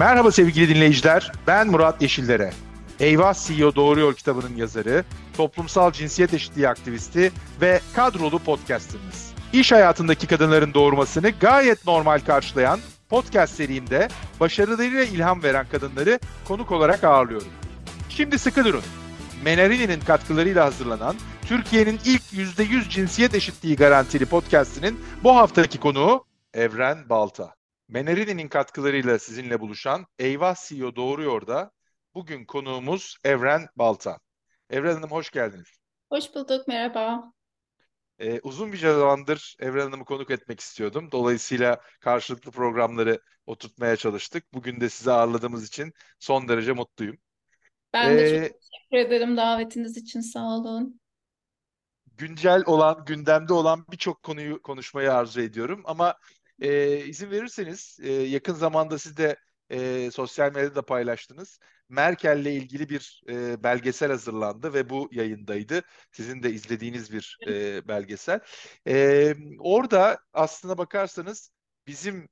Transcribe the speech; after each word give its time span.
Merhaba 0.00 0.32
sevgili 0.32 0.74
dinleyiciler, 0.74 1.32
ben 1.46 1.68
Murat 1.68 2.02
Yeşillere. 2.02 2.52
Eyvah 3.00 3.34
CEO 3.34 3.74
Doğru 3.74 4.00
Yol 4.00 4.14
kitabının 4.14 4.56
yazarı, 4.56 5.04
toplumsal 5.36 5.92
cinsiyet 5.92 6.34
eşitliği 6.34 6.68
aktivisti 6.68 7.32
ve 7.60 7.80
kadrolu 7.96 8.38
podcasterınız. 8.38 9.32
İş 9.52 9.72
hayatındaki 9.72 10.26
kadınların 10.26 10.74
doğurmasını 10.74 11.30
gayet 11.30 11.86
normal 11.86 12.18
karşılayan 12.18 12.80
podcast 13.08 13.54
serimde 13.54 14.08
başarılarıyla 14.40 15.02
ilham 15.02 15.42
veren 15.42 15.66
kadınları 15.72 16.18
konuk 16.48 16.72
olarak 16.72 17.04
ağırlıyorum. 17.04 17.52
Şimdi 18.08 18.38
sıkı 18.38 18.64
durun. 18.64 18.84
Menarini'nin 19.44 20.00
katkılarıyla 20.00 20.64
hazırlanan 20.64 21.16
Türkiye'nin 21.46 22.00
ilk 22.04 22.22
%100 22.22 22.88
cinsiyet 22.88 23.34
eşitliği 23.34 23.76
garantili 23.76 24.26
podcastinin 24.26 25.00
bu 25.24 25.36
haftaki 25.36 25.80
konuğu 25.80 26.24
Evren 26.54 26.98
Balta. 27.08 27.59
Menarini'nin 27.90 28.48
katkılarıyla 28.48 29.18
sizinle 29.18 29.60
buluşan 29.60 30.06
Eyvah 30.18 30.56
CEO 30.68 30.96
Doğruyor 30.96 31.46
da 31.46 31.70
bugün 32.14 32.44
konuğumuz 32.44 33.16
Evren 33.24 33.68
Balta. 33.76 34.18
Evren 34.70 34.94
Hanım 34.94 35.10
hoş 35.10 35.30
geldiniz. 35.30 35.68
Hoş 36.08 36.34
bulduk, 36.34 36.68
merhaba. 36.68 37.32
Ee, 38.18 38.40
uzun 38.40 38.72
bir 38.72 38.78
zamandır 38.78 39.56
Evren 39.60 39.82
Hanım'ı 39.82 40.04
konuk 40.04 40.30
etmek 40.30 40.60
istiyordum. 40.60 41.08
Dolayısıyla 41.12 41.80
karşılıklı 42.00 42.50
programları 42.50 43.20
oturtmaya 43.46 43.96
çalıştık. 43.96 44.54
Bugün 44.54 44.80
de 44.80 44.88
sizi 44.88 45.12
ağırladığımız 45.12 45.66
için 45.66 45.92
son 46.18 46.48
derece 46.48 46.72
mutluyum. 46.72 47.16
Ben 47.92 48.18
de 48.18 48.48
çok 48.48 48.60
teşekkür 48.60 49.08
ederim 49.08 49.36
davetiniz 49.36 49.96
için, 49.96 50.20
sağ 50.20 50.44
olun. 50.44 51.00
Güncel 52.16 52.62
olan, 52.66 53.04
gündemde 53.04 53.52
olan 53.52 53.84
birçok 53.92 54.22
konuyu 54.22 54.62
konuşmayı 54.62 55.14
arzu 55.14 55.40
ediyorum. 55.40 55.82
Ama 55.84 56.16
e, 56.60 56.98
izin 57.06 57.30
verirseniz 57.30 57.98
e, 58.02 58.12
yakın 58.12 58.54
zamanda 58.54 58.98
siz 58.98 59.16
de 59.16 59.36
e, 59.70 60.10
sosyal 60.10 60.52
medyada 60.52 60.82
paylaştınız. 60.82 61.58
Merkel'le 61.88 62.46
ilgili 62.46 62.88
bir 62.88 63.22
e, 63.28 63.62
belgesel 63.62 64.10
hazırlandı 64.10 64.74
ve 64.74 64.90
bu 64.90 65.08
yayındaydı. 65.12 65.82
Sizin 66.12 66.42
de 66.42 66.50
izlediğiniz 66.50 67.12
bir 67.12 67.38
e, 67.48 67.88
belgesel. 67.88 68.40
E, 68.86 69.34
orada 69.58 70.18
aslına 70.32 70.78
bakarsanız 70.78 71.50
bizim 71.86 72.28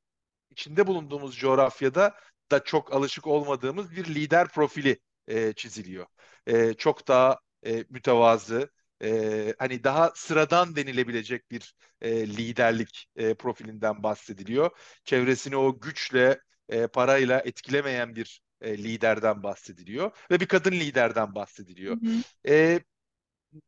içinde 0.50 0.86
bulunduğumuz 0.86 1.38
coğrafyada 1.38 2.14
da 2.50 2.64
çok 2.64 2.92
alışık 2.94 3.26
olmadığımız 3.26 3.90
bir 3.92 4.04
lider 4.14 4.48
profili 4.48 4.98
e, 5.28 5.52
çiziliyor. 5.52 6.06
E, 6.46 6.74
çok 6.74 7.08
daha 7.08 7.38
e, 7.66 7.84
mütevazı, 7.90 8.70
e, 9.02 9.54
hani 9.58 9.84
daha 9.84 10.12
sıradan 10.14 10.76
denilebilecek 10.76 11.50
bir 11.50 11.74
e, 12.00 12.26
liderlik 12.26 13.06
e, 13.16 13.34
profilinden 13.34 14.02
bahsediliyor. 14.02 14.70
Çevresini 15.04 15.56
o 15.56 15.80
güçle, 15.80 16.40
e, 16.68 16.86
parayla 16.86 17.40
etkilemeyen 17.40 18.16
bir 18.16 18.40
e, 18.60 18.78
liderden 18.78 19.42
bahsediliyor 19.42 20.10
ve 20.30 20.40
bir 20.40 20.46
kadın 20.46 20.72
liderden 20.72 21.34
bahsediliyor. 21.34 21.96
Hı 22.00 22.06
hı. 22.06 22.22
E, 22.48 22.80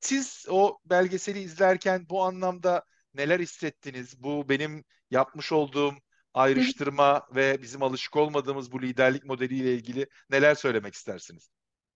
siz 0.00 0.46
o 0.48 0.78
belgeseli 0.84 1.40
izlerken 1.40 2.06
bu 2.10 2.22
anlamda 2.22 2.84
neler 3.14 3.40
hissettiniz? 3.40 4.22
Bu 4.22 4.48
benim 4.48 4.84
yapmış 5.10 5.52
olduğum 5.52 5.94
ayrıştırma 6.34 7.14
hı 7.14 7.30
hı. 7.30 7.36
ve 7.36 7.62
bizim 7.62 7.82
alışık 7.82 8.16
olmadığımız 8.16 8.72
bu 8.72 8.82
liderlik 8.82 9.24
modeliyle 9.24 9.74
ilgili 9.74 10.06
neler 10.30 10.54
söylemek 10.54 10.94
istersiniz? 10.94 11.50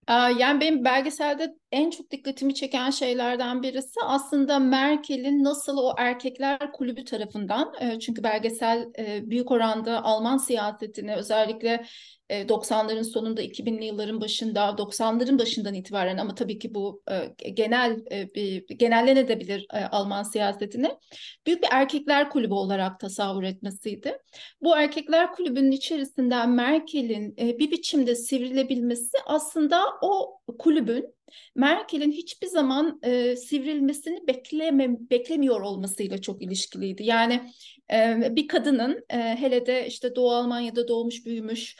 Yani 0.08 0.60
benim 0.60 0.84
belgeselde 0.84 1.54
en 1.72 1.90
çok 1.90 2.10
dikkatimi 2.10 2.54
çeken 2.54 2.90
şeylerden 2.90 3.62
birisi 3.62 4.00
aslında 4.04 4.58
Merkel'in 4.58 5.44
nasıl 5.44 5.78
o 5.78 5.94
erkekler 5.98 6.72
kulübü 6.72 7.04
tarafından 7.04 7.74
çünkü 7.98 8.22
belgesel 8.22 8.92
büyük 9.22 9.50
oranda 9.50 10.04
Alman 10.04 10.36
siyasetini 10.36 11.16
özellikle 11.16 11.84
90'ların 12.42 13.04
sonunda 13.04 13.42
2000'li 13.42 13.84
yılların 13.84 14.20
başında 14.20 14.60
90'ların 14.60 15.38
başından 15.38 15.74
itibaren 15.74 16.18
ama 16.18 16.34
tabii 16.34 16.58
ki 16.58 16.74
bu 16.74 17.02
genel 17.54 17.96
genellenebilir 18.78 19.66
Alman 19.90 20.22
siyasetini 20.22 20.90
büyük 21.46 21.62
bir 21.62 21.68
erkekler 21.70 22.30
kulübü 22.30 22.54
olarak 22.54 23.00
tasavvur 23.00 23.42
etmesiydi. 23.42 24.18
Bu 24.62 24.76
erkekler 24.76 25.32
kulübünün 25.32 25.70
içerisinden 25.70 26.50
Merkel'in 26.50 27.36
bir 27.36 27.70
biçimde 27.70 28.14
sivrilebilmesi 28.14 29.18
aslında 29.26 29.82
o 30.02 30.40
kulübün 30.58 31.14
Merkel'in 31.54 32.12
hiçbir 32.12 32.46
zaman 32.46 33.00
e, 33.02 33.36
sivrilmesini 33.36 34.26
bekleme, 34.26 34.88
beklemiyor 35.10 35.60
olmasıyla 35.60 36.20
çok 36.20 36.42
ilişkiliydi. 36.42 37.02
Yani 37.04 37.50
e, 37.92 38.16
bir 38.36 38.48
kadının 38.48 39.04
e, 39.10 39.18
hele 39.18 39.66
de 39.66 39.86
işte 39.86 40.16
Doğu 40.16 40.30
Almanya'da 40.30 40.88
doğmuş 40.88 41.26
büyümüş 41.26 41.76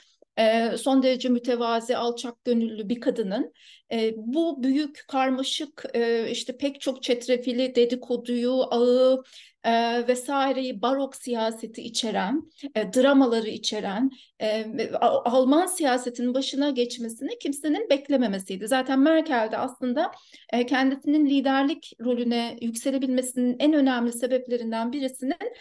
son 0.78 1.02
derece 1.02 1.28
mütevazi, 1.28 1.96
alçak 1.96 2.44
gönüllü 2.44 2.88
bir 2.88 3.00
kadının 3.00 3.52
e, 3.94 4.14
bu 4.16 4.62
büyük, 4.62 5.04
karmaşık, 5.08 5.84
e, 5.94 6.30
işte 6.30 6.56
pek 6.56 6.80
çok 6.80 7.02
çetrefili 7.02 7.74
dedikoduyu, 7.74 8.62
ağı 8.70 9.22
e, 9.64 10.04
vesaireyi, 10.08 10.82
barok 10.82 11.16
siyaseti 11.16 11.82
içeren, 11.82 12.42
e, 12.74 12.92
dramaları 12.92 13.48
içeren, 13.48 14.10
e, 14.40 14.66
Alman 15.00 15.66
siyasetinin 15.66 16.34
başına 16.34 16.70
geçmesini 16.70 17.38
kimsenin 17.38 17.90
beklememesiydi. 17.90 18.68
Zaten 18.68 19.00
Merkel 19.00 19.48
de 19.52 19.58
aslında 19.58 20.10
e, 20.52 20.66
kendisinin 20.66 21.26
liderlik 21.26 21.92
rolüne 22.00 22.56
yükselebilmesinin 22.60 23.56
en 23.58 23.72
önemli 23.72 24.12
sebeplerinden 24.12 24.92
birisinin 24.92 25.52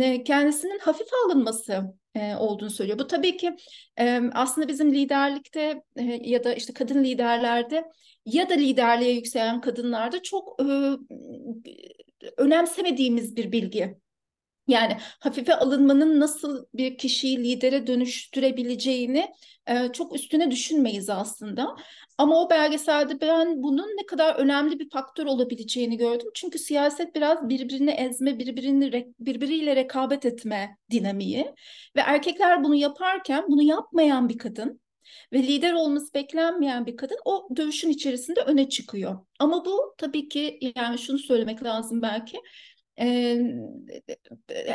e, 0.00 0.24
kendisinin 0.24 0.78
hafife 0.78 1.16
alınması 1.26 1.84
e, 2.14 2.36
olduğunu 2.36 2.70
söylüyor. 2.70 2.98
Bu 2.98 3.06
tabii 3.06 3.36
ki 3.36 3.56
e, 3.98 4.20
aslında 4.34 4.68
bizim 4.68 4.92
liderlikte 4.94 5.82
e, 5.96 6.02
ya 6.22 6.44
da 6.44 6.54
işte 6.54 6.72
kadın 6.72 7.04
liderlerde 7.04 7.79
ya 8.26 8.50
da 8.50 8.54
liderliğe 8.54 9.12
yükselen 9.12 9.60
kadınlarda 9.60 10.22
çok 10.22 10.62
e, 10.62 10.66
önemsemediğimiz 12.36 13.36
bir 13.36 13.52
bilgi. 13.52 13.96
Yani 14.68 14.96
hafife 15.20 15.54
alınmanın 15.54 16.20
nasıl 16.20 16.66
bir 16.74 16.98
kişiyi 16.98 17.44
lidere 17.44 17.86
dönüştürebileceğini 17.86 19.34
e, 19.66 19.92
çok 19.92 20.14
üstüne 20.14 20.50
düşünmeyiz 20.50 21.10
aslında. 21.10 21.76
Ama 22.18 22.40
o 22.40 22.50
belgeselde 22.50 23.20
ben 23.20 23.62
bunun 23.62 23.88
ne 23.96 24.06
kadar 24.06 24.34
önemli 24.34 24.78
bir 24.78 24.90
faktör 24.90 25.26
olabileceğini 25.26 25.96
gördüm. 25.96 26.28
Çünkü 26.34 26.58
siyaset 26.58 27.14
biraz 27.14 27.48
birbirini 27.48 27.90
ezme, 27.90 28.38
birbirini 28.38 29.12
birbiriyle 29.18 29.76
rekabet 29.76 30.26
etme 30.26 30.76
dinamiği. 30.90 31.54
Ve 31.96 32.00
erkekler 32.00 32.64
bunu 32.64 32.74
yaparken 32.74 33.44
bunu 33.48 33.62
yapmayan 33.62 34.28
bir 34.28 34.38
kadın 34.38 34.80
ve 35.32 35.42
lider 35.42 35.72
olması 35.72 36.14
beklenmeyen 36.14 36.86
bir 36.86 36.96
kadın 36.96 37.18
o 37.24 37.48
dövüşün 37.56 37.90
içerisinde 37.90 38.40
öne 38.40 38.68
çıkıyor. 38.68 39.18
Ama 39.38 39.64
bu 39.64 39.94
tabii 39.98 40.28
ki 40.28 40.58
yani 40.76 40.98
şunu 40.98 41.18
söylemek 41.18 41.64
lazım 41.64 42.02
belki 42.02 42.38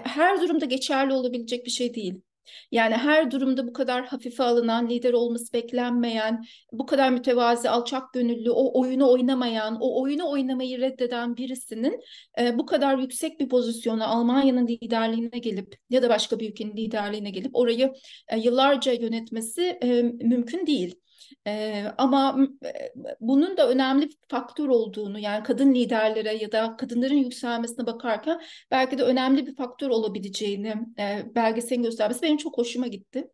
her 0.03 0.41
durumda 0.41 0.65
geçerli 0.65 1.13
olabilecek 1.13 1.65
bir 1.65 1.71
şey 1.71 1.93
değil. 1.93 2.21
Yani 2.71 2.93
her 2.93 3.31
durumda 3.31 3.67
bu 3.67 3.73
kadar 3.73 4.05
hafife 4.05 4.43
alınan, 4.43 4.89
lider 4.89 5.13
olması 5.13 5.53
beklenmeyen, 5.53 6.45
bu 6.71 6.85
kadar 6.85 7.09
mütevazi, 7.09 7.69
alçak 7.69 8.13
gönüllü, 8.13 8.51
o 8.51 8.79
oyunu 8.81 9.11
oynamayan, 9.11 9.77
o 9.81 10.01
oyunu 10.01 10.29
oynamayı 10.29 10.79
reddeden 10.81 11.37
birisinin 11.37 12.01
e, 12.39 12.57
bu 12.57 12.65
kadar 12.65 12.97
yüksek 12.97 13.39
bir 13.39 13.49
pozisyona 13.49 14.07
Almanya'nın 14.07 14.67
liderliğine 14.67 15.39
gelip 15.39 15.75
ya 15.89 16.01
da 16.01 16.09
başka 16.09 16.39
bir 16.39 16.49
ülkenin 16.49 16.77
liderliğine 16.77 17.29
gelip 17.29 17.55
orayı 17.55 17.93
e, 18.27 18.39
yıllarca 18.39 18.91
yönetmesi 18.91 19.77
e, 19.83 20.01
mümkün 20.01 20.67
değil. 20.67 20.95
Ee, 21.47 21.85
ama 21.97 22.37
bunun 23.19 23.57
da 23.57 23.69
önemli 23.69 24.09
bir 24.09 24.17
faktör 24.27 24.67
olduğunu 24.67 25.19
yani 25.19 25.43
kadın 25.43 25.75
liderlere 25.75 26.33
ya 26.33 26.51
da 26.51 26.75
kadınların 26.77 27.15
yükselmesine 27.15 27.85
bakarken 27.85 28.41
belki 28.71 28.97
de 28.97 29.03
önemli 29.03 29.47
bir 29.47 29.55
faktör 29.55 29.89
olabileceğini 29.89 30.73
e, 30.99 31.35
belgeselin 31.35 31.83
göstermesi 31.83 32.21
benim 32.21 32.37
çok 32.37 32.57
hoşuma 32.57 32.87
gitti. 32.87 33.27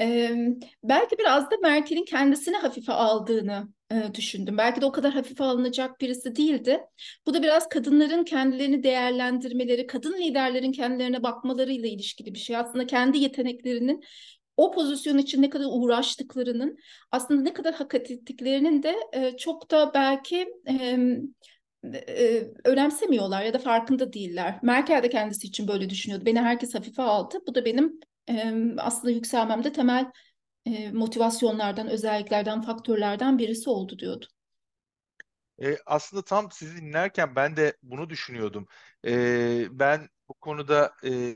Ee, 0.00 0.36
belki 0.84 1.18
biraz 1.18 1.50
da 1.50 1.56
Merkel'in 1.62 2.04
kendisini 2.04 2.56
hafife 2.56 2.92
aldığını 2.92 3.68
e, 3.92 4.14
düşündüm. 4.14 4.58
Belki 4.58 4.80
de 4.80 4.86
o 4.86 4.92
kadar 4.92 5.12
hafife 5.12 5.44
alınacak 5.44 6.00
birisi 6.00 6.36
değildi. 6.36 6.80
Bu 7.26 7.34
da 7.34 7.42
biraz 7.42 7.68
kadınların 7.68 8.24
kendilerini 8.24 8.82
değerlendirmeleri, 8.82 9.86
kadın 9.86 10.18
liderlerin 10.18 10.72
kendilerine 10.72 11.22
bakmalarıyla 11.22 11.88
ilişkili 11.88 12.34
bir 12.34 12.38
şey. 12.38 12.56
Aslında 12.56 12.86
kendi 12.86 13.18
yeteneklerinin 13.18 14.04
o 14.60 14.70
pozisyon 14.70 15.18
için 15.18 15.42
ne 15.42 15.50
kadar 15.50 15.66
uğraştıklarının 15.68 16.78
aslında 17.10 17.42
ne 17.42 17.52
kadar 17.52 17.74
hak 17.74 17.94
ettiklerinin 17.94 18.82
de 18.82 18.96
e, 19.12 19.36
çok 19.36 19.70
da 19.70 19.94
belki 19.94 20.48
e, 20.68 20.98
önemsemiyorlar 22.64 23.42
ya 23.42 23.54
da 23.54 23.58
farkında 23.58 24.12
değiller. 24.12 24.58
Merkel 24.62 25.02
de 25.02 25.08
kendisi 25.08 25.46
için 25.46 25.68
böyle 25.68 25.90
düşünüyordu. 25.90 26.26
Beni 26.26 26.40
herkes 26.40 26.74
hafife 26.74 27.02
aldı. 27.02 27.38
Bu 27.46 27.54
da 27.54 27.64
benim 27.64 28.00
e, 28.28 28.54
aslında 28.78 29.10
yükselmemde 29.10 29.72
temel 29.72 30.10
e, 30.66 30.92
motivasyonlardan, 30.92 31.88
özelliklerden, 31.88 32.62
faktörlerden 32.62 33.38
birisi 33.38 33.70
oldu 33.70 33.98
diyordu. 33.98 34.26
E, 35.62 35.76
aslında 35.86 36.24
tam 36.24 36.50
sizi 36.50 36.76
dinlerken 36.76 37.36
ben 37.36 37.56
de 37.56 37.76
bunu 37.82 38.10
düşünüyordum. 38.10 38.66
E, 39.06 39.66
ben 39.70 40.08
bu 40.28 40.34
konuda 40.34 40.92
e, 41.04 41.34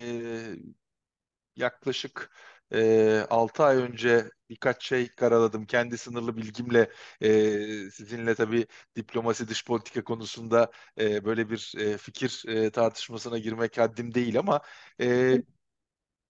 yaklaşık 1.56 2.30
e, 2.74 3.26
6 3.30 3.64
ay 3.64 3.76
önce 3.76 4.30
birkaç 4.50 4.84
şey 4.86 5.08
karaladım. 5.08 5.66
Kendi 5.66 5.98
sınırlı 5.98 6.36
bilgimle 6.36 6.90
e, 7.20 7.90
sizinle 7.90 8.34
tabii 8.34 8.66
diplomasi 8.96 9.48
dış 9.48 9.64
politika 9.64 10.04
konusunda 10.04 10.70
e, 11.00 11.24
böyle 11.24 11.50
bir 11.50 11.72
e, 11.78 11.98
fikir 11.98 12.44
e, 12.48 12.70
tartışmasına 12.70 13.38
girmek 13.38 13.78
haddim 13.78 14.14
değil 14.14 14.38
ama 14.38 14.60
e, 15.00 15.38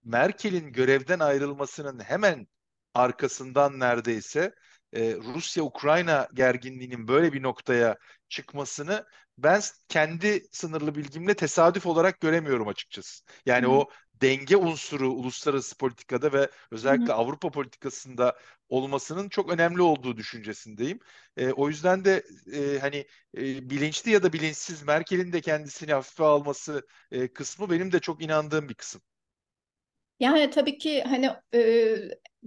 Merkel'in 0.05 0.73
görevden 0.73 1.19
ayrılmasının 1.19 2.01
hemen 2.01 2.47
arkasından 2.95 3.81
neredeyse 3.81 4.55
e, 4.93 5.15
Rusya-Ukrayna 5.17 6.29
gerginliğinin 6.35 7.09
böyle 7.09 7.33
bir 7.33 7.43
noktaya 7.43 7.97
çıkmasını 8.29 9.05
ben 9.39 9.61
kendi 9.89 10.43
sınırlı 10.53 10.95
bilgimle 10.95 11.35
tesadüf 11.35 11.87
olarak 11.87 12.21
göremiyorum 12.21 12.69
açıkçası. 12.69 13.25
Yani 13.47 13.67
hı. 13.67 13.71
o 13.71 13.89
denge 14.23 14.57
unsuru 14.57 15.11
uluslararası 15.13 15.77
politikada 15.79 16.33
ve 16.33 16.51
özellikle 16.71 17.13
Hı 17.13 17.17
hı. 17.17 17.19
Avrupa 17.19 17.51
politikasında 17.51 18.39
olmasının 18.69 19.29
çok 19.29 19.51
önemli 19.53 19.83
olduğu 19.83 20.17
düşüncesindeyim. 20.17 20.99
E, 21.37 21.53
o 21.53 21.69
yüzden 21.69 22.05
de 22.05 22.23
e, 22.53 22.79
hani 22.79 22.97
e, 23.37 23.71
bilinçli 23.71 24.11
ya 24.11 24.23
da 24.23 24.33
bilinçsiz 24.33 24.83
Merkel'in 24.83 25.33
de 25.33 25.41
kendisini 25.41 25.93
hafife 25.93 26.25
alması 26.25 26.87
e, 27.11 27.29
kısmı 27.33 27.71
benim 27.71 27.93
de 27.93 28.01
çok 28.01 28.23
inandığım 28.23 28.69
bir 28.69 28.75
kısım. 28.75 29.03
Yani 30.21 30.51
tabii 30.51 30.79
ki 30.79 31.03
hani 31.03 31.31
e, 31.55 31.97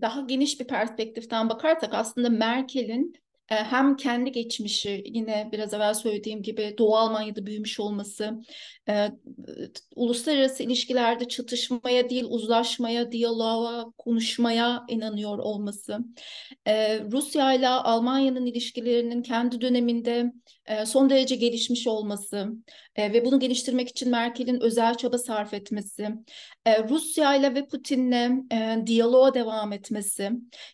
daha 0.02 0.22
geniş 0.22 0.60
bir 0.60 0.68
perspektiften 0.68 1.50
bakarsak 1.50 1.94
aslında 1.94 2.30
Merkel'in 2.30 3.14
hem 3.56 3.96
kendi 3.96 4.32
geçmişi 4.32 5.04
yine 5.06 5.50
biraz 5.52 5.74
evvel 5.74 5.94
söylediğim 5.94 6.44
gibi 6.44 6.76
Doğu 6.78 6.96
Almanya'da 6.96 7.46
büyümüş 7.46 7.80
olması, 7.80 8.42
e, 8.90 9.12
uluslararası 9.96 10.64
ilişkilerde 10.64 11.28
çatışmaya 11.28 12.10
değil 12.10 12.26
uzlaşmaya, 12.30 13.12
diyaloğa, 13.12 13.92
konuşmaya 13.98 14.86
inanıyor 14.90 15.38
olması, 15.38 16.00
e, 16.66 17.00
Rusya 17.00 17.54
ile 17.54 17.68
Almanya'nın 17.68 18.46
ilişkilerinin 18.46 19.22
kendi 19.22 19.62
döneminde 19.62 20.32
e, 20.66 20.86
son 20.86 21.10
derece 21.10 21.36
gelişmiş 21.36 21.88
olması 21.88 22.48
e, 22.98 23.14
ve 23.14 23.26
bunu 23.26 23.40
geliştirmek 23.40 23.90
için 23.90 24.12
Merkel'in 24.12 24.62
özel 24.62 24.96
çaba 24.96 25.18
sarf 25.18 25.54
etmesi, 25.54 26.10
e, 26.66 26.84
Rusya 26.84 27.36
ile 27.36 27.56
ve 27.56 27.68
Putin'le 27.68 28.46
e, 28.54 28.84
diyaloğa 28.86 29.34
devam 29.34 29.74
etmesi 29.74 30.32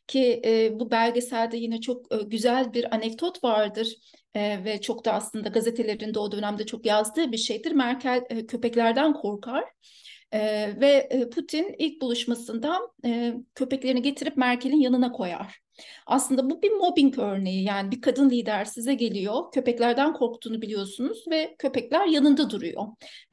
ki 0.07 0.41
e, 0.45 0.79
bu 0.79 0.91
belgeselde 0.91 1.57
yine 1.57 1.81
çok 1.81 2.13
e, 2.13 2.17
güzel 2.23 2.73
bir 2.73 2.95
anekdot 2.95 3.43
vardır. 3.43 3.87
E, 4.35 4.63
ve 4.63 4.81
çok 4.81 5.05
da 5.05 5.13
aslında 5.13 5.49
gazetelerinde 5.49 6.19
o 6.19 6.31
dönemde 6.31 6.65
çok 6.65 6.85
yazdığı 6.85 7.31
bir 7.31 7.37
şeydir. 7.37 7.71
Merkel 7.71 8.23
e, 8.29 8.45
köpeklerden 8.45 9.13
korkar. 9.13 9.63
Ee, 10.33 10.73
ve 10.81 11.09
Putin 11.35 11.75
ilk 11.79 12.01
buluşmasında 12.01 12.79
e, 13.05 13.33
köpeklerini 13.55 14.01
getirip 14.01 14.37
Merkel'in 14.37 14.81
yanına 14.81 15.11
koyar. 15.11 15.62
Aslında 16.05 16.49
bu 16.49 16.61
bir 16.61 16.71
mobbing 16.71 17.19
örneği 17.19 17.63
yani 17.63 17.91
bir 17.91 18.01
kadın 18.01 18.29
lider 18.29 18.65
size 18.65 18.93
geliyor 18.93 19.51
köpeklerden 19.51 20.13
korktuğunu 20.13 20.61
biliyorsunuz 20.61 21.23
ve 21.29 21.55
köpekler 21.59 22.05
yanında 22.07 22.49
duruyor. 22.49 22.83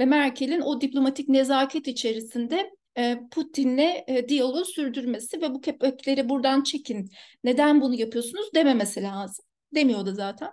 Ve 0.00 0.04
Merkel'in 0.04 0.60
o 0.60 0.80
diplomatik 0.80 1.28
nezaket 1.28 1.88
içerisinde 1.88 2.70
e, 2.98 3.20
Putin'le 3.30 4.04
e, 4.06 4.28
diyaloğu 4.28 4.64
sürdürmesi 4.64 5.40
ve 5.40 5.54
bu 5.54 5.60
köpekleri 5.60 6.28
buradan 6.28 6.62
çekin 6.62 7.10
neden 7.44 7.80
bunu 7.80 7.94
yapıyorsunuz 7.94 8.54
dememesi 8.54 9.02
lazım. 9.02 9.44
Demiyordu 9.74 10.12
zaten 10.14 10.50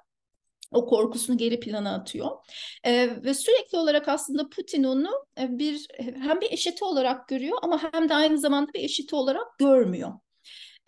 o 0.71 0.85
korkusunu 0.85 1.37
geri 1.37 1.59
plana 1.59 1.95
atıyor. 1.95 2.31
E, 2.83 3.23
ve 3.23 3.33
sürekli 3.33 3.77
olarak 3.77 4.07
aslında 4.07 4.49
Putin 4.49 4.83
onu 4.83 5.09
e, 5.39 5.59
bir 5.59 5.87
hem 5.99 6.41
bir 6.41 6.51
eşiti 6.51 6.83
olarak 6.85 7.27
görüyor 7.27 7.57
ama 7.61 7.93
hem 7.93 8.09
de 8.09 8.13
aynı 8.13 8.37
zamanda 8.37 8.73
bir 8.73 8.83
eşiti 8.83 9.15
olarak 9.15 9.59
görmüyor. 9.59 10.11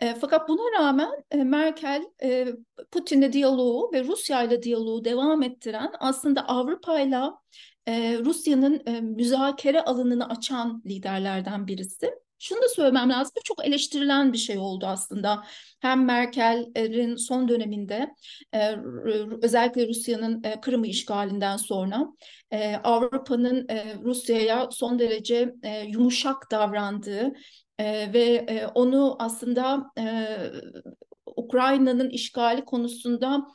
E, 0.01 0.15
fakat 0.15 0.49
buna 0.49 0.79
rağmen 0.79 1.11
e, 1.31 1.37
Merkel 1.37 2.03
e, 2.23 2.47
Putin'le 2.91 3.33
diyaloğu 3.33 3.91
ve 3.93 4.03
Rusya 4.03 4.43
ile 4.43 4.63
diyaloğu 4.63 5.05
devam 5.05 5.43
ettiren 5.43 5.91
aslında 5.99 6.47
Avrupa 6.47 6.99
ile 6.99 7.21
Rusya'nın 8.25 8.81
e, 8.85 9.01
müzakere 9.01 9.81
alanını 9.81 10.29
açan 10.29 10.83
liderlerden 10.85 11.67
birisi. 11.67 12.11
Şunu 12.39 12.61
da 12.61 12.69
söylemem 12.69 13.09
lazım. 13.09 13.33
Çok 13.43 13.67
eleştirilen 13.67 14.33
bir 14.33 14.37
şey 14.37 14.57
oldu 14.57 14.85
aslında. 14.85 15.43
Hem 15.79 16.05
Merkel'in 16.05 17.15
son 17.15 17.47
döneminde 17.47 18.09
e, 18.53 18.75
özellikle 19.41 19.87
Rusya'nın 19.87 20.43
e, 20.43 20.61
Kırım'ı 20.61 20.87
işgalinden 20.87 21.57
sonra 21.57 22.07
e, 22.51 22.75
Avrupa'nın 22.75 23.67
e, 23.69 23.95
Rusya'ya 24.03 24.69
son 24.71 24.99
derece 24.99 25.53
yumuşak 25.87 26.51
davrandığı 26.51 27.33
ve 28.13 28.45
onu 28.75 29.15
aslında 29.19 29.91
Ukrayna'nın 31.35 32.09
işgali 32.09 32.65
konusunda 32.65 33.47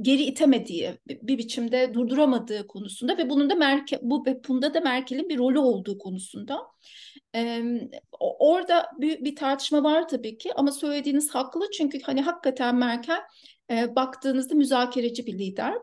geri 0.00 0.22
itemediği, 0.22 0.90
bir 1.08 1.38
biçimde 1.38 1.94
durduramadığı 1.94 2.66
konusunda 2.66 3.18
ve 3.18 3.30
bunun 3.30 3.50
da 3.50 3.54
Merkel, 3.54 3.98
bu 4.02 4.26
bunda 4.48 4.74
da 4.74 4.80
Merkel'in 4.80 5.28
bir 5.28 5.38
rolü 5.38 5.58
olduğu 5.58 5.98
konusunda. 5.98 6.60
Orada 8.20 8.86
bir, 8.98 9.24
bir 9.24 9.36
tartışma 9.36 9.84
var 9.84 10.08
tabii 10.08 10.38
ki 10.38 10.54
ama 10.54 10.72
söylediğiniz 10.72 11.34
haklı 11.34 11.70
çünkü 11.70 12.00
hani 12.00 12.20
hakikaten 12.20 12.76
Merkel 12.76 13.20
baktığınızda 13.70 14.54
müzakereci 14.54 15.26
bir 15.26 15.38
lider. 15.38 15.74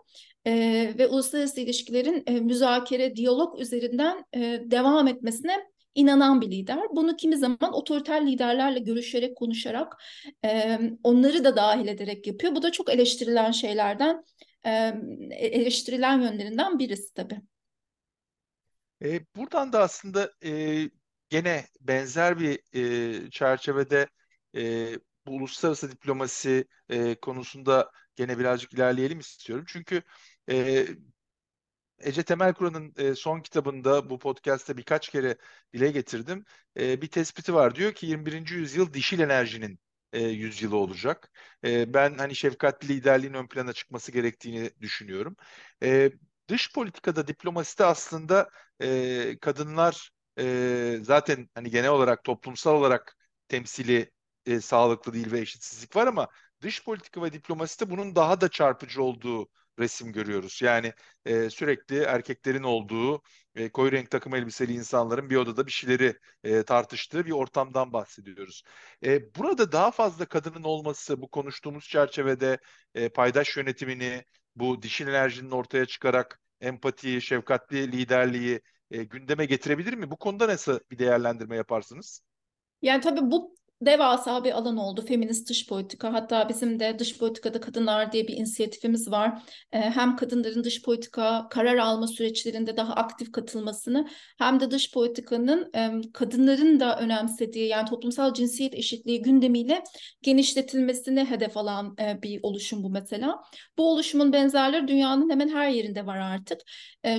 Ve 0.98 1.08
uluslararası 1.08 1.62
ilişkilerin 1.62 2.44
müzakere, 2.46 3.16
diyalog 3.16 3.62
üzerinden 3.62 4.26
devam 4.72 5.08
etmesine 5.08 5.58
inanan 6.00 6.42
bir 6.42 6.52
lider. 6.52 6.80
Bunu 6.96 7.16
kimi 7.16 7.38
zaman 7.38 7.74
otoriter 7.74 8.28
liderlerle 8.28 8.80
görüşerek, 8.80 9.38
konuşarak, 9.38 10.04
e, 10.46 10.80
onları 11.04 11.44
da 11.44 11.56
dahil 11.56 11.88
ederek 11.88 12.28
yapıyor. 12.28 12.56
Bu 12.56 12.62
da 12.64 12.72
çok 12.72 12.90
eleştirilen 12.90 13.52
şeylerden, 13.52 14.24
e, 14.66 14.94
eleştirilen 15.32 16.22
yönlerinden 16.22 16.80
birisi 16.80 17.14
tabii. 17.14 17.42
E, 19.04 19.22
buradan 19.36 19.74
da 19.74 19.82
aslında 19.82 20.32
e, 20.44 20.84
gene 21.30 21.66
benzer 21.82 22.40
bir 22.40 22.60
e, 22.74 23.30
çerçevede 23.32 24.08
e, 24.56 24.94
bu 25.28 25.32
uluslararası 25.32 25.92
diplomasi 25.92 26.66
e, 26.90 27.16
konusunda 27.16 27.92
gene 28.16 28.40
birazcık 28.40 28.74
ilerleyelim 28.74 29.20
istiyorum. 29.20 29.66
Çünkü 29.68 30.02
e, 30.50 30.86
Ece 32.02 32.24
Temel 32.24 32.54
Kur'an'ın 32.54 32.94
e, 32.98 33.16
son 33.16 33.40
kitabında 33.42 34.10
bu 34.10 34.20
podcast'te 34.20 34.78
birkaç 34.78 35.10
kere 35.10 35.38
dile 35.74 35.92
getirdim. 35.92 36.46
E, 36.80 37.02
bir 37.02 37.08
tespiti 37.08 37.54
var. 37.54 37.76
Diyor 37.76 37.94
ki 37.94 38.06
21. 38.06 38.56
yüzyıl 38.56 38.94
dişil 38.94 39.20
enerjinin 39.20 39.80
e, 40.14 40.24
yüzyılı 40.24 40.78
olacak. 40.78 41.32
E, 41.66 41.94
ben 41.94 42.18
hani 42.18 42.36
şefkatli 42.36 42.88
liderliğin 42.90 43.34
ön 43.34 43.48
plana 43.48 43.74
çıkması 43.74 44.12
gerektiğini 44.12 44.72
düşünüyorum. 44.82 45.36
Dış 46.50 46.74
politikada, 46.74 47.28
diplomaside 47.28 47.86
aslında 47.86 48.50
kadınlar 49.42 50.12
zaten 51.02 51.50
hani 51.54 51.70
genel 51.70 51.90
olarak 51.90 52.24
toplumsal 52.24 52.76
olarak 52.76 53.16
temsili 53.48 54.12
sağlıklı 54.62 55.14
değil 55.14 55.32
ve 55.32 55.40
eşitsizlik 55.40 55.96
var 55.96 56.08
ama 56.08 56.28
dış 56.62 56.84
politika 56.86 57.24
ve 57.24 57.34
diplomaside 57.34 57.90
bunun 57.90 58.16
daha 58.16 58.42
da 58.42 58.50
çarpıcı 58.50 59.04
olduğu 59.04 59.50
resim 59.80 60.12
görüyoruz. 60.12 60.62
Yani 60.62 60.94
e, 61.26 61.50
sürekli 61.50 62.00
erkeklerin 62.00 62.64
olduğu, 62.64 63.22
e, 63.56 63.70
koyu 63.70 63.92
renk 63.92 64.12
takım 64.12 64.36
elbiseli 64.36 64.74
insanların 64.74 65.30
bir 65.30 65.36
odada 65.36 65.66
bir 65.66 65.72
şeyleri 65.72 66.14
e, 66.44 66.64
tartıştığı 66.64 67.26
bir 67.26 67.32
ortamdan 67.32 67.94
bahsediyoruz. 67.94 68.64
E, 69.06 69.36
burada 69.36 69.72
daha 69.72 69.92
fazla 69.92 70.26
kadının 70.26 70.64
olması, 70.64 71.22
bu 71.22 71.28
konuştuğumuz 71.30 71.88
çerçevede 71.88 72.58
e, 72.96 73.10
paydaş 73.10 73.58
yönetimini, 73.58 74.24
bu 74.56 74.82
dişil 74.82 75.08
enerjinin 75.08 75.52
ortaya 75.52 75.86
çıkarak 75.86 76.40
empatiyi, 76.62 77.22
şefkatli 77.22 77.92
liderliği 77.92 78.62
e, 78.92 79.04
gündeme 79.04 79.46
getirebilir 79.46 79.94
mi? 79.94 80.12
Bu 80.12 80.18
konuda 80.18 80.48
nasıl 80.48 80.80
bir 80.92 80.98
değerlendirme 80.98 81.56
yaparsınız? 81.56 82.22
Yani 82.82 83.02
tabii 83.02 83.22
bu 83.22 83.56
devasa 83.82 84.44
bir 84.44 84.52
alan 84.52 84.78
oldu 84.78 85.06
feminist 85.06 85.50
dış 85.50 85.68
politika. 85.68 86.14
Hatta 86.14 86.50
bizim 86.50 86.80
de 86.80 87.00
dış 87.00 87.18
politikada 87.18 87.60
kadınlar 87.60 88.12
diye 88.12 88.28
bir 88.28 88.38
inisiyatifimiz 88.38 89.12
var. 89.12 89.42
Hem 89.72 90.16
kadınların 90.16 90.64
dış 90.64 90.84
politika 90.84 91.48
karar 91.50 91.78
alma 91.78 92.08
süreçlerinde 92.08 92.78
daha 92.78 92.94
aktif 92.94 93.32
katılmasını 93.32 94.08
hem 94.38 94.60
de 94.60 94.72
dış 94.72 94.94
politikanın 94.94 95.72
kadınların 96.14 96.80
da 96.80 97.00
önemsediği 97.00 97.68
yani 97.68 97.90
toplumsal 97.90 98.34
cinsiyet 98.34 98.74
eşitliği 98.74 99.22
gündemiyle 99.22 99.84
genişletilmesini 100.22 101.26
hedef 101.26 101.58
alan 101.58 101.98
bir 101.98 102.40
oluşum 102.44 102.84
bu 102.84 102.90
mesela. 102.90 103.40
Bu 103.78 103.92
oluşumun 103.92 104.34
benzerleri 104.34 104.88
dünyanın 104.88 105.30
hemen 105.30 105.50
her 105.50 105.70
yerinde 105.70 106.06
var 106.06 106.18
artık. 106.18 106.62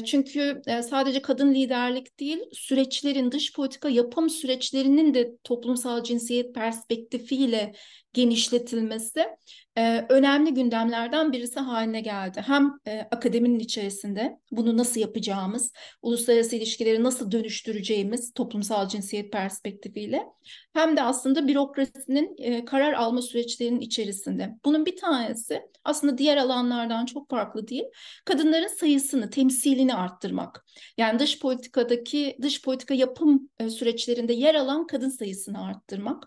Çünkü 0.04 0.62
sadece 0.90 1.22
kadın 1.22 1.54
liderlik 1.54 2.20
değil 2.20 2.38
süreçlerin 2.52 3.32
dış 3.32 3.52
politika 3.52 3.88
yapım 3.88 4.30
süreçlerinin 4.30 5.14
de 5.14 5.32
toplumsal 5.44 6.02
cinsiyet 6.02 6.49
perspektifiyle 6.52 7.72
genişletilmesi 8.12 9.26
e, 9.80 10.06
önemli 10.08 10.54
gündemlerden 10.54 11.32
birisi 11.32 11.60
haline 11.60 12.00
geldi. 12.00 12.42
Hem 12.46 12.72
e, 12.86 13.00
akademinin 13.10 13.58
içerisinde 13.58 14.38
bunu 14.50 14.76
nasıl 14.76 15.00
yapacağımız, 15.00 15.72
uluslararası 16.02 16.56
ilişkileri 16.56 17.02
nasıl 17.02 17.32
dönüştüreceğimiz 17.32 18.32
toplumsal 18.32 18.88
cinsiyet 18.88 19.32
perspektifiyle 19.32 20.22
hem 20.72 20.96
de 20.96 21.02
aslında 21.02 21.48
bürokrasinin 21.48 22.34
e, 22.38 22.64
karar 22.64 22.92
alma 22.92 23.22
süreçlerinin 23.22 23.80
içerisinde. 23.80 24.50
Bunun 24.64 24.86
bir 24.86 24.96
tanesi 24.96 25.62
aslında 25.84 26.18
diğer 26.18 26.36
alanlardan 26.36 27.06
çok 27.06 27.30
farklı 27.30 27.68
değil. 27.68 27.84
Kadınların 28.24 28.78
sayısını, 28.78 29.30
temsilini 29.30 29.94
arttırmak. 29.94 30.64
Yani 30.96 31.18
dış 31.18 31.38
politikadaki 31.38 32.36
dış 32.42 32.62
politika 32.62 32.94
yapım 32.94 33.50
e, 33.58 33.70
süreçlerinde 33.70 34.32
yer 34.32 34.54
alan 34.54 34.86
kadın 34.86 35.08
sayısını 35.08 35.64
arttırmak. 35.64 36.24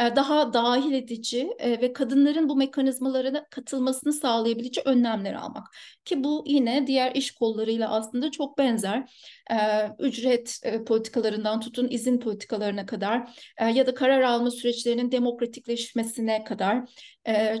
E, 0.00 0.16
daha 0.16 0.52
dahil 0.52 0.92
edici 0.92 1.50
e, 1.58 1.80
ve 1.80 1.92
kadınların 1.92 2.48
bu 2.48 2.56
mekanizmalara 2.56 3.46
katılmasını 3.50 4.12
sağlayabilecek 4.12 4.86
önlemler 4.86 5.34
almak. 5.34 5.66
Ki 6.04 6.24
bu 6.24 6.44
yine 6.46 6.86
diğer 6.86 7.14
iş 7.14 7.30
kollarıyla 7.30 7.90
aslında 7.90 8.30
çok 8.30 8.58
benzer. 8.58 9.10
E, 9.50 9.56
ücret 9.98 10.60
politikalarından 10.86 11.60
tutun 11.60 11.88
izin 11.90 12.20
politikalarına 12.20 12.86
kadar 12.86 13.28
ya 13.74 13.86
da 13.86 13.94
karar 13.94 14.20
alma 14.20 14.50
süreçlerinin 14.50 15.12
demokratikleşmesine 15.12 16.44
kadar 16.44 16.84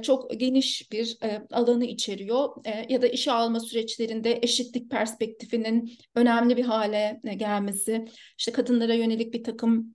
çok 0.02 0.40
geniş 0.40 0.92
bir 0.92 1.18
alanı 1.52 1.84
içeriyor. 1.84 2.48
Ya 2.88 3.02
da 3.02 3.06
işe 3.06 3.32
alma 3.32 3.60
süreçlerinde 3.60 4.38
eşitlik 4.42 4.90
perspektifinin 4.90 5.92
önemli 6.14 6.56
bir 6.56 6.64
hale 6.64 7.20
gelmesi, 7.36 8.04
işte 8.38 8.52
kadınlara 8.52 8.94
yönelik 8.94 9.34
bir 9.34 9.44
takım 9.44 9.93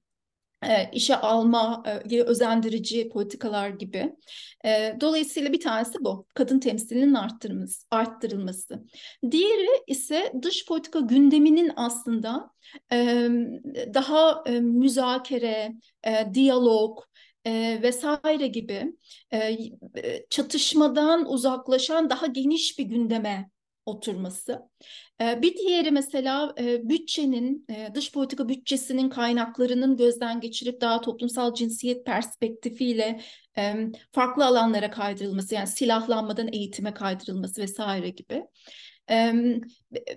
e, 0.63 0.91
işe 0.93 1.15
alma, 1.15 1.83
e, 2.11 2.21
özendirici 2.21 3.09
politikalar 3.09 3.69
gibi. 3.69 4.15
E, 4.65 4.95
dolayısıyla 5.01 5.53
bir 5.53 5.59
tanesi 5.59 5.97
bu. 6.01 6.25
Kadın 6.33 6.59
temsilinin 6.59 7.13
arttırılması. 7.13 7.85
arttırılması. 7.91 8.83
Diğeri 9.31 9.83
ise 9.87 10.33
dış 10.41 10.65
politika 10.65 10.99
gündeminin 10.99 11.71
aslında 11.75 12.49
e, 12.91 13.29
daha 13.93 14.43
e, 14.45 14.59
müzakere, 14.59 15.73
e, 16.07 16.33
diyalog, 16.33 16.99
e, 17.45 17.79
vesaire 17.81 18.47
gibi 18.47 18.93
e, 19.33 19.57
çatışmadan 20.29 21.31
uzaklaşan 21.31 22.09
daha 22.09 22.27
geniş 22.27 22.79
bir 22.79 22.83
gündeme 22.83 23.49
oturması. 23.89 24.61
Ee, 25.21 25.41
bir 25.41 25.57
diğeri 25.57 25.91
mesela 25.91 26.53
e, 26.59 26.89
bütçenin, 26.89 27.65
e, 27.69 27.89
dış 27.95 28.11
politika 28.11 28.49
bütçesinin 28.49 29.09
kaynaklarının 29.09 29.97
gözden 29.97 30.39
geçirip 30.39 30.81
daha 30.81 31.01
toplumsal 31.01 31.53
cinsiyet 31.53 32.05
perspektifiyle 32.05 33.21
farklı 34.11 34.45
alanlara 34.45 34.91
kaydırılması, 34.91 35.55
yani 35.55 35.67
silahlanmadan 35.67 36.49
eğitime 36.53 36.93
kaydırılması 36.93 37.61
vesaire 37.61 38.09
gibi. 38.09 38.43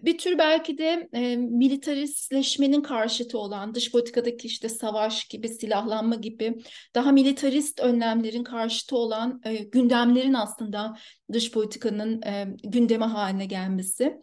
Bir 0.03 0.19
tür 0.19 0.39
belki 0.39 0.79
de 0.79 1.09
militaristleşmenin 1.37 2.83
karşıtı 2.83 3.39
olan 3.39 3.75
dış 3.75 3.93
politikadaki 3.93 4.47
işte 4.47 4.69
savaş 4.69 5.25
gibi, 5.25 5.49
silahlanma 5.49 6.15
gibi 6.15 6.55
daha 6.95 7.13
militarist 7.13 7.81
önlemlerin 7.81 8.45
karşıtı 8.45 8.97
olan 8.97 9.43
gündemlerin 9.73 10.35
aslında 10.35 10.97
dış 11.33 11.51
politikanın 11.51 12.23
gündeme 12.65 13.05
haline 13.05 13.47
gelmesi 13.47 14.17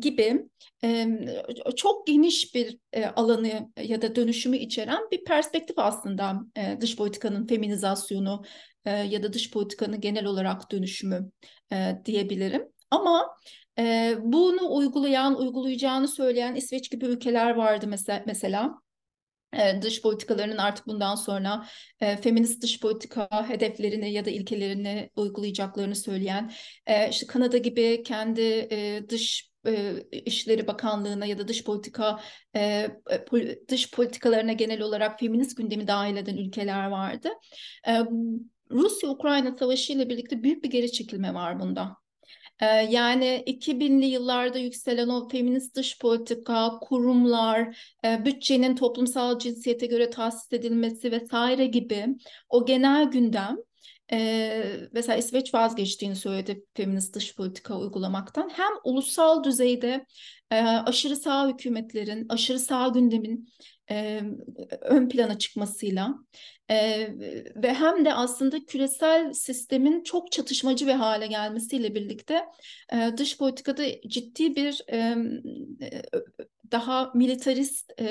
gibi 0.00 0.46
çok 1.76 2.06
geniş 2.06 2.54
bir 2.54 2.78
alanı 3.16 3.70
ya 3.82 4.02
da 4.02 4.16
dönüşümü 4.16 4.56
içeren 4.56 5.10
bir 5.12 5.24
perspektif 5.24 5.78
aslında 5.78 6.40
dış 6.80 6.96
politikanın 6.96 7.46
feminizasyonu 7.46 8.44
ya 8.86 9.22
da 9.22 9.32
dış 9.32 9.50
politikanın 9.50 10.00
genel 10.00 10.24
olarak 10.24 10.70
dönüşümü 10.70 11.30
diyebilirim. 12.04 12.75
Ama 12.90 13.36
e, 13.78 14.14
bunu 14.20 14.76
uygulayan, 14.76 15.38
uygulayacağını 15.38 16.08
söyleyen 16.08 16.54
İsveç 16.54 16.90
gibi 16.90 17.04
ülkeler 17.04 17.54
vardı 17.54 17.86
mesela. 17.88 18.22
mesela 18.26 18.80
dış 19.82 20.02
politikalarının 20.02 20.56
artık 20.58 20.86
bundan 20.86 21.14
sonra 21.14 21.66
e, 22.00 22.16
feminist 22.16 22.62
dış 22.62 22.80
politika 22.80 23.48
hedeflerini 23.48 24.12
ya 24.12 24.24
da 24.24 24.30
ilkelerini 24.30 25.10
uygulayacaklarını 25.16 25.96
söyleyen 25.96 26.52
e, 26.86 27.10
işte 27.10 27.26
Kanada 27.26 27.58
gibi 27.58 28.02
kendi 28.02 28.40
e, 28.70 29.08
dış 29.08 29.50
e, 29.66 30.02
İşleri 30.12 30.66
Bakanlığı'na 30.66 31.26
ya 31.26 31.38
da 31.38 31.48
dış 31.48 31.64
politika 31.64 32.20
e, 32.56 32.88
dış 33.68 33.90
politikalarına 33.90 34.52
genel 34.52 34.80
olarak 34.80 35.20
feminist 35.20 35.56
gündemi 35.56 35.86
dahil 35.86 36.16
eden 36.16 36.36
ülkeler 36.36 36.86
vardı. 36.86 37.28
E, 37.88 38.00
Rusya-Ukrayna 38.70 39.56
savaşı 39.56 39.92
ile 39.92 40.08
birlikte 40.08 40.42
büyük 40.42 40.64
bir 40.64 40.70
geri 40.70 40.92
çekilme 40.92 41.34
var 41.34 41.60
bunda. 41.60 42.05
Ee, 42.60 42.66
yani 42.66 43.42
2000'li 43.46 44.06
yıllarda 44.06 44.58
yükselen 44.58 45.08
o 45.08 45.28
feminist 45.28 45.76
dış 45.76 45.98
politika, 45.98 46.78
kurumlar, 46.80 47.78
e, 48.04 48.24
bütçenin 48.24 48.76
toplumsal 48.76 49.38
cinsiyete 49.38 49.86
göre 49.86 50.10
tahsis 50.10 50.52
edilmesi 50.52 51.12
vesaire 51.12 51.66
gibi 51.66 52.06
o 52.48 52.66
genel 52.66 53.04
gündem 53.04 53.56
ee, 54.12 54.88
mesela 54.92 55.16
İsveç 55.18 55.54
vazgeçtiğini 55.54 56.16
söyledi 56.16 56.64
feminist 56.74 57.14
dış 57.14 57.36
politika 57.36 57.78
uygulamaktan. 57.78 58.50
Hem 58.54 58.72
ulusal 58.84 59.44
düzeyde 59.44 60.06
e, 60.50 60.60
aşırı 60.60 61.16
sağ 61.16 61.48
hükümetlerin, 61.48 62.26
aşırı 62.28 62.58
sağ 62.58 62.88
gündemin 62.88 63.48
e, 63.90 64.22
ön 64.80 65.08
plana 65.08 65.38
çıkmasıyla 65.38 66.14
e, 66.70 67.08
ve 67.56 67.74
hem 67.74 68.04
de 68.04 68.14
aslında 68.14 68.64
küresel 68.64 69.32
sistemin 69.32 70.02
çok 70.02 70.32
çatışmacı 70.32 70.86
bir 70.86 70.92
hale 70.92 71.26
gelmesiyle 71.26 71.94
birlikte 71.94 72.44
e, 72.92 73.10
dış 73.16 73.38
politikada 73.38 73.84
ciddi 74.08 74.56
bir 74.56 74.84
e, 74.92 75.16
daha 76.72 77.12
militarist 77.14 77.92
e, 78.00 78.04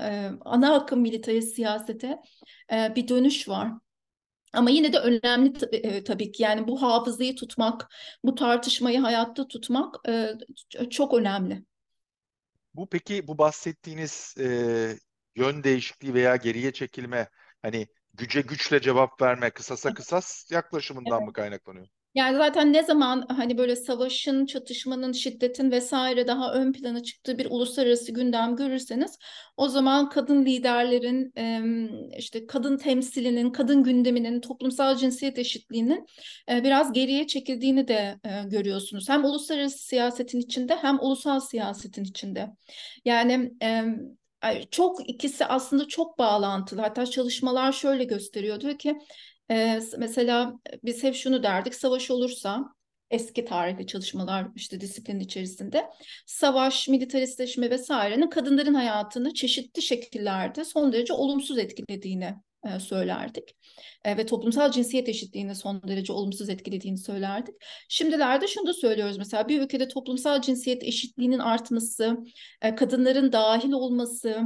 e, 0.00 0.30
ana 0.44 0.74
akım 0.74 1.00
militarist 1.00 1.54
siyasete 1.54 2.18
e, 2.72 2.92
bir 2.96 3.08
dönüş 3.08 3.48
var. 3.48 3.72
Ama 4.52 4.70
yine 4.70 4.92
de 4.92 4.98
önemli 4.98 5.52
e, 5.72 6.04
tabii 6.04 6.32
ki 6.32 6.42
yani 6.42 6.68
bu 6.68 6.82
hafızayı 6.82 7.36
tutmak, 7.36 7.88
bu 8.24 8.34
tartışmayı 8.34 8.98
hayatta 8.98 9.48
tutmak 9.48 9.94
e, 10.08 10.34
çok 10.90 11.14
önemli. 11.14 11.62
Bu 12.74 12.88
peki 12.88 13.28
bu 13.28 13.38
bahsettiğiniz 13.38 14.34
e, 14.40 14.98
yön 15.38 15.64
değişikliği 15.64 16.14
veya 16.14 16.36
geriye 16.36 16.72
çekilme 16.72 17.28
hani 17.62 17.86
güce 18.14 18.40
güçle 18.40 18.80
cevap 18.80 19.22
verme, 19.22 19.50
kısasa 19.50 19.94
kısas 19.94 20.50
yaklaşımından 20.50 21.18
evet. 21.18 21.26
mı 21.26 21.32
kaynaklanıyor? 21.32 21.86
Yani 22.14 22.36
zaten 22.36 22.72
ne 22.72 22.82
zaman 22.82 23.26
hani 23.28 23.58
böyle 23.58 23.76
savaşın, 23.76 24.46
çatışmanın, 24.46 25.12
şiddetin 25.12 25.70
vesaire 25.70 26.26
daha 26.26 26.52
ön 26.52 26.72
plana 26.72 27.02
çıktığı 27.02 27.38
bir 27.38 27.46
uluslararası 27.50 28.12
gündem 28.12 28.56
görürseniz 28.56 29.18
o 29.56 29.68
zaman 29.68 30.08
kadın 30.08 30.44
liderlerin 30.44 31.32
işte 32.18 32.46
kadın 32.46 32.76
temsilinin, 32.76 33.50
kadın 33.50 33.82
gündeminin, 33.82 34.40
toplumsal 34.40 34.96
cinsiyet 34.96 35.38
eşitliğinin 35.38 36.06
biraz 36.48 36.92
geriye 36.92 37.26
çekildiğini 37.26 37.88
de 37.88 38.18
görüyorsunuz. 38.46 39.08
Hem 39.08 39.24
uluslararası 39.24 39.78
siyasetin 39.78 40.40
içinde 40.40 40.76
hem 40.76 40.98
ulusal 41.00 41.40
siyasetin 41.40 42.04
içinde. 42.04 42.48
Yani 43.04 43.52
çok 44.70 45.08
ikisi 45.10 45.44
aslında 45.46 45.88
çok 45.88 46.18
bağlantılı. 46.18 46.80
Hatta 46.80 47.06
çalışmalar 47.06 47.72
şöyle 47.72 48.04
gösteriyor 48.04 48.60
diyor 48.60 48.78
ki 48.78 48.98
e, 49.50 49.80
mesela 49.98 50.52
biz 50.84 51.02
hep 51.02 51.14
şunu 51.14 51.42
derdik 51.42 51.74
savaş 51.74 52.10
olursa 52.10 52.64
eski 53.10 53.44
tarihli 53.44 53.86
çalışmalar 53.86 54.46
işte 54.54 54.80
disiplin 54.80 55.20
içerisinde 55.20 55.86
savaş, 56.26 56.88
militaristleşme 56.88 57.70
vesairenin 57.70 58.30
kadınların 58.30 58.74
hayatını 58.74 59.34
çeşitli 59.34 59.82
şekillerde 59.82 60.64
son 60.64 60.92
derece 60.92 61.12
olumsuz 61.12 61.58
etkilediğini 61.58 62.34
e, 62.76 62.80
söylerdik. 62.80 63.56
E, 64.04 64.16
ve 64.16 64.26
toplumsal 64.26 64.70
cinsiyet 64.70 65.08
eşitliğini 65.08 65.54
son 65.54 65.82
derece 65.88 66.12
olumsuz 66.12 66.48
etkilediğini 66.48 66.98
söylerdik. 66.98 67.54
Şimdilerde 67.88 68.46
şunu 68.46 68.66
da 68.66 68.72
söylüyoruz 68.72 69.18
mesela 69.18 69.48
bir 69.48 69.62
ülkede 69.62 69.88
toplumsal 69.88 70.40
cinsiyet 70.40 70.82
eşitliğinin 70.82 71.38
artması, 71.38 72.18
e, 72.62 72.74
kadınların 72.74 73.32
dahil 73.32 73.72
olması, 73.72 74.42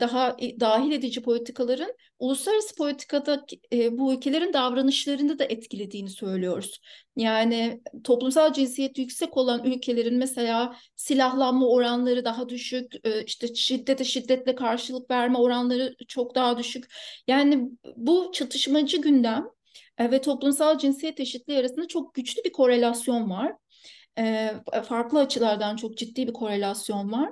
daha 0.00 0.36
dahil 0.60 0.92
edici 0.92 1.22
politikaların 1.22 1.94
uluslararası 2.18 2.74
politikada 2.74 3.44
e, 3.72 3.98
bu 3.98 4.14
ülkelerin 4.14 4.52
davranışlarını 4.52 5.38
da 5.38 5.44
etkilediğini 5.44 6.10
söylüyoruz. 6.10 6.80
Yani 7.16 7.82
toplumsal 8.04 8.52
cinsiyet 8.52 8.98
yüksek 8.98 9.36
olan 9.36 9.64
ülkelerin 9.64 10.18
mesela 10.18 10.76
silahlanma 10.96 11.68
oranları 11.68 12.24
daha 12.24 12.48
düşük, 12.48 12.94
işte 13.26 13.54
şiddete 13.54 14.04
şiddetle 14.04 14.54
karşılık 14.54 15.10
verme 15.10 15.38
oranları 15.38 15.96
çok 16.08 16.34
daha 16.34 16.58
düşük. 16.58 16.84
Yani 17.28 17.68
bu 17.96 18.30
çatışmacı 18.32 18.96
gündem 19.00 19.44
ve 20.00 20.20
toplumsal 20.20 20.78
cinsiyet 20.78 21.20
eşitliği 21.20 21.58
arasında 21.58 21.88
çok 21.88 22.14
güçlü 22.14 22.44
bir 22.44 22.52
korelasyon 22.52 23.30
var. 23.30 23.52
Farklı 24.84 25.20
açılardan 25.20 25.76
çok 25.76 25.96
ciddi 25.96 26.26
bir 26.26 26.32
korelasyon 26.32 27.12
var. 27.12 27.30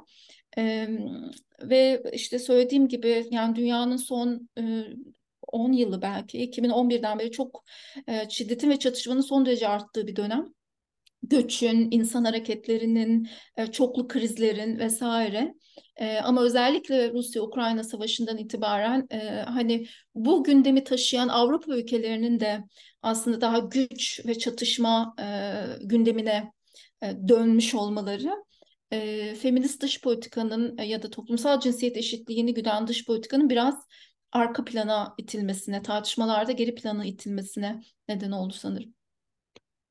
Ve 1.63 2.03
işte 2.13 2.39
söylediğim 2.39 2.89
gibi 2.89 3.27
yani 3.31 3.57
dünyanın 3.57 3.97
son 3.97 4.49
10 5.47 5.73
yılı 5.73 6.03
belki 6.03 6.39
2011'den 6.39 7.19
beri 7.19 7.31
çok 7.31 7.65
e, 8.09 8.29
şiddetin 8.31 8.71
ve 8.71 8.79
çatışmanın 8.79 9.21
son 9.21 9.47
derece 9.47 9.69
arttığı 9.69 10.07
bir 10.07 10.17
dönem 10.17 10.53
göçün, 11.23 11.89
insan 11.91 12.25
hareketlerinin, 12.25 13.29
e, 13.57 13.67
çoklu 13.67 14.09
krizlerin 14.09 14.79
vesaire. 14.79 15.55
E, 15.97 16.19
ama 16.19 16.43
özellikle 16.43 17.13
Rusya-Ukrayna 17.13 17.85
savaşından 17.85 18.39
itibaren 18.39 19.07
e, 19.11 19.19
hani 19.41 19.87
bu 20.15 20.45
gündemi 20.45 20.85
taşıyan 20.85 21.29
Avrupa 21.29 21.77
ülkelerinin 21.77 22.41
de 22.41 22.65
aslında 23.03 23.41
daha 23.41 23.59
güç 23.59 24.27
ve 24.27 24.39
çatışma 24.39 25.15
gündemine 25.81 26.53
dönmüş 27.29 27.75
olmaları 27.75 28.33
feminist 29.41 29.83
dış 29.83 30.01
politikanın 30.01 30.79
ya 30.79 31.03
da 31.03 31.11
toplumsal 31.11 31.61
cinsiyet 31.61 31.97
eşitliğini 31.97 32.55
güden 32.55 32.87
dış 32.87 33.07
politikanın 33.07 33.51
biraz 33.51 33.87
arka 34.33 34.65
plana 34.65 35.15
itilmesine, 35.19 35.83
tartışmalarda 35.83 36.53
geri 36.53 36.75
plana 36.75 37.05
itilmesine 37.05 37.83
neden 38.09 38.31
oldu 38.31 38.53
sanırım. 38.53 38.95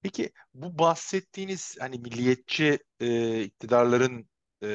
Peki 0.01 0.31
bu 0.53 0.79
bahsettiğiniz 0.79 1.75
hani 1.79 1.99
milliyetçi 1.99 2.79
e, 2.99 3.41
iktidarların 3.43 4.29
e, 4.63 4.67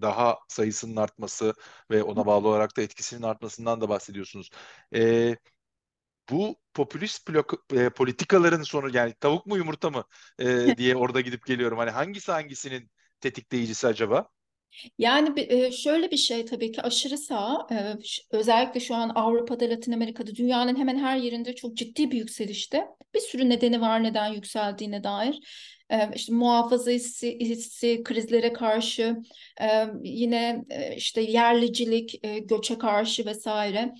daha 0.00 0.38
sayısının 0.48 0.96
artması 0.96 1.54
ve 1.90 2.02
ona 2.02 2.26
bağlı 2.26 2.48
olarak 2.48 2.76
da 2.76 2.82
etkisinin 2.82 3.22
artmasından 3.22 3.80
da 3.80 3.88
bahsediyorsunuz. 3.88 4.50
E, 4.94 5.36
bu 6.30 6.56
popülist 6.74 7.28
blok, 7.28 7.54
e, 7.72 7.90
politikaların 7.90 8.62
sonu 8.62 8.96
yani 8.96 9.14
tavuk 9.20 9.46
mu 9.46 9.56
yumurta 9.56 9.90
mı 9.90 10.04
e, 10.38 10.44
diye 10.78 10.96
orada 10.96 11.20
gidip 11.20 11.46
geliyorum. 11.46 11.78
Hani 11.78 11.90
hangisi 11.90 12.32
hangisinin 12.32 12.90
tetikleyicisi 13.22 13.86
acaba? 13.86 14.28
Yani 14.98 15.40
e, 15.40 15.72
şöyle 15.72 16.10
bir 16.10 16.16
şey 16.16 16.44
tabii 16.44 16.72
ki 16.72 16.82
aşırı 16.82 17.18
sağ 17.18 17.66
e, 17.72 17.94
özellikle 18.30 18.80
şu 18.80 18.94
an 18.94 19.12
Avrupa'da, 19.14 19.64
Latin 19.64 19.92
Amerika'da 19.92 20.34
dünyanın 20.34 20.76
hemen 20.76 20.98
her 20.98 21.16
yerinde 21.16 21.54
çok 21.54 21.76
ciddi 21.76 22.10
bir 22.10 22.18
yükselişte. 22.18 22.86
Bir 23.14 23.20
sürü 23.20 23.48
nedeni 23.48 23.80
var 23.80 24.02
neden 24.02 24.28
yükseldiğine 24.32 25.04
dair. 25.04 25.38
İşte 26.14 26.32
muhafaza 26.34 26.90
hissi, 26.90 27.40
hissi 27.40 28.02
krizlere 28.02 28.52
karşı, 28.52 29.16
yine 30.02 30.64
işte 30.96 31.20
yerlicilik, 31.20 32.20
göçe 32.48 32.78
karşı 32.78 33.26
vesaire. 33.26 33.94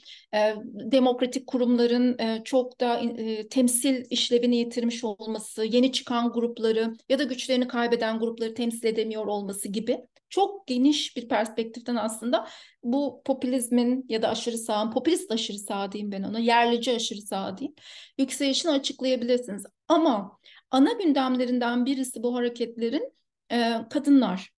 Demokratik 0.65 1.47
kurumların 1.47 2.43
çok 2.43 2.81
da 2.81 3.03
temsil 3.51 4.05
işlevini 4.11 4.57
yitirmiş 4.57 5.05
olması, 5.05 5.65
yeni 5.65 5.93
çıkan 5.93 6.33
grupları 6.33 6.95
ya 7.09 7.19
da 7.19 7.25
güçlerini 7.25 7.69
kaybeden 7.69 8.19
grupları 8.19 8.55
temsil 8.55 8.87
edemiyor 8.87 9.27
olması 9.27 9.69
gibi 9.69 9.99
çok 10.29 10.67
geniş 10.67 11.17
bir 11.17 11.29
perspektiften 11.29 11.97
aslında 11.97 12.49
bu 12.83 13.23
popülizmin 13.25 14.05
ya 14.09 14.23
da 14.23 14.29
aşırı 14.29 14.59
sağ, 14.59 14.91
popülist 14.91 15.31
aşırı 15.31 15.59
sağ 15.59 15.93
diyeyim 15.93 16.13
ben 16.13 16.23
ona, 16.23 16.39
yerlici 16.39 16.93
aşırı 16.93 17.21
sağ 17.21 17.59
diyeyim, 17.59 17.75
yükselişini 18.19 18.73
açıklayabilirsiniz. 18.73 19.65
Ama 19.89 20.39
ana 20.73 20.93
gündemlerinden 20.93 21.87
birisi 21.87 22.23
bu 22.23 22.35
hareketlerin 22.35 23.13
e, 23.53 23.75
kadınlar 23.91 24.53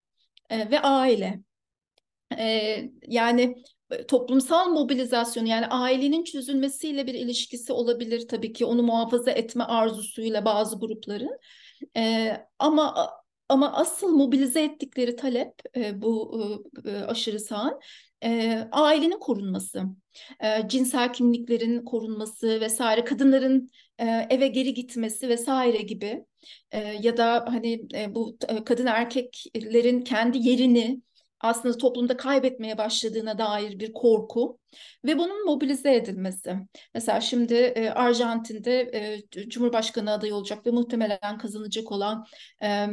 e, 0.50 0.72
ve 0.72 0.80
aile. 0.80 1.40
E, 2.38 2.80
yani 3.08 3.64
toplumsal 4.08 4.70
mobilizasyonu 4.70 5.48
yani 5.48 5.68
ailenin 5.68 6.24
çözülmesiyle 6.24 7.08
bir 7.08 7.14
ilişkisi 7.14 7.74
olabilir 7.74 8.28
tabii 8.28 8.54
ki 8.54 8.66
onu 8.66 8.84
muhafaza 8.84 9.32
etme 9.32 9.64
arzusuyla 9.64 10.46
bazı 10.46 10.80
grupların. 10.80 11.40
E, 11.98 12.32
ama 12.60 13.10
ama 13.50 13.74
asıl 13.74 14.10
mobilize 14.10 14.64
ettikleri 14.64 15.16
talep 15.16 15.54
e, 15.76 16.02
bu 16.02 16.42
e, 16.86 16.92
e, 16.92 17.04
aşırı 17.04 17.40
sağın 17.40 17.80
e, 18.24 18.68
ailenin 18.72 19.20
korunması, 19.20 19.84
e, 20.44 20.68
cinsel 20.68 21.14
kimliklerin 21.14 21.86
korunması 21.86 22.62
vesaire, 22.62 23.04
kadınların 23.04 23.70
e, 24.00 24.28
eve 24.30 24.48
geri 24.48 24.74
gitmesi 24.74 25.30
vesaire 25.30 25.82
gibi 25.82 26.26
e, 26.72 26.80
ya 26.80 27.18
da 27.18 27.46
hani 27.48 27.82
e, 27.96 28.16
bu 28.16 28.38
e, 28.50 28.64
kadın 28.64 28.86
erkeklerin 28.86 30.02
kendi 30.02 30.48
yerini 30.50 31.02
aslında 31.40 31.78
toplumda 31.78 32.18
kaybetmeye 32.18 32.78
başladığına 32.78 33.38
dair 33.38 33.80
bir 33.80 33.94
korku 33.94 34.60
ve 35.06 35.18
bunun 35.18 35.46
mobilize 35.46 35.96
edilmesi. 35.96 36.56
Mesela 36.94 37.22
şimdi 37.22 37.54
e, 37.54 37.90
Arjantin'de 37.90 38.82
e, 38.82 39.24
Cumhurbaşkanı 39.50 40.12
adayı 40.12 40.36
olacak 40.36 40.66
ve 40.66 40.72
muhtemelen 40.72 41.38
kazanacak 41.38 41.92
olan 41.92 42.26
e, 42.64 42.88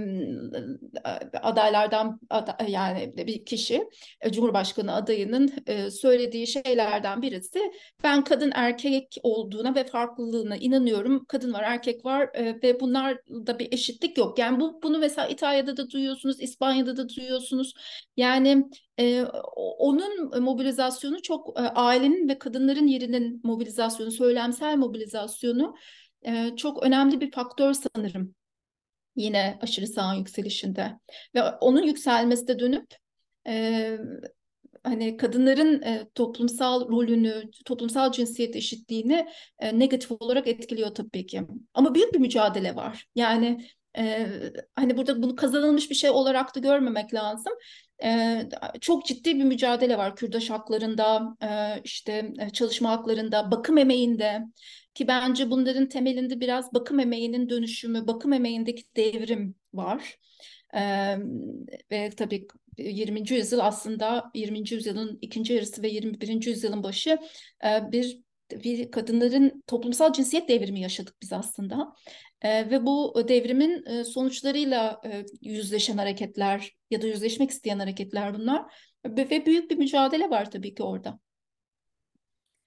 adaylardan 1.43 2.21
ada, 2.31 2.57
yani 2.69 3.13
bir 3.17 3.45
kişi 3.45 3.85
e, 4.21 4.33
Cumhurbaşkanı 4.33 4.95
adayının 4.95 5.53
e, 5.67 5.91
söylediği 5.91 6.47
şeylerden 6.47 7.23
birisi 7.23 7.73
ben 8.03 8.25
kadın 8.25 8.53
erkek 8.55 9.17
olduğuna 9.23 9.75
ve 9.75 9.85
farklılığına 9.85 10.57
inanıyorum. 10.57 11.25
Kadın 11.25 11.53
var, 11.53 11.63
erkek 11.67 12.05
var 12.05 12.31
e, 12.35 12.63
ve 12.63 12.81
bunlarda 12.81 13.59
bir 13.59 13.73
eşitlik 13.73 14.19
yok. 14.19 14.39
Yani 14.39 14.61
bu 14.61 14.83
bunu 14.83 14.99
mesela 14.99 15.29
İtalya'da 15.29 15.77
da 15.77 15.91
duyuyorsunuz, 15.91 16.41
İspanya'da 16.41 16.97
da 16.97 17.09
duyuyorsunuz. 17.09 17.75
Yani 18.17 18.65
e, 18.99 19.25
onun 19.79 20.43
mobilizasyonu 20.43 21.23
çok 21.23 21.61
e, 21.61 21.63
ailenin 21.63 22.29
ve 22.29 22.39
kadınların 22.39 22.87
yerinin 22.87 23.41
mobilizasyonu, 23.45 24.11
söylemsel 24.11 24.77
mobilizasyonu 24.77 25.75
e, 26.23 26.57
çok 26.57 26.83
önemli 26.83 27.21
bir 27.21 27.31
faktör 27.31 27.75
sanırım. 27.75 28.35
Yine 29.17 29.59
aşırı 29.63 29.87
sağ 29.87 30.15
yükselişinde 30.15 30.99
ve 31.35 31.43
onun 31.43 31.83
yükselmesi 31.83 32.49
de 32.49 32.59
dönüp 32.59 32.87
e, 33.47 33.99
hani 34.83 35.17
kadınların 35.17 35.83
e, 35.83 36.09
toplumsal 36.15 36.89
rolünü, 36.89 37.51
toplumsal 37.65 38.13
cinsiyet 38.13 38.57
eşitliğini 38.57 39.29
e, 39.59 39.79
negatif 39.79 40.13
olarak 40.13 40.49
etkiliyor 40.49 40.95
tabii 40.95 41.27
ki. 41.27 41.43
Ama 41.75 41.95
büyük 41.95 42.15
bir 42.15 42.19
mücadele 42.19 42.77
var. 42.77 43.07
Yani 43.15 43.67
e, 43.99 44.27
hani 44.75 44.97
burada 44.97 45.23
bunu 45.23 45.37
kazanılmış 45.37 45.91
bir 45.91 45.95
şey 45.95 46.11
olarak 46.11 46.55
da 46.55 46.61
görmemek 46.61 47.15
lazım 47.15 47.53
e, 48.05 48.43
çok 48.81 49.07
ciddi 49.07 49.39
bir 49.39 49.45
mücadele 49.45 49.99
var 49.99 50.17
Kürdaş 50.17 50.51
haklarında, 50.51 51.37
e, 51.43 51.81
işte 51.85 52.33
çalışma 52.53 52.91
haklarında, 52.91 53.51
bakım 53.51 53.79
emeğinde 53.79 54.41
ki 54.95 55.09
bence 55.09 55.51
bunların 55.51 55.89
temelinde 55.89 56.41
biraz 56.41 56.75
bakım 56.75 57.01
emeğinin 57.01 57.49
dönüşümü, 57.49 58.07
bakım 58.07 58.33
emeğindeki 58.33 58.83
devrim 58.97 59.55
var. 59.75 60.19
E, 60.75 60.81
ve 61.91 62.11
tabii 62.11 62.47
20. 62.79 63.33
yüzyıl 63.33 63.59
aslında 63.59 64.31
20. 64.35 64.75
yüzyılın 64.75 65.19
ikinci 65.23 65.53
yarısı 65.53 65.83
ve 65.83 65.89
21. 65.89 66.51
yüzyılın 66.51 66.83
başı 66.83 67.19
bir 67.65 68.21
bir 68.65 68.91
kadınların 68.91 69.63
toplumsal 69.67 70.13
cinsiyet 70.13 70.49
devrimi 70.49 70.81
yaşadık 70.81 71.15
biz 71.23 71.33
aslında. 71.33 71.95
E, 72.43 72.71
ve 72.71 72.87
bu 72.87 73.25
devrimin 73.29 73.87
e, 73.87 74.05
sonuçlarıyla 74.05 75.01
e, 75.05 75.25
yüzleşen 75.41 75.99
hareketler 75.99 76.77
ya 76.91 77.03
da 77.03 77.07
yüzleşmek 77.07 77.51
isteyen 77.51 77.79
hareketler 77.79 78.35
bunlar. 78.35 78.75
Ve, 79.07 79.31
ve 79.31 79.47
büyük 79.47 79.71
bir 79.71 79.77
mücadele 79.77 80.31
var 80.31 80.51
tabii 80.51 80.75
ki 80.75 80.83
orada. 80.83 81.21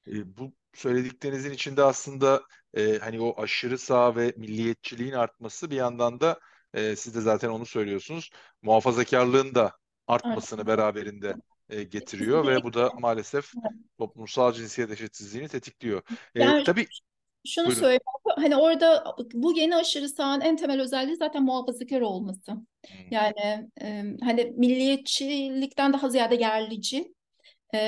E, 0.08 0.38
bu 0.38 0.54
söylediklerinizin 0.74 1.52
içinde 1.52 1.84
aslında 1.84 2.42
e, 2.74 2.98
hani 2.98 3.22
o 3.22 3.42
aşırı 3.42 3.78
sağ 3.78 4.16
ve 4.16 4.34
milliyetçiliğin 4.38 5.14
artması 5.14 5.72
bir 5.72 5.76
yandan 5.76 6.20
da 6.20 6.40
e, 6.74 6.96
siz 6.96 7.16
de 7.16 7.22
zaten 7.22 7.50
onu 7.50 7.66
söylüyorsunuz. 7.66 8.30
Muhafazakarlığın 8.62 9.56
da 9.56 9.72
artmasını 10.08 10.60
evet. 10.60 10.68
beraberinde 10.68 11.36
e, 11.70 11.84
getiriyor 11.84 12.48
ve 12.48 12.64
bu 12.64 12.74
da 12.74 12.92
maalesef 13.00 13.52
toplumsal 13.98 14.54
cinsiyet 14.54 14.92
eşitsizliğini 14.92 15.48
tetikliyor. 15.48 16.02
E, 16.36 16.44
yani, 16.44 16.64
tabii 16.64 16.88
şunu 17.48 17.66
Buyurun. 17.66 17.80
söyleyeyim. 17.80 18.02
Hani 18.36 18.56
orada 18.56 19.16
bu 19.34 19.58
yeni 19.58 19.76
aşırı 19.76 20.10
sağın 20.10 20.42
en 20.42 20.56
temel 20.56 20.82
özelliği 20.82 21.18
zaten 21.18 21.44
muhafazakar 21.44 22.02
olması. 22.02 22.52
Hmm. 22.52 22.66
Yani 23.12 23.70
e, 23.82 24.04
hani 24.22 24.54
milliyetçilikten 24.58 25.94
daha 25.94 26.10
ziyade 26.10 26.36
yerlici 26.36 27.14
e, 27.74 27.80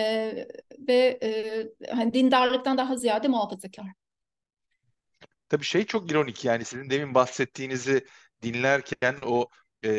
ve 0.79 1.19
e, 1.23 1.63
hani 1.91 2.13
dindarlıktan 2.13 2.77
daha 2.77 2.97
ziyade 2.97 3.27
muhafazakar. 3.27 3.85
Tabii 5.49 5.65
şey 5.65 5.85
çok 5.85 6.11
ironik 6.11 6.45
yani 6.45 6.65
sizin 6.65 6.89
demin 6.89 7.13
bahsettiğinizi 7.13 8.05
dinlerken 8.41 9.15
o 9.25 9.47
e, 9.85 9.91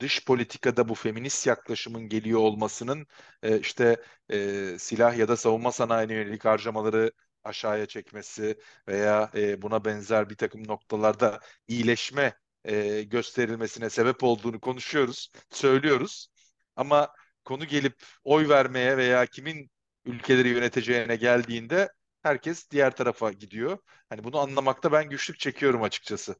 dış 0.00 0.24
politikada 0.24 0.88
bu 0.88 0.94
feminist 0.94 1.46
yaklaşımın 1.46 2.08
geliyor 2.08 2.40
olmasının 2.40 3.06
e, 3.42 3.58
işte 3.60 3.96
e, 4.30 4.76
silah 4.78 5.16
ya 5.16 5.28
da 5.28 5.36
savunma 5.36 5.72
sanayine 5.72 6.14
yönelik 6.14 6.44
harcamaları 6.44 7.12
aşağıya 7.44 7.86
çekmesi 7.86 8.58
veya 8.88 9.30
e, 9.34 9.62
buna 9.62 9.84
benzer 9.84 10.30
bir 10.30 10.36
takım 10.36 10.68
noktalarda 10.68 11.40
iyileşme 11.68 12.34
e, 12.64 13.02
gösterilmesine 13.02 13.90
sebep 13.90 14.22
olduğunu 14.24 14.60
konuşuyoruz, 14.60 15.30
söylüyoruz. 15.50 16.28
Ama 16.76 17.08
konu 17.44 17.64
gelip 17.66 18.02
oy 18.24 18.48
vermeye 18.48 18.96
veya 18.96 19.26
kimin 19.26 19.70
ülkeleri 20.04 20.48
yöneteceğine 20.48 21.16
geldiğinde 21.16 21.92
herkes 22.22 22.70
diğer 22.70 22.96
tarafa 22.96 23.32
gidiyor. 23.32 23.78
Hani 24.08 24.24
bunu 24.24 24.38
anlamakta 24.38 24.92
ben 24.92 25.08
güçlük 25.10 25.38
çekiyorum 25.38 25.82
açıkçası. 25.82 26.36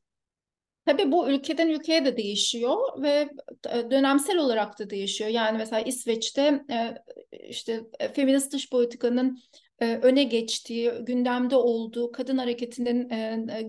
Tabii 0.89 1.13
bu 1.13 1.31
ülkeden 1.31 1.69
ülkeye 1.69 2.05
de 2.05 2.17
değişiyor 2.17 3.03
ve 3.03 3.29
e, 3.71 3.91
dönemsel 3.91 4.39
olarak 4.39 4.79
da 4.79 4.91
değişiyor. 4.91 5.31
Yani 5.31 5.59
mesela 5.59 5.81
İsveç'te 5.81 6.65
e, 6.71 6.95
işte 7.49 7.81
e, 8.01 8.13
feminist 8.13 8.53
dış 8.53 8.71
politikanın 8.71 9.39
öne 9.81 10.23
geçtiği, 10.23 10.93
gündemde 11.01 11.57
olduğu, 11.57 12.13
kadın 12.13 12.39
hareketinin 12.39 13.09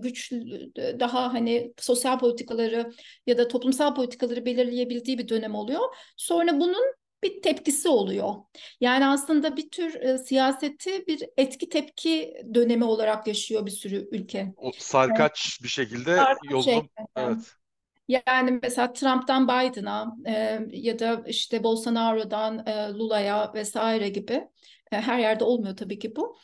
güçlü, 0.00 0.72
daha 0.76 1.34
hani 1.34 1.72
sosyal 1.78 2.18
politikaları 2.18 2.90
ya 3.26 3.38
da 3.38 3.48
toplumsal 3.48 3.94
politikaları 3.94 4.44
belirleyebildiği 4.44 5.18
bir 5.18 5.28
dönem 5.28 5.54
oluyor. 5.54 5.80
Sonra 6.16 6.60
bunun 6.60 6.94
bir 7.22 7.42
tepkisi 7.42 7.88
oluyor. 7.88 8.34
Yani 8.80 9.06
aslında 9.06 9.56
bir 9.56 9.70
tür 9.70 9.94
e, 9.94 10.18
siyaseti 10.18 11.06
bir 11.06 11.24
etki 11.36 11.68
tepki 11.68 12.34
dönemi 12.54 12.84
olarak 12.84 13.26
yaşıyor 13.26 13.66
bir 13.66 13.70
sürü 13.70 14.08
ülke. 14.12 14.52
O 14.56 14.70
sarkaç 14.78 15.58
bir 15.62 15.68
şekilde 15.68 16.16
Sarkaç 16.16 16.64
şeklinde. 16.64 16.88
evet. 17.16 17.38
Yani 18.08 18.58
mesela 18.62 18.92
Trump'tan 18.92 19.48
Biden'a 19.48 20.16
e, 20.26 20.60
ya 20.72 20.98
da 20.98 21.22
işte 21.26 21.64
Bolsonaro'dan 21.64 22.66
e, 22.66 22.88
Lula'ya 22.94 23.52
vesaire 23.54 24.08
gibi 24.08 24.48
her 24.90 25.18
yerde 25.18 25.44
olmuyor 25.44 25.76
tabii 25.76 25.98
ki 25.98 26.16
bu. 26.16 26.36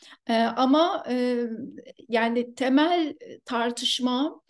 Ama 0.55 1.03
yani 2.09 2.55
temel 2.55 3.13
tartışma 3.45 4.41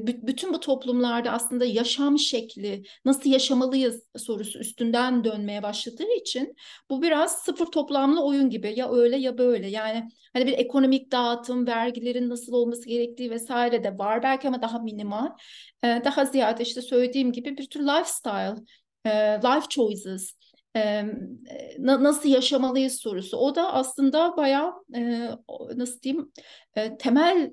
bütün 0.00 0.54
bu 0.54 0.60
toplumlarda 0.60 1.30
aslında 1.30 1.64
yaşam 1.64 2.18
şekli, 2.18 2.82
nasıl 3.04 3.30
yaşamalıyız 3.30 4.02
sorusu 4.16 4.58
üstünden 4.58 5.24
dönmeye 5.24 5.62
başladığı 5.62 6.12
için 6.20 6.54
bu 6.90 7.02
biraz 7.02 7.38
sıfır 7.38 7.66
toplamlı 7.66 8.24
oyun 8.24 8.50
gibi. 8.50 8.72
Ya 8.76 8.92
öyle 8.92 9.16
ya 9.16 9.38
böyle. 9.38 9.68
Yani 9.68 10.08
hani 10.32 10.46
bir 10.46 10.52
ekonomik 10.52 11.12
dağıtım, 11.12 11.66
vergilerin 11.66 12.30
nasıl 12.30 12.52
olması 12.52 12.88
gerektiği 12.88 13.30
vesaire 13.30 13.84
de 13.84 13.98
var 13.98 14.22
belki 14.22 14.48
ama 14.48 14.62
daha 14.62 14.78
minimal. 14.78 15.28
Daha 15.84 16.24
ziyade 16.24 16.62
işte 16.62 16.82
söylediğim 16.82 17.32
gibi 17.32 17.56
bir 17.58 17.66
tür 17.70 17.80
lifestyle, 17.80 18.54
life 19.38 19.68
choices 19.68 20.39
nasıl 21.78 22.28
yaşamalıyız 22.28 23.00
sorusu. 23.00 23.36
O 23.36 23.54
da 23.54 23.72
aslında 23.72 24.36
bayağı 24.36 24.72
nasıl 25.76 26.00
diyeyim 26.00 26.32
temel 26.98 27.50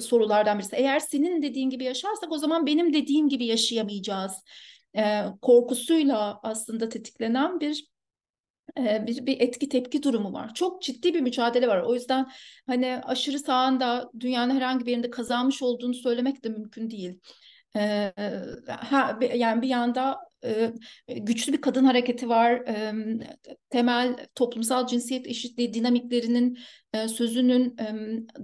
sorulardan 0.00 0.58
birisi. 0.58 0.76
Eğer 0.76 1.00
senin 1.00 1.42
dediğin 1.42 1.70
gibi 1.70 1.84
yaşarsak 1.84 2.32
o 2.32 2.38
zaman 2.38 2.66
benim 2.66 2.92
dediğim 2.92 3.28
gibi 3.28 3.46
yaşayamayacağız. 3.46 4.32
Korkusuyla 5.42 6.40
aslında 6.42 6.88
tetiklenen 6.88 7.60
bir 7.60 7.90
bir, 8.78 9.26
bir 9.26 9.40
etki 9.40 9.68
tepki 9.68 10.02
durumu 10.02 10.32
var. 10.32 10.54
Çok 10.54 10.82
ciddi 10.82 11.14
bir 11.14 11.20
mücadele 11.20 11.68
var. 11.68 11.80
O 11.80 11.94
yüzden 11.94 12.30
hani 12.66 13.00
aşırı 13.04 13.38
sağında 13.38 14.10
dünyanın 14.20 14.54
herhangi 14.54 14.86
bir 14.86 14.90
yerinde 14.90 15.10
kazanmış 15.10 15.62
olduğunu 15.62 15.94
söylemek 15.94 16.44
de 16.44 16.48
mümkün 16.48 16.90
değil. 16.90 17.20
Ee, 17.76 18.12
ha, 18.68 19.18
yani 19.34 19.62
bir 19.62 19.68
yanda 19.68 20.29
güçlü 21.08 21.52
bir 21.52 21.60
kadın 21.60 21.84
hareketi 21.84 22.28
var. 22.28 22.62
Temel 23.70 24.26
toplumsal 24.34 24.86
cinsiyet 24.86 25.26
eşitliği 25.26 25.74
dinamiklerinin 25.74 26.58
sözünün 27.08 27.76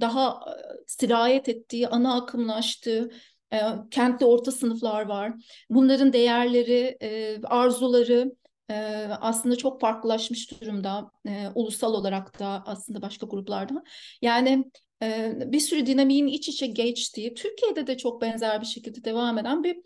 daha 0.00 0.40
sirayet 0.86 1.48
ettiği, 1.48 1.88
ana 1.88 2.14
akımlaştığı 2.14 3.10
e, 3.52 3.60
kentli 3.90 4.26
orta 4.26 4.52
sınıflar 4.52 5.06
var. 5.06 5.32
Bunların 5.70 6.12
değerleri, 6.12 6.98
arzuları 7.44 8.32
aslında 9.20 9.56
çok 9.56 9.80
farklılaşmış 9.80 10.60
durumda. 10.60 11.10
Ulusal 11.54 11.94
olarak 11.94 12.38
da 12.40 12.62
aslında 12.66 13.02
başka 13.02 13.26
gruplarda. 13.26 13.82
Yani 14.22 14.64
bir 15.36 15.60
sürü 15.60 15.86
dinamiğin 15.86 16.26
iç 16.26 16.48
içe 16.48 16.66
geçtiği, 16.66 17.34
Türkiye'de 17.34 17.86
de 17.86 17.96
çok 17.96 18.22
benzer 18.22 18.60
bir 18.60 18.66
şekilde 18.66 19.04
devam 19.04 19.38
eden 19.38 19.64
bir 19.64 19.76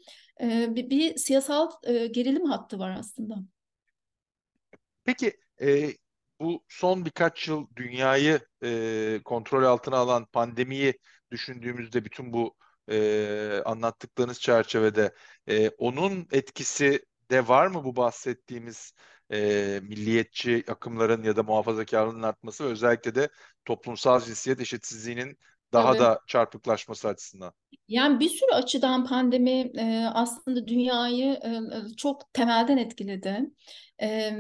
bir, 0.41 0.91
bir 0.91 1.17
siyasal 1.17 1.71
gerilim 2.11 2.45
hattı 2.45 2.79
var 2.79 2.97
aslında. 2.99 3.35
Peki 5.05 5.37
e, 5.61 5.91
bu 6.41 6.65
son 6.69 7.05
birkaç 7.05 7.49
yıl 7.49 7.67
dünyayı 7.77 8.41
e, 8.63 9.21
kontrol 9.25 9.65
altına 9.65 9.97
alan 9.97 10.25
pandemiyi 10.25 10.95
düşündüğümüzde 11.31 12.05
bütün 12.05 12.33
bu 12.33 12.55
e, 12.91 13.63
anlattıklarınız 13.65 14.41
çerçevede 14.41 15.15
e, 15.47 15.69
onun 15.69 16.29
etkisi 16.33 17.05
de 17.31 17.49
var 17.49 17.67
mı 17.67 17.85
bu 17.85 17.97
bahsettiğimiz 17.97 18.93
e, 19.33 19.81
milliyetçi 19.83 20.65
akımların 20.69 21.23
ya 21.23 21.37
da 21.37 21.43
muhafazakarlığın 21.43 22.23
artması 22.23 22.65
ve 22.65 22.69
özellikle 22.69 23.15
de 23.15 23.29
toplumsal 23.65 24.21
cinsiyet 24.21 24.61
eşitsizliğinin 24.61 25.39
daha 25.73 25.93
Tabii. 25.93 25.99
da 25.99 26.21
çarpıklaşması 26.27 27.09
açısından. 27.09 27.53
Yani 27.89 28.21
bir 28.21 28.29
sürü 28.29 28.51
açıdan 28.53 29.07
pandemi 29.07 29.71
e, 29.79 30.07
aslında 30.15 30.67
dünyayı 30.67 31.33
e, 31.33 31.61
çok 31.97 32.33
temelden 32.33 32.77
etkiledi. 32.77 33.41
E, 34.03 34.31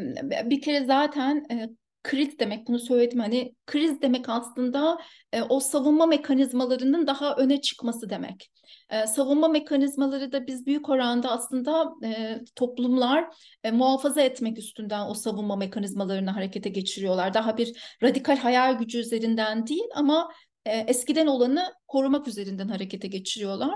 bir 0.45 0.61
kere 0.61 0.85
zaten 0.85 1.47
e, 1.51 1.69
kriz 2.03 2.39
demek 2.39 2.69
bunu 2.69 2.79
söyledim 2.79 3.21
hani 3.21 3.55
kriz 3.67 4.03
demek 4.03 4.29
aslında 4.29 4.99
e, 5.33 5.43
o 5.43 5.61
savunma 5.61 6.07
mekanizmalarının 6.07 7.07
daha 7.07 7.35
öne 7.37 7.61
çıkması 7.61 8.11
demek. 8.11 8.51
E, 8.91 9.07
savunma 9.07 9.49
mekanizmaları 9.49 10.33
da 10.33 10.47
biz 10.47 10.67
büyük 10.67 10.89
oranda 10.89 11.31
aslında 11.31 11.93
e, 12.05 12.41
toplumlar 12.55 13.25
e, 13.65 13.71
muhafaza 13.71 14.21
etmek 14.21 14.59
üstünden 14.59 15.07
o 15.07 15.15
savunma 15.15 15.57
mekanizmalarını 15.57 16.31
harekete 16.31 16.69
geçiriyorlar. 16.69 17.35
Daha 17.35 17.57
bir 17.57 17.97
radikal 18.03 18.37
hayal 18.37 18.79
gücü 18.79 18.99
üzerinden 18.99 19.67
değil 19.67 19.89
ama 19.95 20.31
e, 20.67 20.79
eskiden 20.79 21.27
olanı 21.27 21.75
korumak 21.89 22.29
üzerinden 22.29 22.69
harekete 22.69 23.09
geçiriyorlar. 23.09 23.75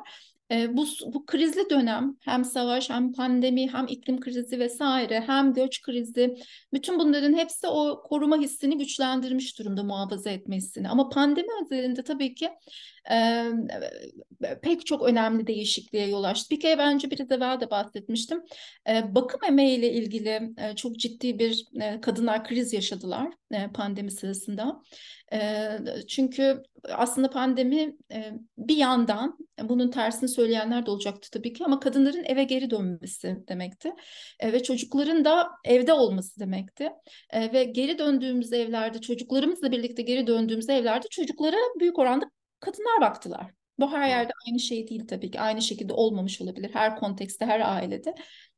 E, 0.51 0.77
bu, 0.77 0.87
bu 1.07 1.27
krizli 1.27 1.71
dönem 1.71 2.17
hem 2.21 2.45
savaş 2.45 2.91
hem 2.91 3.13
pandemi 3.13 3.73
hem 3.73 3.87
iklim 3.87 4.21
krizi 4.21 4.59
vesaire 4.59 5.21
hem 5.21 5.53
göç 5.53 5.83
krizi 5.83 6.37
bütün 6.73 6.99
bunların 6.99 7.35
hepsi 7.35 7.67
o 7.67 8.03
koruma 8.03 8.37
hissini 8.37 8.79
güçlendirmiş 8.79 9.59
durumda 9.59 9.83
muhafaza 9.83 10.31
etme 10.31 10.57
hissini. 10.57 10.89
Ama 10.89 11.09
pandemi 11.09 11.49
özelinde 11.65 12.03
tabii 12.05 12.35
ki 12.35 12.51
e, 13.11 13.45
pek 14.63 14.87
çok 14.87 15.03
önemli 15.03 15.47
değişikliğe 15.47 16.09
yol 16.09 16.25
açtı. 16.25 16.51
Bir 16.51 16.61
kere 16.61 16.79
bence 16.79 17.11
biraz 17.11 17.31
evvel 17.31 17.61
de 17.61 17.71
bahsetmiştim. 17.71 18.43
E, 18.89 19.15
bakım 19.15 19.41
emeğiyle 19.49 19.93
ilgili 19.93 20.55
e, 20.59 20.77
çok 20.77 20.97
ciddi 20.97 21.39
bir 21.39 21.65
e, 21.81 22.01
kadınlar 22.01 22.45
kriz 22.45 22.73
yaşadılar 22.73 23.29
e, 23.51 23.69
pandemi 23.75 24.11
sırasında. 24.11 24.83
E, 25.33 25.79
çünkü 26.09 26.63
aslında 26.89 27.31
pandemi 27.31 27.97
e, 28.13 28.33
bir 28.59 28.77
yandan 28.77 29.39
bunun 29.63 29.91
tersini 29.91 30.29
söyleyenler 30.29 30.87
de 30.87 30.91
olacaktı 30.91 31.31
tabii 31.31 31.53
ki 31.53 31.65
ama 31.65 31.81
kadınların 31.81 32.25
eve 32.25 32.45
geri 32.45 32.71
dönmesi 32.71 33.37
demekti. 33.49 33.93
E, 34.41 34.53
ve 34.53 34.63
çocukların 34.63 35.25
da 35.25 35.49
evde 35.65 35.93
olması 35.93 36.41
demekti. 36.41 36.91
E, 37.31 37.53
ve 37.53 37.65
geri 37.65 37.99
döndüğümüz 37.99 38.53
evlerde 38.53 39.01
çocuklarımızla 39.01 39.73
birlikte 39.73 40.03
geri 40.03 40.27
döndüğümüz 40.27 40.69
evlerde 40.69 41.09
çocuklara 41.11 41.57
büyük 41.81 41.99
oranda 41.99 42.31
kadınlar 42.61 43.01
baktılar. 43.01 43.51
Bu 43.79 43.93
her 43.93 44.09
yerde 44.09 44.33
aynı 44.49 44.61
şey 44.61 44.89
değil 44.89 45.07
tabii 45.09 45.31
ki. 45.31 45.41
Aynı 45.41 45.63
şekilde 45.63 45.93
olmamış 45.93 46.41
olabilir. 46.41 46.71
Her 46.73 46.97
kontekste, 46.97 47.47
her 47.47 47.61
ailede. 47.61 48.15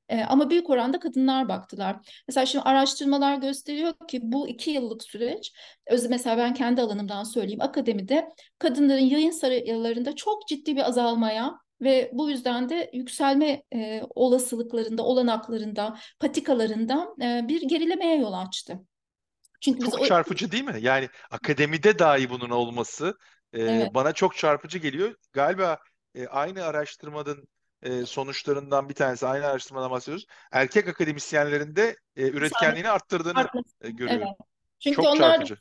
E, 0.09 0.25
ama 0.25 0.51
büyük 0.51 0.71
oranda 0.71 1.01
kadınlar 1.01 1.49
baktılar. 1.49 1.97
Mesela 2.29 2.47
şimdi 2.47 2.63
araştırmalar 2.65 3.37
gösteriyor 3.37 3.93
ki 4.09 4.21
bu 4.23 4.49
iki 4.49 4.71
yıllık 4.71 5.03
süreç, 5.03 5.53
öz 5.87 6.11
mesela 6.11 6.37
ben 6.39 6.55
kendi 6.55 6.83
alanımdan 6.83 7.25
söyleyeyim, 7.25 7.61
akademide 7.61 8.29
kadınların 8.59 9.05
yayın 9.05 9.31
sayılarında 9.31 10.17
çok 10.17 10.49
ciddi 10.49 10.77
bir 10.77 10.89
azalmaya 10.89 11.59
ve 11.81 12.11
bu 12.13 12.31
yüzden 12.31 12.69
de 12.69 12.91
yükselme 12.93 13.63
e, 13.75 14.03
olasılıklarında, 14.15 15.03
olanaklarında, 15.03 15.99
patikalarında 16.21 17.15
e, 17.23 17.49
bir 17.49 17.63
gerilemeye 17.63 18.19
yol 18.19 18.33
açtı. 18.33 18.81
Çünkü 19.61 19.91
çok 19.91 20.01
biz 20.01 20.09
çarpıcı 20.09 20.53
değil 20.53 20.65
mi? 20.65 20.79
Yani 20.81 21.09
akademide 21.31 21.99
dahi 21.99 22.31
bunun 22.31 22.51
olması 22.51 23.19
e, 23.53 23.63
evet. 23.63 23.95
bana 23.95 24.13
çok 24.13 24.37
çarpıcı 24.37 24.79
geliyor. 24.79 25.15
Galiba 25.33 25.79
e, 26.15 26.27
aynı 26.27 26.65
araştırmanın 26.65 27.49
e, 27.83 28.07
sonuçlarından 28.07 28.89
bir 28.89 28.95
tanesi, 28.95 29.27
aynı 29.27 29.47
araştırmadan 29.47 29.91
bahsediyoruz. 29.91 30.27
Erkek 30.53 30.89
akademisyenlerin 30.89 31.77
de 31.77 31.97
e, 32.17 32.29
üretkenliğini 32.29 32.89
arttırdığını 32.89 33.47
e, 33.81 33.91
görüyorum. 33.91 34.27
Evet. 34.27 34.37
Çünkü 34.79 34.97
Çok 34.97 35.07
onlar 35.07 35.49
da 35.49 35.55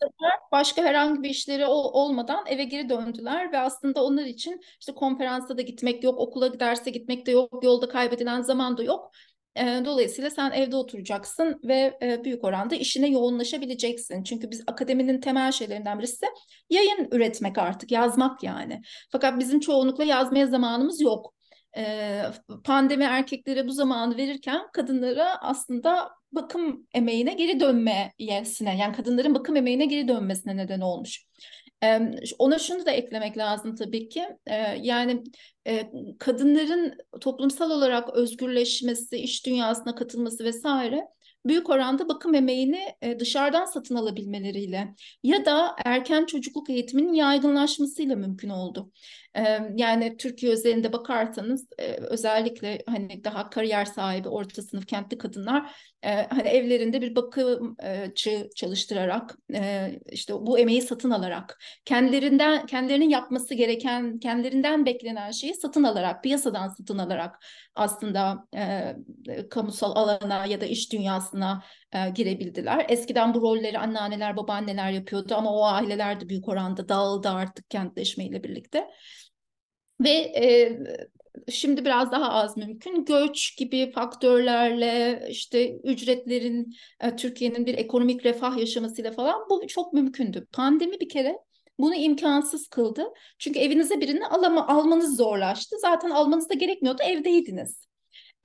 başka 0.51 0.84
herhangi 0.84 1.23
bir 1.23 1.30
işleri 1.30 1.65
olmadan 1.67 2.45
eve 2.47 2.63
geri 2.63 2.89
döndüler 2.89 3.51
ve 3.51 3.60
aslında 3.60 4.04
onlar 4.04 4.25
için 4.25 4.62
işte 4.80 4.93
konferansa 4.93 5.58
da 5.58 5.62
gitmek 5.62 6.04
yok, 6.04 6.19
okula 6.19 6.60
derse 6.60 6.89
gitmek 6.89 7.25
de 7.25 7.32
yok, 7.32 7.63
yolda 7.63 7.89
kaybedilen 7.89 8.41
zaman 8.41 8.78
da 8.78 8.84
yok. 8.84 9.12
Dolayısıyla 9.58 10.30
sen 10.30 10.51
evde 10.51 10.75
oturacaksın 10.75 11.60
ve 11.63 11.99
büyük 12.23 12.43
oranda 12.43 12.75
işine 12.75 13.08
yoğunlaşabileceksin. 13.08 14.23
Çünkü 14.23 14.51
biz 14.51 14.63
akademinin 14.67 15.21
temel 15.21 15.51
şeylerinden 15.51 15.99
birisi 15.99 16.25
yayın 16.69 17.08
üretmek 17.12 17.58
artık, 17.58 17.91
yazmak 17.91 18.43
yani. 18.43 18.82
Fakat 19.12 19.39
bizim 19.39 19.60
çoğunlukla 19.60 20.04
yazmaya 20.04 20.47
zamanımız 20.47 21.01
yok. 21.01 21.35
Pandemi 22.63 23.03
erkeklere 23.03 23.67
bu 23.67 23.71
zamanı 23.71 24.17
verirken 24.17 24.61
kadınlara 24.73 25.41
aslında 25.41 26.09
bakım 26.31 26.88
emeğine 26.93 27.33
geri 27.33 27.59
dönmesine 27.59 28.77
yani 28.77 28.95
kadınların 28.95 29.35
bakım 29.35 29.55
emeğine 29.55 29.85
geri 29.85 30.07
dönmesine 30.07 30.57
neden 30.57 30.81
olmuş. 30.81 31.25
Ona 32.39 32.59
şunu 32.59 32.85
da 32.85 32.91
eklemek 32.91 33.38
lazım 33.38 33.75
tabii 33.75 34.09
ki. 34.09 34.23
Yani 34.81 35.23
kadınların 36.19 36.97
toplumsal 37.21 37.71
olarak 37.71 38.09
özgürleşmesi, 38.09 39.17
iş 39.17 39.45
dünyasına 39.45 39.95
katılması 39.95 40.43
vesaire 40.43 41.07
büyük 41.45 41.69
oranda 41.69 42.09
bakım 42.09 42.35
emeğini 42.35 42.85
dışarıdan 43.19 43.65
satın 43.65 43.95
alabilmeleriyle 43.95 44.95
ya 45.23 45.45
da 45.45 45.75
erken 45.85 46.25
çocukluk 46.25 46.69
eğitiminin 46.69 47.13
yaygınlaşmasıyla 47.13 48.15
mümkün 48.15 48.49
oldu. 48.49 48.91
Yani 49.76 50.17
Türkiye 50.17 50.52
özelinde 50.52 50.93
bakarsanız 50.93 51.67
özellikle 52.00 52.82
hani 52.88 53.24
daha 53.24 53.50
kariyer 53.50 53.86
sahibi 53.86 54.30
orta 54.30 54.62
sınıf 54.62 54.88
kentli 54.88 55.17
kadınlar 55.17 55.71
hani 56.30 56.48
evlerinde 56.48 57.02
bir 57.02 57.15
bakımcı 57.15 58.50
çalıştırarak 58.56 59.38
işte 60.12 60.34
bu 60.34 60.60
emeği 60.60 60.82
satın 60.82 61.12
alarak 61.12 61.60
kendilerinden 61.86 62.65
kendilerinin 62.65 63.10
yapması 63.10 63.54
gereken 63.54 64.19
kendilerinden 64.19 64.86
beklenen 64.86 65.32
şeyi 65.32 65.54
satın 65.54 65.84
alarak 65.84 66.24
piyasadan 66.24 66.67
satın 66.67 66.98
alarak 66.98 67.45
aslında 67.76 68.48
kamusal 69.50 69.95
alana 69.95 70.45
ya 70.45 70.62
da 70.62 70.65
iş 70.65 70.91
dünyasına 70.91 71.63
girebildiler. 72.15 72.86
Eskiden 72.89 73.34
bu 73.34 73.41
rolleri 73.41 73.80
anneanneler 73.80 74.38
babaanneler 74.38 74.91
yapıyordu 74.91 75.36
ama 75.36 75.54
o 75.54 75.63
aileler 75.63 76.19
de 76.19 76.30
büyük 76.30 76.48
oranda 76.48 76.89
dağıldı 76.89 77.30
artık 77.30 77.69
kentleşmeyle 77.69 78.43
birlikte. 78.43 78.88
Ve 80.01 80.10
e, 80.10 80.79
şimdi 81.51 81.86
biraz 81.86 82.12
daha 82.12 82.31
az 82.31 82.58
mümkün. 82.58 83.05
Göç 83.05 83.58
gibi 83.58 83.91
faktörlerle 83.91 85.25
işte 85.29 85.75
ücretlerin 85.75 86.75
e, 87.01 87.15
Türkiye'nin 87.15 87.65
bir 87.65 87.77
ekonomik 87.77 88.25
refah 88.25 88.58
yaşamasıyla 88.58 89.12
falan 89.12 89.49
bu 89.49 89.67
çok 89.67 89.93
mümkündü. 89.93 90.47
Pandemi 90.53 90.99
bir 90.99 91.10
kere 91.10 91.38
bunu 91.79 91.95
imkansız 91.95 92.67
kıldı. 92.67 93.05
Çünkü 93.39 93.60
evinize 93.60 94.01
birini 94.01 94.27
alama, 94.27 94.67
almanız 94.67 95.17
zorlaştı. 95.17 95.75
Zaten 95.79 96.10
almanız 96.10 96.49
da 96.49 96.53
gerekmiyordu, 96.53 97.03
evdeydiniz 97.03 97.85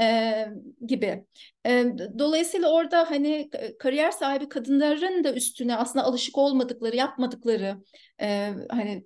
e, 0.00 0.46
gibi. 0.86 1.24
E, 1.66 1.84
dolayısıyla 2.18 2.72
orada 2.72 3.10
hani 3.10 3.50
kariyer 3.78 4.10
sahibi 4.10 4.48
kadınların 4.48 5.24
da 5.24 5.34
üstüne 5.34 5.76
aslında 5.76 6.04
alışık 6.04 6.38
olmadıkları, 6.38 6.96
yapmadıkları 6.96 7.76
e, 8.20 8.54
hani 8.70 9.04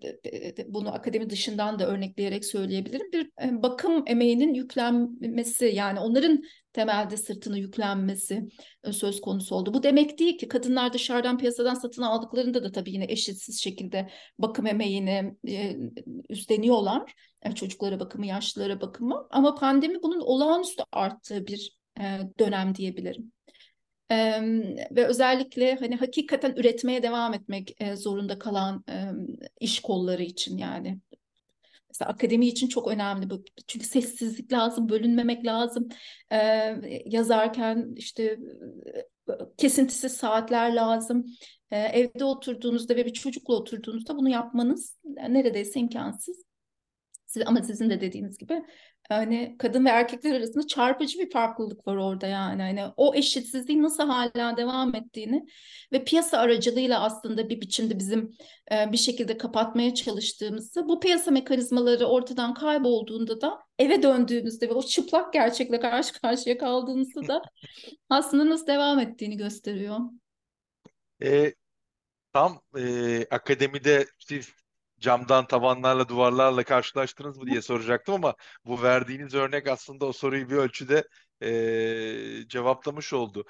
bunu 0.66 0.94
akademi 0.94 1.30
dışından 1.30 1.78
da 1.78 1.86
örnekleyerek 1.86 2.44
söyleyebilirim. 2.44 3.12
Bir 3.12 3.30
e, 3.42 3.62
bakım 3.62 4.04
emeğinin 4.06 4.54
yüklenmesi 4.54 5.64
yani 5.74 6.00
onların 6.00 6.42
temelde 6.72 7.16
sırtını 7.16 7.58
yüklenmesi 7.58 8.48
e, 8.84 8.92
söz 8.92 9.20
konusu 9.20 9.54
oldu. 9.54 9.74
Bu 9.74 9.82
demek 9.82 10.18
değil 10.18 10.38
ki 10.38 10.48
kadınlar 10.48 10.92
dışarıdan 10.92 11.38
piyasadan 11.38 11.74
satın 11.74 12.02
aldıklarında 12.02 12.64
da 12.64 12.72
tabii 12.72 12.92
yine 12.92 13.04
eşitsiz 13.08 13.62
şekilde 13.62 14.10
bakım 14.38 14.66
emeğini 14.66 15.36
e, 15.48 15.76
üstleniyorlar. 16.28 17.14
Yani 17.44 17.54
çocuklara 17.54 18.00
bakımı, 18.00 18.26
yaşlılara 18.26 18.80
bakımı. 18.80 19.26
Ama 19.30 19.54
pandemi 19.54 20.02
bunun 20.02 20.20
olağanüstü 20.20 20.82
arttığı 20.92 21.46
bir 21.46 21.76
e, 22.00 22.20
dönem 22.38 22.74
diyebilirim. 22.74 23.32
E, 24.10 24.42
ve 24.90 25.06
özellikle 25.06 25.74
hani 25.74 25.96
hakikaten 25.96 26.54
üretmeye 26.56 27.02
devam 27.02 27.34
etmek 27.34 27.82
e, 27.82 27.96
zorunda 27.96 28.38
kalan 28.38 28.84
e, 28.88 29.10
iş 29.60 29.80
kolları 29.80 30.22
için 30.22 30.58
yani 30.58 31.00
Mesela 31.94 32.10
akademi 32.10 32.46
için 32.46 32.68
çok 32.68 32.88
önemli 32.88 33.30
bu. 33.30 33.44
Çünkü 33.66 33.86
sessizlik 33.86 34.52
lazım, 34.52 34.88
bölünmemek 34.88 35.46
lazım. 35.46 35.88
Ee, 36.32 36.76
yazarken 37.06 37.94
işte 37.96 38.38
kesintisiz 39.58 40.12
saatler 40.12 40.74
lazım. 40.74 41.26
Ee, 41.70 41.78
evde 41.78 42.24
oturduğunuzda 42.24 42.96
ve 42.96 43.06
bir 43.06 43.12
çocukla 43.12 43.54
oturduğunuzda 43.54 44.16
bunu 44.16 44.28
yapmanız 44.28 44.98
neredeyse 45.04 45.80
imkansız. 45.80 46.44
Ama 47.46 47.62
sizin 47.62 47.90
de 47.90 48.00
dediğiniz 48.00 48.38
gibi 48.38 48.62
hani 49.08 49.56
kadın 49.58 49.84
ve 49.84 49.88
erkekler 49.88 50.34
arasında 50.34 50.66
çarpıcı 50.66 51.18
bir 51.18 51.30
farklılık 51.30 51.86
var 51.86 51.96
orada 51.96 52.26
yani. 52.26 52.62
Hani 52.62 52.84
o 52.96 53.14
eşitsizliğin 53.14 53.82
nasıl 53.82 54.08
hala 54.08 54.56
devam 54.56 54.94
ettiğini 54.94 55.46
ve 55.92 56.04
piyasa 56.04 56.38
aracılığıyla 56.38 57.02
aslında 57.02 57.48
bir 57.48 57.60
biçimde 57.60 57.98
bizim 57.98 58.30
e, 58.72 58.92
bir 58.92 58.96
şekilde 58.96 59.38
kapatmaya 59.38 59.94
çalıştığımızı 59.94 60.88
bu 60.88 61.00
piyasa 61.00 61.30
mekanizmaları 61.30 62.06
ortadan 62.06 62.54
kaybolduğunda 62.54 63.40
da 63.40 63.58
eve 63.78 64.02
döndüğünüzde 64.02 64.68
ve 64.68 64.72
o 64.72 64.82
çıplak 64.82 65.32
gerçekle 65.32 65.80
karşı 65.80 66.20
karşıya 66.20 66.58
kaldığınızda 66.58 67.28
da 67.28 67.42
aslında 68.08 68.50
nasıl 68.50 68.66
devam 68.66 68.98
ettiğini 68.98 69.36
gösteriyor. 69.36 69.98
E, 71.22 71.54
tam 72.32 72.60
e, 72.78 73.26
akademide 73.30 74.06
siz 74.18 74.52
camdan 75.00 75.46
tavanlarla 75.46 76.08
duvarlarla 76.08 76.64
karşılaştınız 76.64 77.38
mı 77.38 77.46
diye 77.46 77.62
soracaktım 77.62 78.14
ama 78.14 78.34
bu 78.64 78.82
verdiğiniz 78.82 79.34
örnek 79.34 79.68
aslında 79.68 80.06
o 80.06 80.12
soruyu 80.12 80.50
bir 80.50 80.56
ölçüde 80.56 81.04
e, 81.42 82.48
cevaplamış 82.48 83.12
oldu. 83.12 83.44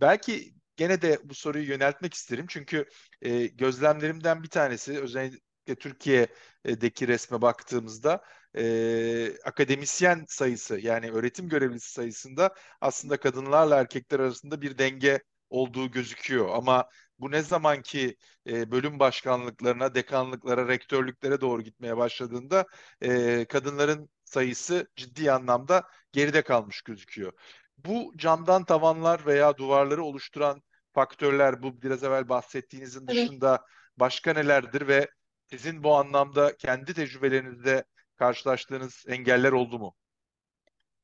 Belki 0.00 0.54
gene 0.76 1.02
de 1.02 1.18
bu 1.24 1.34
soruyu 1.34 1.68
yöneltmek 1.68 2.14
isterim 2.14 2.46
çünkü 2.48 2.86
e, 3.22 3.46
gözlemlerimden 3.46 4.42
bir 4.42 4.48
tanesi 4.48 5.00
özellikle 5.00 5.74
Türkiye'deki 5.80 7.08
resme 7.08 7.42
baktığımızda 7.42 8.22
e, 8.56 9.38
akademisyen 9.44 10.24
sayısı 10.28 10.80
yani 10.80 11.10
öğretim 11.10 11.48
görevlisi 11.48 11.92
sayısında 11.92 12.54
aslında 12.80 13.16
kadınlarla 13.16 13.76
erkekler 13.80 14.20
arasında 14.20 14.62
bir 14.62 14.78
denge 14.78 15.22
olduğu 15.50 15.90
gözüküyor 15.90 16.48
ama 16.54 16.88
bu 17.18 17.30
ne 17.30 17.42
zaman 17.42 17.82
ki 17.82 18.16
e, 18.46 18.70
bölüm 18.70 18.98
başkanlıklarına, 18.98 19.94
dekanlıklara, 19.94 20.68
rektörlüklere 20.68 21.40
doğru 21.40 21.62
gitmeye 21.62 21.96
başladığında 21.96 22.66
e, 23.00 23.44
kadınların 23.44 24.10
sayısı 24.24 24.88
ciddi 24.96 25.32
anlamda 25.32 25.82
geride 26.12 26.42
kalmış 26.42 26.82
gözüküyor. 26.82 27.32
Bu 27.78 28.12
camdan 28.16 28.64
tavanlar 28.64 29.26
veya 29.26 29.56
duvarları 29.56 30.04
oluşturan 30.04 30.62
faktörler 30.92 31.62
bu 31.62 31.82
biraz 31.82 32.04
evvel 32.04 32.28
bahsettiğinizin 32.28 33.06
evet. 33.08 33.24
dışında 33.26 33.66
başka 33.96 34.32
nelerdir 34.32 34.88
ve 34.88 35.08
sizin 35.50 35.82
bu 35.84 35.96
anlamda 35.96 36.56
kendi 36.56 36.94
tecrübelerinizde 36.94 37.84
karşılaştığınız 38.16 39.04
engeller 39.08 39.52
oldu 39.52 39.78
mu? 39.78 39.94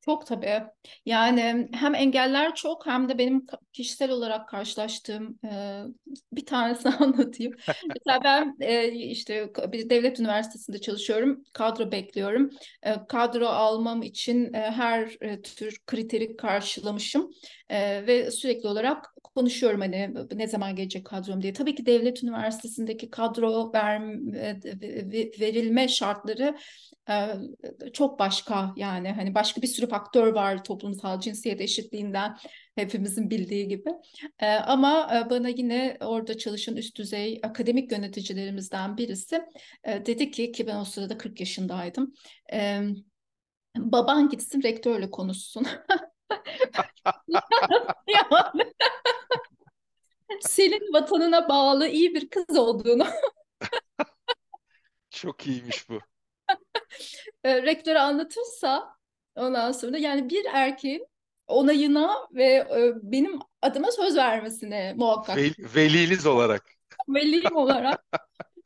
Çok 0.01 0.27
tabii. 0.27 0.63
Yani 1.05 1.67
hem 1.73 1.95
engeller 1.95 2.55
çok 2.55 2.85
hem 2.85 3.09
de 3.09 3.17
benim 3.17 3.45
kişisel 3.73 4.11
olarak 4.11 4.49
karşılaştığım 4.49 5.39
e, 5.45 5.83
bir 6.33 6.45
tanesini 6.45 6.93
anlatayım. 6.99 7.53
Mesela 7.67 8.23
ben 8.23 8.55
e, 8.59 8.91
işte 8.91 9.49
bir 9.71 9.89
devlet 9.89 10.19
üniversitesinde 10.19 10.81
çalışıyorum. 10.81 11.43
Kadro 11.53 11.91
bekliyorum. 11.91 12.49
E, 12.83 12.95
kadro 13.09 13.47
almam 13.47 14.01
için 14.01 14.53
e, 14.53 14.57
her 14.71 15.17
e, 15.21 15.41
tür 15.41 15.79
kriteri 15.87 16.37
karşılamışım. 16.37 17.31
E, 17.69 18.07
ve 18.07 18.31
sürekli 18.31 18.67
olarak 18.67 19.13
konuşuyorum 19.35 19.79
hani 19.81 20.13
ne 20.35 20.47
zaman 20.47 20.75
gelecek 20.75 21.05
kadrom 21.05 21.41
diye. 21.41 21.53
Tabii 21.53 21.75
ki 21.75 21.85
devlet 21.85 22.23
üniversitesindeki 22.23 23.09
kadro 23.09 23.73
ver, 23.73 24.01
verilme 25.39 25.87
şartları 25.87 26.55
çok 27.93 28.19
başka 28.19 28.73
yani 28.75 29.11
hani 29.11 29.35
başka 29.35 29.61
bir 29.61 29.67
sürü 29.67 29.87
faktör 29.87 30.33
var 30.33 30.63
toplumsal 30.63 31.19
cinsiyet 31.19 31.61
eşitliğinden 31.61 32.37
hepimizin 32.75 33.29
bildiği 33.29 33.67
gibi. 33.67 33.89
Ama 34.65 35.09
bana 35.29 35.49
yine 35.49 35.97
orada 36.01 36.37
çalışan 36.37 36.75
üst 36.75 36.97
düzey 36.97 37.39
akademik 37.43 37.91
yöneticilerimizden 37.91 38.97
birisi 38.97 39.41
dedi 39.85 40.31
ki 40.31 40.51
ki 40.51 40.67
ben 40.67 40.75
o 40.75 40.85
sırada 40.85 41.17
40 41.17 41.39
yaşındaydım. 41.39 42.13
Baban 43.77 44.29
gitsin 44.29 44.63
rektörle 44.63 45.11
konuşsun. 45.11 45.67
yani, 48.07 48.73
senin 50.41 50.93
vatanına 50.93 51.49
bağlı 51.49 51.87
iyi 51.87 52.15
bir 52.15 52.29
kız 52.29 52.57
olduğunu. 52.57 53.07
Çok 55.09 55.47
iyiymiş 55.47 55.89
bu. 55.89 55.99
e, 57.43 57.61
rektöre 57.61 57.99
anlatırsa 57.99 58.95
ondan 59.35 59.71
sonra 59.71 59.97
yani 59.97 60.29
bir 60.29 60.45
erkeğin 60.45 61.07
onayına 61.47 62.27
ve 62.33 62.45
e, 62.45 62.93
benim 63.01 63.39
adıma 63.61 63.91
söz 63.91 64.17
vermesine 64.17 64.93
muhakkak. 64.97 65.37
Vel, 65.37 65.53
veliniz 65.75 66.25
olarak. 66.25 66.65
Velim 67.09 67.55
olarak. 67.55 68.03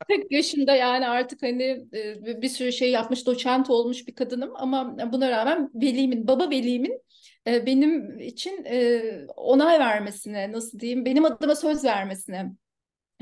40 0.08 0.32
yaşında 0.32 0.74
yani 0.74 1.08
artık 1.08 1.42
hani 1.42 1.86
e, 1.94 2.42
bir 2.42 2.48
sürü 2.48 2.72
şey 2.72 2.90
yapmış, 2.90 3.26
doçent 3.26 3.70
olmuş 3.70 4.08
bir 4.08 4.14
kadınım 4.14 4.50
ama 4.54 4.96
buna 5.12 5.30
rağmen 5.30 5.70
velimin, 5.74 6.28
baba 6.28 6.50
velimin 6.50 7.00
e, 7.46 7.66
benim 7.66 8.20
için 8.20 8.64
e, 8.64 9.02
onay 9.36 9.78
vermesine, 9.78 10.52
nasıl 10.52 10.80
diyeyim, 10.80 11.04
benim 11.04 11.24
adıma 11.24 11.56
söz 11.56 11.84
vermesine 11.84 12.52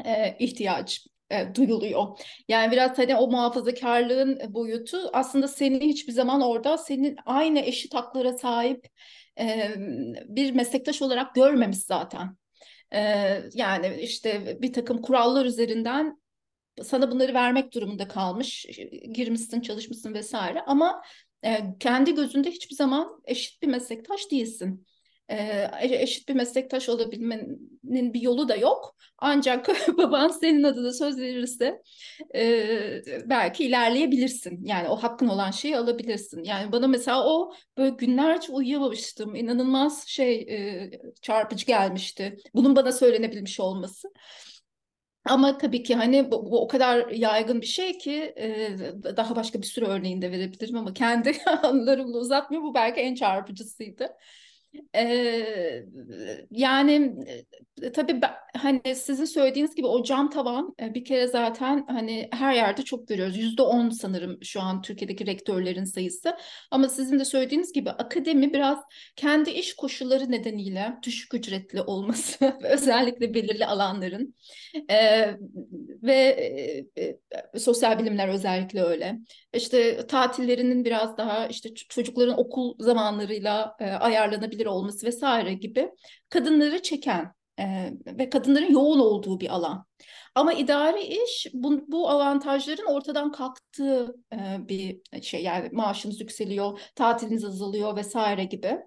e, 0.04 0.36
ihtiyaç 0.38 1.06
e, 1.30 1.54
duyuluyor. 1.54 2.18
Yani 2.48 2.72
biraz 2.72 2.98
hani 2.98 3.16
o 3.16 3.30
muhafazakarlığın 3.30 4.54
boyutu 4.54 5.10
aslında 5.12 5.48
seni 5.48 5.80
hiçbir 5.80 6.12
zaman 6.12 6.40
orada 6.40 6.78
senin 6.78 7.16
aynı 7.26 7.60
eşit 7.60 7.94
haklara 7.94 8.38
sahip 8.38 8.88
bir 10.28 10.52
meslektaş 10.52 11.02
olarak 11.02 11.34
görmemiş 11.34 11.78
zaten. 11.78 12.36
Yani 13.54 13.96
işte 14.00 14.58
bir 14.62 14.72
takım 14.72 15.02
kurallar 15.02 15.44
üzerinden 15.44 16.22
sana 16.82 17.10
bunları 17.10 17.34
vermek 17.34 17.74
durumunda 17.74 18.08
kalmış, 18.08 18.66
girmişsin, 19.14 19.60
çalışmışsın 19.60 20.14
vesaire 20.14 20.60
ama 20.66 21.02
e, 21.44 21.60
kendi 21.80 22.14
gözünde 22.14 22.50
hiçbir 22.50 22.74
zaman 22.74 23.22
eşit 23.24 23.62
bir 23.62 23.68
meslektaş 23.68 24.30
değilsin. 24.30 24.86
E, 25.28 25.70
eşit 25.80 26.28
bir 26.28 26.34
meslektaş 26.34 26.88
olabilmenin 26.88 28.14
bir 28.14 28.20
yolu 28.20 28.48
da 28.48 28.56
yok. 28.56 28.96
Ancak 29.18 29.68
baban 29.98 30.28
senin 30.28 30.62
adına 30.62 30.92
söz 30.92 31.18
verirse 31.18 31.82
e, 32.34 33.02
belki 33.26 33.64
ilerleyebilirsin. 33.64 34.64
Yani 34.64 34.88
o 34.88 34.96
hakkın 34.96 35.28
olan 35.28 35.50
şeyi 35.50 35.76
alabilirsin. 35.76 36.44
Yani 36.44 36.72
bana 36.72 36.86
mesela 36.86 37.26
o 37.26 37.52
böyle 37.78 37.90
günlerce 37.90 38.52
uyuyamamıştım. 38.52 39.34
İnanılmaz 39.34 40.06
şey 40.08 40.34
e, 40.34 40.90
çarpıcı 41.22 41.66
gelmişti. 41.66 42.36
Bunun 42.54 42.76
bana 42.76 42.92
söylenebilmiş 42.92 43.60
olması. 43.60 44.08
Ama 45.24 45.58
tabii 45.58 45.82
ki 45.82 45.94
hani 45.94 46.30
bu, 46.30 46.50
bu 46.50 46.60
o 46.64 46.68
kadar 46.68 47.08
yaygın 47.08 47.60
bir 47.60 47.66
şey 47.66 47.98
ki 47.98 48.12
e, 48.36 49.16
daha 49.16 49.36
başka 49.36 49.58
bir 49.62 49.66
sürü 49.66 49.84
örneğini 49.86 50.22
de 50.22 50.30
verebilirim 50.32 50.76
ama 50.76 50.92
kendi 50.94 51.32
anılarımla 51.62 52.18
uzatmıyor. 52.18 52.62
Bu 52.62 52.74
belki 52.74 53.00
en 53.00 53.14
çarpıcısıydı. 53.14 54.16
Yani 56.50 57.14
e, 57.82 57.92
tabii 57.92 58.22
ben, 58.22 58.30
hani 58.56 58.94
sizin 58.96 59.24
söylediğiniz 59.24 59.74
gibi 59.74 59.86
o 59.86 60.02
cam 60.04 60.30
tavan 60.30 60.74
e, 60.80 60.94
bir 60.94 61.04
kere 61.04 61.26
zaten 61.26 61.84
hani 61.88 62.28
her 62.32 62.54
yerde 62.54 62.82
çok 62.82 63.08
görüyoruz. 63.08 63.36
Yüzde 63.36 63.62
on 63.62 63.90
sanırım 63.90 64.38
şu 64.44 64.60
an 64.60 64.82
Türkiye'deki 64.82 65.26
rektörlerin 65.26 65.84
sayısı. 65.84 66.36
Ama 66.70 66.88
sizin 66.88 67.18
de 67.18 67.24
söylediğiniz 67.24 67.72
gibi 67.72 67.90
akademi 67.90 68.52
biraz 68.52 68.78
kendi 69.16 69.50
iş 69.50 69.74
koşulları 69.76 70.30
nedeniyle 70.30 70.94
düşük 71.02 71.34
ücretli 71.34 71.82
olması 71.82 72.52
özellikle 72.62 73.34
belirli 73.34 73.66
alanların 73.66 74.34
e, 74.90 75.28
ve 76.02 76.14
e, 76.96 77.02
e, 77.54 77.58
sosyal 77.58 77.98
bilimler 77.98 78.28
özellikle 78.28 78.82
öyle. 78.82 79.18
İşte 79.54 80.06
tatillerinin 80.06 80.84
biraz 80.84 81.16
daha 81.16 81.46
işte 81.46 81.74
çocukların 81.74 82.38
okul 82.38 82.74
zamanlarıyla 82.78 83.76
e, 83.80 83.84
ayarlanabilir 83.90 84.61
olması 84.66 85.06
vesaire 85.06 85.54
gibi 85.54 85.90
kadınları 86.28 86.82
çeken 86.82 87.32
e, 87.58 87.90
ve 88.06 88.30
kadınların 88.30 88.72
yoğun 88.72 88.98
olduğu 88.98 89.40
bir 89.40 89.54
alan. 89.54 89.86
Ama 90.34 90.52
idari 90.52 91.02
iş 91.02 91.46
bu, 91.52 91.84
bu 91.88 92.10
avantajların 92.10 92.86
ortadan 92.86 93.32
kalktığı 93.32 94.14
e, 94.32 94.68
bir 94.68 95.00
şey 95.22 95.42
yani 95.42 95.68
maaşınız 95.72 96.20
yükseliyor, 96.20 96.80
tatiliniz 96.94 97.44
azalıyor 97.44 97.96
vesaire 97.96 98.44
gibi. 98.44 98.78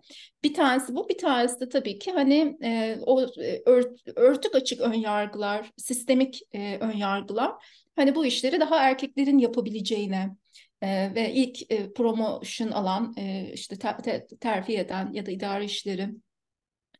Bir 0.44 0.54
tanesi 0.54 0.96
bu, 0.96 1.10
bir 1.10 1.18
tanesi 1.18 1.60
de 1.60 1.70
tabii 1.70 2.00
ki 2.00 2.12
hani 2.12 2.58
e, 2.64 2.98
o 3.06 3.22
e, 3.22 3.62
ört, 3.66 4.08
örtük 4.16 4.56
açık 4.56 4.82
ön 4.82 4.94
yargılar, 4.94 5.72
sistemik 5.78 6.42
e, 6.54 6.78
ön 6.78 6.98
yargılar 6.98 7.52
hani 7.96 8.16
bu 8.16 8.26
işleri 8.26 8.60
daha 8.60 8.78
erkeklerin 8.78 9.38
yapabileceğine 9.38 10.36
e, 10.82 11.16
ve 11.16 11.34
ilk 11.34 11.72
e, 11.72 11.94
promotion 11.94 12.72
alan 12.72 13.14
e, 13.18 13.52
işte 13.54 13.76
ter, 13.76 13.98
ter, 14.04 14.28
terfi 14.40 14.78
eden 14.78 15.14
ya 15.14 15.26
da 15.26 15.32
idari 15.32 15.66
işleri 15.66 16.10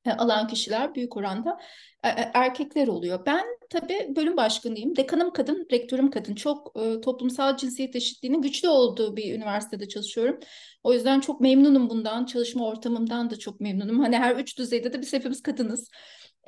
e, 0.06 0.12
alan 0.12 0.48
kişiler 0.48 0.96
büyük 0.96 1.18
oranda 1.18 1.60
e, 2.04 2.10
e, 2.10 2.32
erkekler 2.34 2.88
oluyor. 2.88 3.26
Ben 3.26 3.46
tabii 3.70 4.14
bölüm 4.16 4.38
başkanıyım. 4.38 4.96
Dekanım 4.96 5.34
kadın, 5.34 5.68
rektörüm 5.72 6.12
kadın. 6.12 6.36
Çok 6.36 6.80
e, 6.80 7.02
toplumsal 7.02 7.58
cinsiyet 7.58 7.96
eşitliğinin 7.96 8.42
güçlü 8.42 8.70
olduğu 8.70 9.16
bir 9.16 9.34
üniversitede 9.34 9.88
çalışıyorum. 9.88 10.40
O 10.84 10.94
yüzden 10.94 11.20
çok 11.20 11.42
memnunum 11.42 11.90
bundan. 11.90 12.26
Çalışma 12.26 12.66
ortamımdan 12.66 13.30
da 13.30 13.40
çok 13.40 13.60
memnunum. 13.60 14.00
Hani 14.00 14.18
her 14.18 14.36
üç 14.36 14.58
düzeyde 14.58 14.94
de 14.94 15.02
biz 15.02 15.14
hepimiz 15.14 15.42
kadınız. 15.42 15.90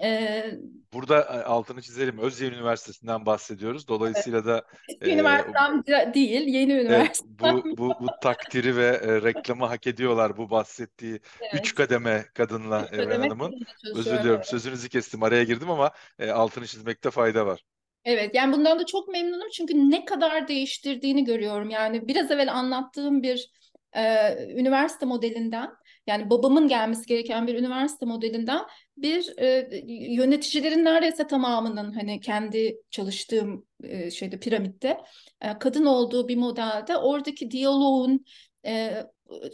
Ee, 0.03 0.51
Burada 0.93 1.19
e, 1.19 1.43
altını 1.43 1.81
çizelim. 1.81 2.19
Özyeğin 2.19 2.53
Üniversitesi'nden 2.53 3.25
bahsediyoruz. 3.25 3.87
Dolayısıyla 3.87 4.45
da 4.45 4.63
e, 5.01 5.13
üniversitem 5.13 5.83
değil, 6.13 6.47
yeni 6.47 6.73
üniversite. 6.73 7.27
Evet, 7.43 7.63
bu, 7.63 7.77
bu, 7.77 7.89
bu 7.99 8.07
takdiri 8.21 8.75
ve 8.77 8.85
e, 8.85 9.21
reklamı 9.21 9.65
hak 9.65 9.87
ediyorlar 9.87 10.37
bu 10.37 10.49
bahsettiği 10.49 11.19
evet. 11.41 11.53
üç 11.53 11.75
kademe 11.75 12.25
kadınla 12.33 12.89
üç 12.91 12.99
Evren 12.99 13.21
Hanım'ın. 13.21 13.53
Özür 13.95 14.11
diliyorum 14.11 14.35
evet. 14.35 14.47
sözünüzü 14.47 14.89
kestim 14.89 15.23
araya 15.23 15.43
girdim 15.43 15.69
ama 15.69 15.91
e, 16.19 16.29
altını 16.29 16.67
çizmekte 16.67 17.11
fayda 17.11 17.45
var. 17.45 17.63
Evet 18.05 18.35
yani 18.35 18.53
bundan 18.53 18.79
da 18.79 18.85
çok 18.85 19.07
memnunum 19.07 19.49
çünkü 19.49 19.73
ne 19.89 20.05
kadar 20.05 20.47
değiştirdiğini 20.47 21.23
görüyorum. 21.23 21.69
Yani 21.69 22.07
biraz 22.07 22.31
evvel 22.31 22.53
anlattığım 22.53 23.23
bir 23.23 23.51
e, 23.95 24.33
üniversite 24.55 25.05
modelinden 25.05 25.69
yani 26.07 26.29
babamın 26.29 26.67
gelmesi 26.67 27.05
gereken 27.05 27.47
bir 27.47 27.55
üniversite 27.55 28.05
modelinden 28.05 28.61
bir 28.97 29.39
e, 29.39 29.69
yöneticilerin 30.13 30.85
neredeyse 30.85 31.27
tamamının 31.27 31.91
hani 31.91 32.19
kendi 32.19 32.77
çalıştığım 32.91 33.65
e, 33.83 34.11
şeyde 34.11 34.39
piramitte 34.39 34.97
e, 35.41 35.59
kadın 35.59 35.85
olduğu 35.85 36.27
bir 36.27 36.37
modelde 36.37 36.97
oradaki 36.97 37.51
diyaloğun 37.51 38.25
e, 38.65 39.03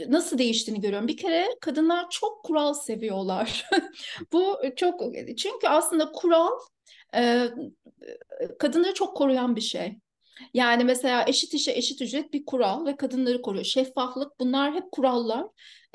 nasıl 0.07 0.37
değiştiğini 0.37 0.81
görüyorum. 0.81 1.07
Bir 1.07 1.17
kere 1.17 1.47
kadınlar 1.61 2.09
çok 2.09 2.43
kural 2.45 2.73
seviyorlar. 2.73 3.69
Bu 4.33 4.57
çok 4.75 5.01
çünkü 5.37 5.67
aslında 5.67 6.11
kural 6.11 6.51
e, 7.15 7.49
kadınları 8.59 8.93
çok 8.93 9.17
koruyan 9.17 9.55
bir 9.55 9.61
şey. 9.61 9.99
Yani 10.53 10.83
mesela 10.83 11.25
eşit 11.27 11.53
işe 11.53 11.71
eşit 11.71 12.01
ücret 12.01 12.33
bir 12.33 12.45
kural 12.45 12.85
ve 12.85 12.95
kadınları 12.95 13.41
koruyor. 13.41 13.65
Şeffaflık 13.65 14.39
bunlar 14.39 14.73
hep 14.73 14.91
kurallar 14.91 15.45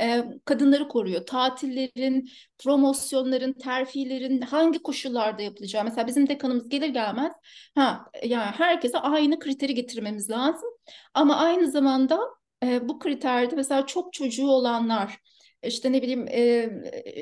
e, 0.01 0.24
kadınları 0.44 0.88
koruyor. 0.88 1.27
Tatillerin, 1.27 2.31
promosyonların, 2.59 3.53
terfilerin 3.53 4.40
hangi 4.40 4.83
koşullarda 4.83 5.42
yapılacağı. 5.42 5.85
Mesela 5.85 6.07
bizim 6.07 6.29
dekanımız 6.29 6.68
gelir 6.68 6.88
gelmez 6.88 7.33
ha 7.74 8.05
yani 8.24 8.51
herkese 8.51 8.98
aynı 8.98 9.38
kriteri 9.38 9.74
getirmemiz 9.74 10.31
lazım. 10.31 10.68
Ama 11.14 11.37
aynı 11.37 11.70
zamanda 11.70 12.20
e, 12.64 12.88
bu 12.88 12.98
kriterde 12.98 13.57
mesela 13.57 13.87
çok 13.87 14.12
çocuğu 14.12 14.48
olanlar 14.48 15.18
işte 15.62 15.92
ne 15.92 16.03
bileyim 16.03 16.27
e, 16.29 16.71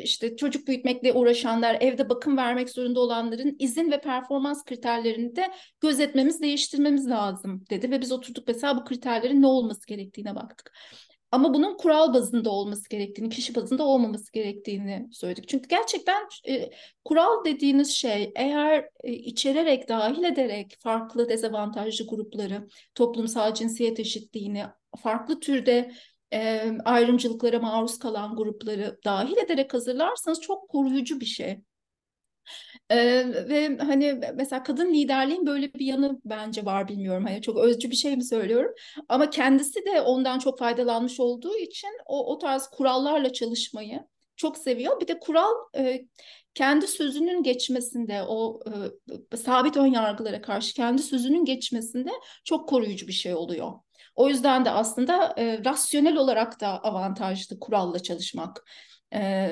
işte 0.03 0.37
çocuk 0.37 0.66
büyütmekle 0.66 1.12
uğraşanlar, 1.12 1.77
evde 1.81 2.09
bakım 2.09 2.37
vermek 2.37 2.70
zorunda 2.70 3.01
olanların 3.01 3.57
izin 3.59 3.90
ve 3.90 4.01
performans 4.01 4.64
kriterlerini 4.64 5.37
de 5.37 5.51
gözetmemiz, 5.81 6.40
değiştirmemiz 6.40 7.09
lazım 7.09 7.64
dedi 7.70 7.90
ve 7.90 8.01
biz 8.01 8.12
oturduk 8.12 8.49
mesela 8.49 8.77
bu 8.77 8.85
kriterlerin 8.85 9.42
ne 9.42 9.46
olması 9.46 9.87
gerektiğine 9.87 10.35
baktık. 10.35 10.72
Ama 11.31 11.55
bunun 11.55 11.77
kural 11.77 12.14
bazında 12.14 12.51
olması 12.51 12.88
gerektiğini, 12.88 13.29
kişi 13.29 13.55
bazında 13.55 13.85
olmaması 13.85 14.33
gerektiğini 14.33 15.09
söyledik. 15.12 15.49
Çünkü 15.49 15.68
gerçekten 15.68 16.29
e, 16.49 16.70
kural 17.05 17.44
dediğiniz 17.44 17.90
şey 17.90 18.33
eğer 18.37 18.88
e, 19.05 19.12
içererek, 19.12 19.88
dahil 19.88 20.25
ederek 20.25 20.77
farklı 20.79 21.29
dezavantajlı 21.29 22.07
grupları, 22.07 22.68
toplumsal 22.94 23.55
cinsiyet 23.55 24.01
eşitliğini, 24.01 24.64
farklı 25.03 25.40
türde 25.40 25.92
e, 26.33 26.73
ayrımcılıklara 26.85 27.59
maruz 27.59 27.99
kalan 27.99 28.37
grupları 28.37 28.99
dahil 29.05 29.37
ederek 29.37 29.75
hazırlarsanız 29.75 30.41
çok 30.41 30.69
koruyucu 30.69 31.21
bir 31.21 31.27
şey. 31.27 31.61
Ee, 32.91 33.25
ve 33.49 33.77
hani 33.79 34.21
mesela 34.35 34.62
kadın 34.62 34.95
liderliğin 34.95 35.47
böyle 35.47 35.75
bir 35.75 35.87
yanı 35.87 36.21
bence 36.25 36.65
var 36.65 36.89
bilmiyorum. 36.89 37.25
Hani 37.25 37.43
çok 37.43 37.59
özcü 37.59 37.91
bir 37.91 37.97
şey 37.97 38.17
mi 38.17 38.25
söylüyorum? 38.25 38.73
Ama 39.09 39.31
kendisi 39.31 39.87
de 39.87 40.01
ondan 40.01 40.39
çok 40.39 40.59
faydalanmış 40.59 41.21
olduğu 41.21 41.57
için 41.57 41.91
o, 42.07 42.33
o 42.33 42.39
tarz 42.39 42.67
kurallarla 42.67 43.33
çalışmayı 43.33 44.01
çok 44.37 44.59
seviyor. 44.59 45.01
Bir 45.01 45.09
de 45.09 45.21
kural 45.21 45.53
e, 45.77 46.07
kendi 46.55 46.87
sözünün 46.87 47.43
geçmesinde 47.43 48.23
o 48.29 48.61
e, 49.33 49.37
sabit 49.37 49.77
ön 49.77 49.87
yargılara 49.87 50.43
karşı 50.43 50.75
kendi 50.75 51.03
sözünün 51.03 51.45
geçmesinde 51.45 52.11
çok 52.45 52.69
koruyucu 52.69 53.09
bir 53.09 53.12
şey 53.12 53.35
oluyor. 53.35 53.73
O 54.16 54.29
yüzden 54.29 54.64
de 54.64 54.70
aslında 54.70 55.35
e, 55.38 55.64
rasyonel 55.64 56.16
olarak 56.16 56.61
da 56.61 56.83
avantajlı 56.83 57.61
kuralla 57.61 57.98
çalışmak. 57.98 58.64
E, 59.14 59.48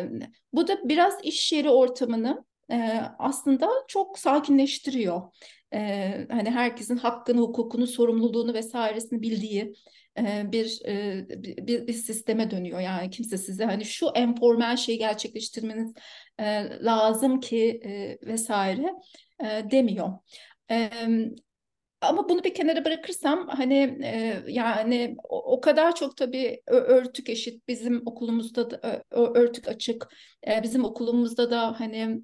bu 0.52 0.68
da 0.68 0.88
biraz 0.88 1.14
iş 1.22 1.52
yeri 1.52 1.70
ortamını 1.70 2.44
e, 2.70 3.00
aslında 3.18 3.68
çok 3.88 4.18
sakinleştiriyor. 4.18 5.22
E, 5.74 5.78
hani 6.30 6.50
herkesin 6.50 6.96
hakkını, 6.96 7.40
hukukunu, 7.40 7.86
sorumluluğunu 7.86 8.54
vesairesini 8.54 9.22
bildiği 9.22 9.74
e, 10.18 10.52
bir, 10.52 10.80
e, 10.86 11.26
bir 11.28 11.86
bir 11.86 11.92
sisteme 11.92 12.50
dönüyor. 12.50 12.80
Yani 12.80 13.10
kimse 13.10 13.38
size 13.38 13.64
hani 13.64 13.84
şu 13.84 14.08
enformel 14.14 14.76
şeyi 14.76 14.98
gerçekleştirmeniz 14.98 15.92
e, 16.38 16.44
lazım 16.84 17.40
ki 17.40 17.80
vesaire 18.22 18.94
demiyor. 19.70 20.18
E, 22.04 22.06
ama 22.06 22.28
bunu 22.28 22.44
bir 22.44 22.54
kenara 22.54 22.84
bırakırsam 22.84 23.48
hani 23.48 23.98
e, 24.04 24.42
yani 24.48 25.16
o, 25.28 25.52
o 25.56 25.60
kadar 25.60 25.94
çok 25.94 26.16
tabii 26.16 26.62
örtük 26.66 27.28
eşit 27.28 27.68
bizim 27.68 28.02
okulumuzda 28.06 28.70
da 28.70 29.02
örtük 29.10 29.68
açık. 29.68 30.08
E, 30.48 30.62
bizim 30.62 30.84
okulumuzda 30.84 31.50
da 31.50 31.80
hani 31.80 32.22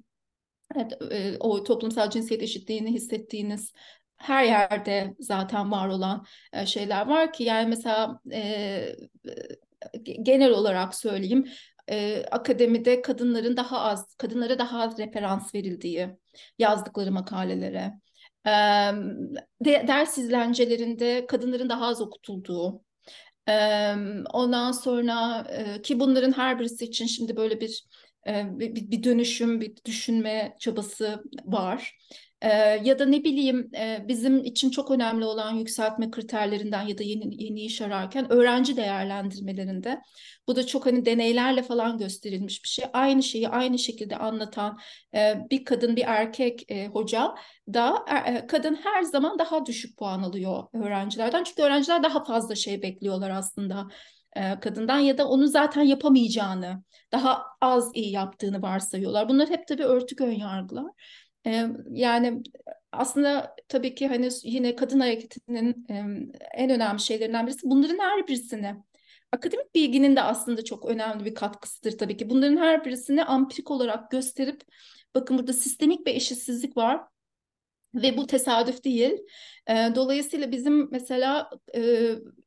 e, 1.11 1.37
o 1.39 1.63
toplumsal 1.63 2.09
cinsiyet 2.09 2.43
eşitliğini 2.43 2.91
hissettiğiniz 2.91 3.73
her 4.17 4.43
yerde 4.43 5.15
zaten 5.19 5.71
var 5.71 5.87
olan 5.87 6.25
e, 6.53 6.65
şeyler 6.65 7.07
var 7.07 7.33
ki 7.33 7.43
yani 7.43 7.67
mesela 7.67 8.19
e, 8.31 8.95
genel 10.21 10.51
olarak 10.51 10.95
söyleyeyim 10.95 11.47
akademide 12.31 13.01
kadınların 13.01 13.57
daha 13.57 13.79
az 13.79 14.15
kadınlara 14.15 14.59
daha 14.59 14.81
az 14.81 14.99
referans 14.99 15.55
verildiği 15.55 16.09
yazdıkları 16.59 17.11
makalelere 17.11 17.93
de, 19.65 19.87
ders 19.87 20.17
izlencelerinde 20.17 21.25
kadınların 21.27 21.69
daha 21.69 21.87
az 21.87 22.01
okutulduğu, 22.01 22.81
ondan 24.33 24.71
sonra 24.71 25.45
ki 25.83 25.99
bunların 25.99 26.31
her 26.31 26.59
birisi 26.59 26.85
için 26.85 27.05
şimdi 27.05 27.35
böyle 27.35 27.61
bir 27.61 27.85
bir, 28.27 29.03
dönüşüm, 29.03 29.61
bir 29.61 29.73
düşünme 29.85 30.55
çabası 30.59 31.23
var. 31.45 31.97
Ya 32.83 32.99
da 32.99 33.05
ne 33.05 33.23
bileyim 33.23 33.71
bizim 34.07 34.43
için 34.43 34.69
çok 34.69 34.91
önemli 34.91 35.25
olan 35.25 35.55
yükseltme 35.55 36.11
kriterlerinden 36.11 36.87
ya 36.87 36.97
da 36.97 37.03
yeni, 37.03 37.43
yeni 37.43 37.61
iş 37.61 37.81
ararken 37.81 38.31
öğrenci 38.31 38.77
değerlendirmelerinde 38.77 40.01
bu 40.47 40.55
da 40.55 40.65
çok 40.65 40.85
hani 40.85 41.05
deneylerle 41.05 41.63
falan 41.63 41.97
gösterilmiş 41.97 42.63
bir 42.63 42.69
şey. 42.69 42.85
Aynı 42.93 43.23
şeyi 43.23 43.49
aynı 43.49 43.79
şekilde 43.79 44.17
anlatan 44.17 44.79
bir 45.51 45.65
kadın 45.65 45.95
bir 45.95 46.03
erkek 46.07 46.67
hoca 46.93 47.35
da 47.73 48.05
kadın 48.47 48.75
her 48.83 49.01
zaman 49.03 49.39
daha 49.39 49.65
düşük 49.65 49.97
puan 49.97 50.23
alıyor 50.23 50.63
öğrencilerden. 50.73 51.43
Çünkü 51.43 51.61
öğrenciler 51.61 52.03
daha 52.03 52.23
fazla 52.23 52.55
şey 52.55 52.81
bekliyorlar 52.81 53.29
aslında 53.29 53.87
e, 54.35 54.59
kadından 54.59 54.99
ya 54.99 55.17
da 55.17 55.27
onu 55.27 55.47
zaten 55.47 55.81
yapamayacağını, 55.81 56.83
daha 57.11 57.43
az 57.61 57.91
iyi 57.93 58.11
yaptığını 58.11 58.61
varsayıyorlar. 58.61 59.29
Bunlar 59.29 59.49
hep 59.49 59.67
tabii 59.67 59.83
örtük 59.83 60.21
ön 60.21 60.31
yargılar. 60.31 60.91
E, 61.47 61.67
yani 61.89 62.43
aslında 62.91 63.55
tabii 63.67 63.95
ki 63.95 64.07
hani 64.07 64.29
yine 64.43 64.75
kadın 64.75 64.99
hareketinin 64.99 65.85
e, 65.89 65.93
en 66.53 66.69
önemli 66.69 66.99
şeylerinden 66.99 67.47
birisi 67.47 67.69
bunların 67.69 67.99
her 67.99 68.27
birisini 68.27 68.75
akademik 69.31 69.75
bilginin 69.75 70.15
de 70.15 70.21
aslında 70.21 70.63
çok 70.63 70.85
önemli 70.85 71.25
bir 71.25 71.35
katkısıdır 71.35 71.97
tabii 71.97 72.17
ki. 72.17 72.29
Bunların 72.29 72.57
her 72.57 72.85
birisini 72.85 73.23
ampirik 73.23 73.71
olarak 73.71 74.11
gösterip 74.11 74.61
bakın 75.15 75.37
burada 75.37 75.53
sistemik 75.53 76.05
bir 76.05 76.15
eşitsizlik 76.15 76.77
var 76.77 77.01
ve 77.95 78.17
bu 78.17 78.27
tesadüf 78.27 78.83
değil. 78.83 79.17
Dolayısıyla 79.69 80.51
bizim 80.51 80.91
mesela 80.91 81.49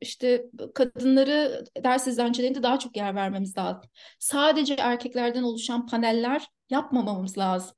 işte 0.01 0.47
kadınları 0.75 1.65
ders 1.85 2.07
izlencelerinde 2.07 2.63
daha 2.63 2.79
çok 2.79 2.97
yer 2.97 3.15
vermemiz 3.15 3.57
lazım. 3.57 3.91
Sadece 4.19 4.75
erkeklerden 4.75 5.43
oluşan 5.43 5.87
paneller 5.87 6.47
yapmamamız 6.71 7.39
lazım. 7.39 7.77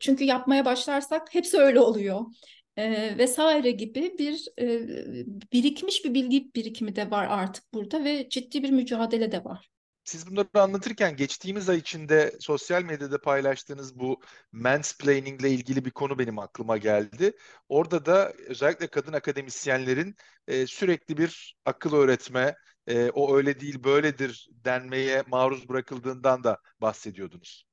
Çünkü 0.00 0.24
yapmaya 0.24 0.64
başlarsak 0.64 1.34
hepsi 1.34 1.58
öyle 1.58 1.80
oluyor. 1.80 2.20
Vesaire 3.18 3.70
gibi 3.70 4.14
bir 4.18 4.48
birikmiş 5.52 6.04
bir 6.04 6.14
bilgi 6.14 6.54
birikimi 6.54 6.96
de 6.96 7.10
var 7.10 7.26
artık 7.30 7.74
burada 7.74 8.04
ve 8.04 8.28
ciddi 8.28 8.62
bir 8.62 8.70
mücadele 8.70 9.32
de 9.32 9.44
var. 9.44 9.73
Siz 10.04 10.30
bunları 10.30 10.48
anlatırken 10.54 11.16
geçtiğimiz 11.16 11.68
ay 11.68 11.78
içinde 11.78 12.32
sosyal 12.40 12.82
medyada 12.82 13.20
paylaştığınız 13.20 13.98
bu 13.98 14.20
mansplaining 14.52 15.40
ile 15.40 15.50
ilgili 15.50 15.84
bir 15.84 15.90
konu 15.90 16.18
benim 16.18 16.38
aklıma 16.38 16.76
geldi. 16.76 17.32
Orada 17.68 18.06
da 18.06 18.32
özellikle 18.48 18.86
kadın 18.86 19.12
akademisyenlerin 19.12 20.14
e, 20.48 20.66
sürekli 20.66 21.16
bir 21.16 21.56
akıl 21.64 21.96
öğretme, 21.96 22.54
e, 22.86 23.10
o 23.10 23.36
öyle 23.36 23.60
değil 23.60 23.84
böyledir 23.84 24.48
denmeye 24.50 25.22
maruz 25.26 25.68
bırakıldığından 25.68 26.44
da 26.44 26.58
bahsediyordunuz. 26.80 27.64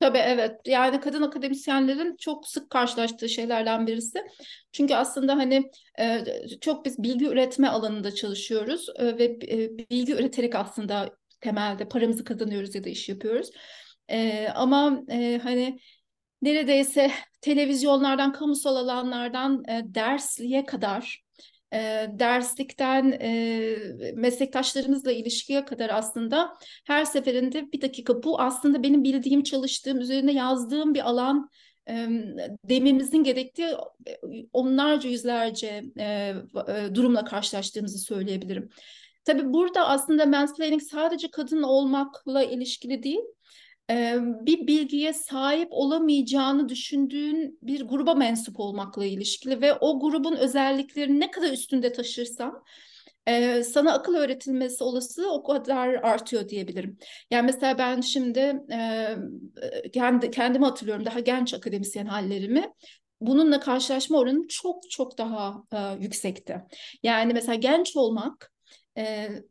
Tabii 0.00 0.18
evet. 0.18 0.60
Yani 0.66 1.00
kadın 1.00 1.22
akademisyenlerin 1.22 2.16
çok 2.16 2.48
sık 2.48 2.70
karşılaştığı 2.70 3.28
şeylerden 3.28 3.86
birisi. 3.86 4.24
Çünkü 4.72 4.94
aslında 4.94 5.36
hani 5.36 5.70
e, 6.00 6.24
çok 6.60 6.84
biz 6.84 7.02
bilgi 7.02 7.26
üretme 7.26 7.68
alanında 7.68 8.14
çalışıyoruz 8.14 8.88
e, 8.96 9.18
ve 9.18 9.24
e, 9.24 9.78
bilgi 9.90 10.12
üreterek 10.14 10.54
aslında 10.54 11.16
temelde 11.40 11.88
paramızı 11.88 12.24
kazanıyoruz 12.24 12.74
ya 12.74 12.84
da 12.84 12.88
iş 12.88 13.08
yapıyoruz. 13.08 13.50
E, 14.08 14.48
ama 14.48 15.02
e, 15.10 15.40
hani 15.42 15.78
neredeyse 16.42 17.10
televizyonlardan, 17.40 18.32
kamusal 18.32 18.76
alanlardan 18.76 19.64
e, 19.68 19.82
dersliğe 19.84 20.64
kadar 20.64 21.26
e, 21.72 22.06
derslikten 22.12 23.18
e, 23.20 23.76
meslektaşlarımızla 24.14 25.12
ilişkiye 25.12 25.64
kadar 25.64 25.90
aslında 25.90 26.52
her 26.86 27.04
seferinde 27.04 27.72
bir 27.72 27.80
dakika 27.80 28.22
bu 28.22 28.40
aslında 28.40 28.82
benim 28.82 29.04
bildiğim, 29.04 29.42
çalıştığım, 29.42 30.00
üzerine 30.00 30.32
yazdığım 30.32 30.94
bir 30.94 31.08
alan 31.08 31.48
e, 31.88 32.08
dememizin 32.64 33.24
gerektiği 33.24 33.68
onlarca 34.52 35.10
yüzlerce 35.10 35.84
e, 35.98 36.34
e, 36.68 36.94
durumla 36.94 37.24
karşılaştığımızı 37.24 37.98
söyleyebilirim. 37.98 38.70
Tabii 39.26 39.52
burada 39.52 39.86
aslında 39.88 40.26
mansplaining 40.26 40.82
sadece 40.82 41.30
kadın 41.30 41.62
olmakla 41.62 42.42
ilişkili 42.42 43.02
değil, 43.02 43.20
bir 44.46 44.66
bilgiye 44.66 45.12
sahip 45.12 45.68
olamayacağını 45.70 46.68
düşündüğün 46.68 47.58
bir 47.62 47.82
gruba 47.88 48.14
mensup 48.14 48.60
olmakla 48.60 49.04
ilişkili 49.04 49.60
ve 49.60 49.74
o 49.74 50.00
grubun 50.00 50.36
özelliklerini 50.36 51.20
ne 51.20 51.30
kadar 51.30 51.52
üstünde 51.52 51.92
taşırsan 51.92 52.62
sana 53.64 53.92
akıl 53.92 54.14
öğretilmesi 54.14 54.84
olasılığı 54.84 55.32
o 55.32 55.42
kadar 55.42 55.88
artıyor 55.88 56.48
diyebilirim. 56.48 56.98
Yani 57.30 57.46
mesela 57.46 57.78
ben 57.78 58.00
şimdi 58.00 58.60
kendi 59.92 60.30
kendimi 60.30 60.64
hatırlıyorum 60.64 61.04
daha 61.04 61.20
genç 61.20 61.54
akademisyen 61.54 62.06
hallerimi 62.06 62.72
bununla 63.20 63.60
karşılaşma 63.60 64.18
oranım 64.18 64.46
çok 64.46 64.90
çok 64.90 65.18
daha 65.18 65.62
yüksekti. 66.00 66.62
Yani 67.02 67.32
mesela 67.32 67.54
genç 67.54 67.96
olmak 67.96 68.52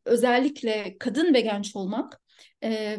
özellikle 0.05 0.97
kadın 0.99 1.33
ve 1.33 1.41
genç 1.41 1.75
olmak 1.75 2.21
e, 2.63 2.97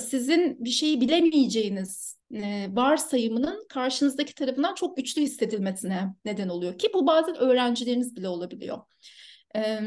sizin 0.00 0.64
bir 0.64 0.70
şeyi 0.70 1.00
bilemeyeceğiniz 1.00 2.18
e, 2.34 2.68
varsayımının 2.70 3.66
karşınızdaki 3.68 4.34
tarafından 4.34 4.74
çok 4.74 4.96
güçlü 4.96 5.22
hissedilmesine 5.22 6.14
neden 6.24 6.48
oluyor 6.48 6.78
ki 6.78 6.90
bu 6.94 7.06
bazen 7.06 7.36
öğrencileriniz 7.36 8.16
bile 8.16 8.28
olabiliyor. 8.28 8.78
E, 9.56 9.80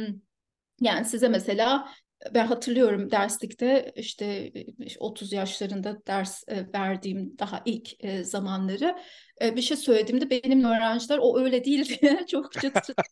yani 0.82 1.06
size 1.06 1.28
mesela 1.28 1.88
ben 2.34 2.46
hatırlıyorum 2.46 3.12
derslikte 3.12 3.94
işte 3.96 4.52
30 5.00 5.34
yaşlarında 5.34 5.98
ders 6.08 6.44
verdiğim 6.74 7.38
daha 7.40 7.62
ilk 7.66 7.90
zamanları 8.22 8.96
bir 9.42 9.62
şey 9.62 9.78
söylediğimde 9.78 10.30
benim 10.30 10.64
öğrenciler 10.64 11.20
o 11.22 11.40
öyle 11.40 11.64
değil 11.64 12.00
diye 12.02 12.26
çok 12.28 12.52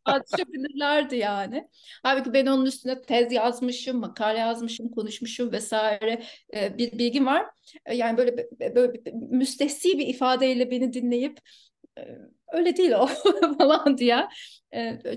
tartışabilirlerdi 0.05 1.16
yani. 1.16 1.68
Halbuki 2.03 2.34
ben 2.34 2.45
onun 2.45 2.66
üstüne 2.66 3.01
tez 3.01 3.32
yazmışım, 3.32 3.97
makale 3.99 4.39
yazmışım, 4.39 4.91
konuşmuşum 4.91 5.51
vesaire 5.51 6.24
bir 6.53 6.91
bilgim 6.91 7.26
var. 7.26 7.45
Yani 7.93 8.18
böyle, 8.18 8.47
böyle 8.76 9.01
müstehsi 9.14 9.99
bir 9.99 10.07
ifadeyle 10.07 10.72
beni 10.72 10.93
dinleyip 10.93 11.39
öyle 12.53 12.78
değil 12.78 12.91
o 12.91 13.07
falan 13.57 13.97
diye 13.97 14.28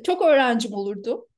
çok 0.04 0.22
öğrencim 0.22 0.72
olurdu. 0.72 1.28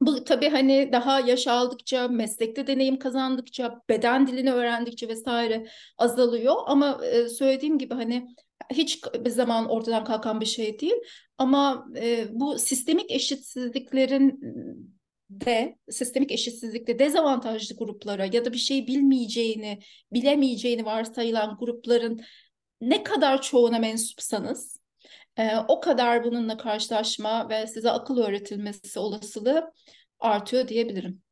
Bu 0.00 0.24
tabii 0.24 0.48
hani 0.48 0.92
daha 0.92 1.20
yaş 1.20 1.46
aldıkça, 1.46 2.08
meslekte 2.08 2.66
deneyim 2.66 2.98
kazandıkça, 2.98 3.80
beden 3.88 4.26
dilini 4.26 4.52
öğrendikçe 4.52 5.08
vesaire 5.08 5.66
azalıyor. 5.98 6.54
Ama 6.66 7.04
e, 7.04 7.28
söylediğim 7.28 7.78
gibi 7.78 7.94
hani 7.94 8.28
hiç 8.72 9.02
bir 9.24 9.30
zaman 9.30 9.68
ortadan 9.68 10.04
kalkan 10.04 10.40
bir 10.40 10.46
şey 10.46 10.80
değil. 10.80 10.94
Ama 11.38 11.86
e, 11.96 12.26
bu 12.30 12.58
sistemik 12.58 13.10
eşitsizliklerin 13.10 14.40
de 15.30 15.78
sistemik 15.90 16.32
eşitsizlikte 16.32 16.98
dezavantajlı 16.98 17.76
gruplara 17.76 18.24
ya 18.24 18.44
da 18.44 18.52
bir 18.52 18.58
şey 18.58 18.86
bilmeyeceğini, 18.86 19.78
bilemeyeceğini 20.12 20.84
varsayılan 20.84 21.56
grupların 21.60 22.20
ne 22.80 23.02
kadar 23.02 23.42
çoğuna 23.42 23.78
mensupsanız 23.78 24.83
e, 25.36 25.56
o 25.68 25.80
kadar 25.80 26.24
bununla 26.24 26.56
karşılaşma 26.56 27.48
ve 27.48 27.66
size 27.66 27.90
akıl 27.90 28.18
öğretilmesi 28.18 28.98
olasılığı 28.98 29.72
artıyor 30.20 30.68
diyebilirim. 30.68 31.22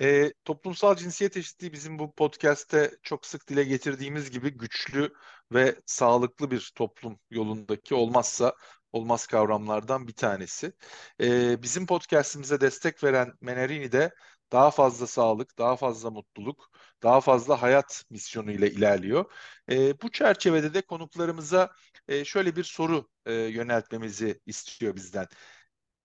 E, 0.00 0.32
toplumsal 0.44 0.96
cinsiyet 0.96 1.36
eşitliği 1.36 1.72
bizim 1.72 1.98
bu 1.98 2.12
podcast'te 2.12 2.90
çok 3.02 3.26
sık 3.26 3.48
dile 3.48 3.64
getirdiğimiz 3.64 4.30
gibi 4.30 4.50
güçlü 4.50 5.12
ve 5.52 5.76
sağlıklı 5.86 6.50
bir 6.50 6.72
toplum 6.74 7.18
yolundaki 7.30 7.94
olmazsa 7.94 8.54
olmaz 8.92 9.26
kavramlardan 9.26 10.08
bir 10.08 10.12
tanesi. 10.12 10.72
E, 11.20 11.62
bizim 11.62 11.86
podcast'imize 11.86 12.60
destek 12.60 13.04
veren 13.04 13.32
Menerini 13.40 13.92
de 13.92 14.14
daha 14.52 14.70
fazla 14.70 15.06
sağlık, 15.06 15.58
daha 15.58 15.76
fazla 15.76 16.10
mutluluk, 16.10 16.70
daha 17.02 17.20
fazla 17.20 17.62
hayat 17.62 18.04
misyonu 18.10 18.52
ile 18.52 18.70
ilerliyor. 18.70 19.32
E, 19.70 20.00
bu 20.00 20.10
çerçevede 20.10 20.74
de 20.74 20.82
konuklarımıza 20.82 21.70
e, 22.08 22.24
şöyle 22.24 22.56
bir 22.56 22.64
soru 22.64 23.08
e, 23.26 23.32
yöneltmemizi 23.34 24.40
istiyor 24.46 24.96
bizden. 24.96 25.26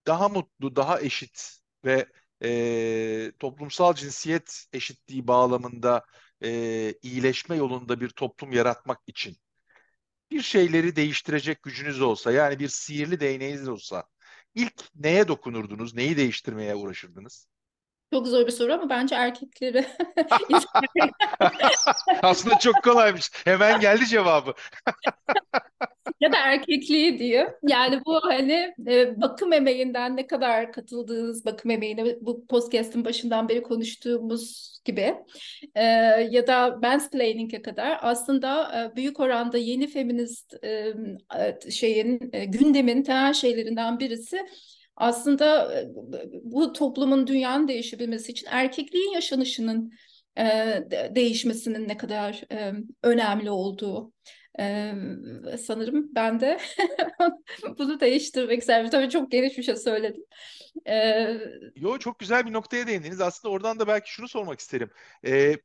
Daha 0.08 0.30
mutlu, 0.30 0.76
daha 0.76 1.02
eşit 1.02 1.60
ve 1.86 2.06
e, 2.43 3.32
toplumsal 3.39 3.93
cinsiyet 3.93 4.66
eşitliği 4.74 5.28
bağlamında 5.28 6.06
e, 6.43 6.50
iyileşme 7.02 7.56
yolunda 7.56 8.02
bir 8.02 8.10
toplum 8.10 8.52
yaratmak 8.52 9.00
için 9.08 9.38
bir 10.32 10.41
şeyleri 10.41 10.95
değiştirecek 10.95 11.64
gücünüz 11.64 12.02
olsa, 12.02 12.32
yani 12.32 12.60
bir 12.60 12.68
sihirli 12.68 13.20
değneğiniz 13.20 13.68
olsa 13.70 14.04
ilk 14.56 14.84
neye 14.95 15.28
dokunurdunuz, 15.28 15.95
neyi 15.95 16.18
değiştirmeye 16.18 16.76
uğraşırdınız? 16.76 17.47
Çok 18.14 18.28
zor 18.28 18.47
bir 18.47 18.52
soru 18.52 18.74
ama 18.74 18.89
bence 18.89 19.16
erkekleri. 19.16 19.88
Aslında 22.22 22.60
çok 22.60 22.84
kolaymış. 22.84 23.32
Hemen 23.45 23.80
geldi 23.80 24.06
cevabı. 24.06 24.54
ya 26.20 26.32
da 26.32 26.38
erkekliği 26.38 27.20
diyor. 27.20 27.51
Yani 27.67 28.01
bu 28.05 28.20
hani 28.24 28.74
e, 28.88 29.22
bakım 29.22 29.53
emeğinden 29.53 30.17
ne 30.17 30.28
kadar 30.28 30.72
katıldığınız 30.72 31.45
bakım 31.45 31.72
emeğine 31.72 32.15
bu 32.22 32.47
podcast'ın 32.47 33.05
başından 33.05 33.49
beri 33.49 33.63
konuştuğumuz 33.63 34.70
gibi 34.86 35.15
e, 35.76 35.84
ya 36.32 36.47
da 36.47 36.78
mansplaining'e 36.82 37.61
kadar 37.61 37.99
aslında 38.01 38.72
e, 38.84 38.95
büyük 38.95 39.20
oranda 39.20 39.57
yeni 39.57 39.88
feminist 39.88 40.63
e, 40.63 40.93
şeyin 41.72 42.30
e, 42.34 42.45
gündemin 42.45 43.03
temel 43.03 43.34
şeylerinden 43.34 43.99
birisi 43.99 44.45
aslında 44.95 45.74
e, 45.80 45.88
bu 46.43 46.74
toplumun 46.74 47.28
dünyanın 47.28 47.67
değişebilmesi 47.67 48.32
için 48.32 48.47
erkekliğin 48.51 49.11
yaşanışının 49.11 49.91
e, 50.38 50.43
değişmesinin 51.15 51.88
ne 51.88 51.97
kadar 51.97 52.43
e, 52.51 52.74
önemli 53.03 53.51
olduğu. 53.51 54.13
Ee, 54.60 54.93
sanırım 55.68 56.16
ben 56.16 56.39
de 56.39 56.60
bunu 57.78 58.00
değiştirmek 58.00 58.60
isterim. 58.60 58.89
Tabii 58.89 59.10
çok 59.10 59.32
geniş 59.32 59.58
bir 59.58 59.64
şey 59.64 59.76
söyledim. 59.76 60.24
Ee, 60.88 61.39
Yo 61.76 61.97
çok 61.97 62.20
güzel 62.20 62.45
bir 62.45 62.54
noktaya 62.54 62.88
değindiniz. 62.88 63.22
Aslında 63.22 63.54
oradan 63.54 63.80
da 63.80 63.88
belki 63.88 64.12
şunu 64.12 64.28
sormak 64.28 64.60
isterim. 64.60 64.89
Ee, 65.26 65.56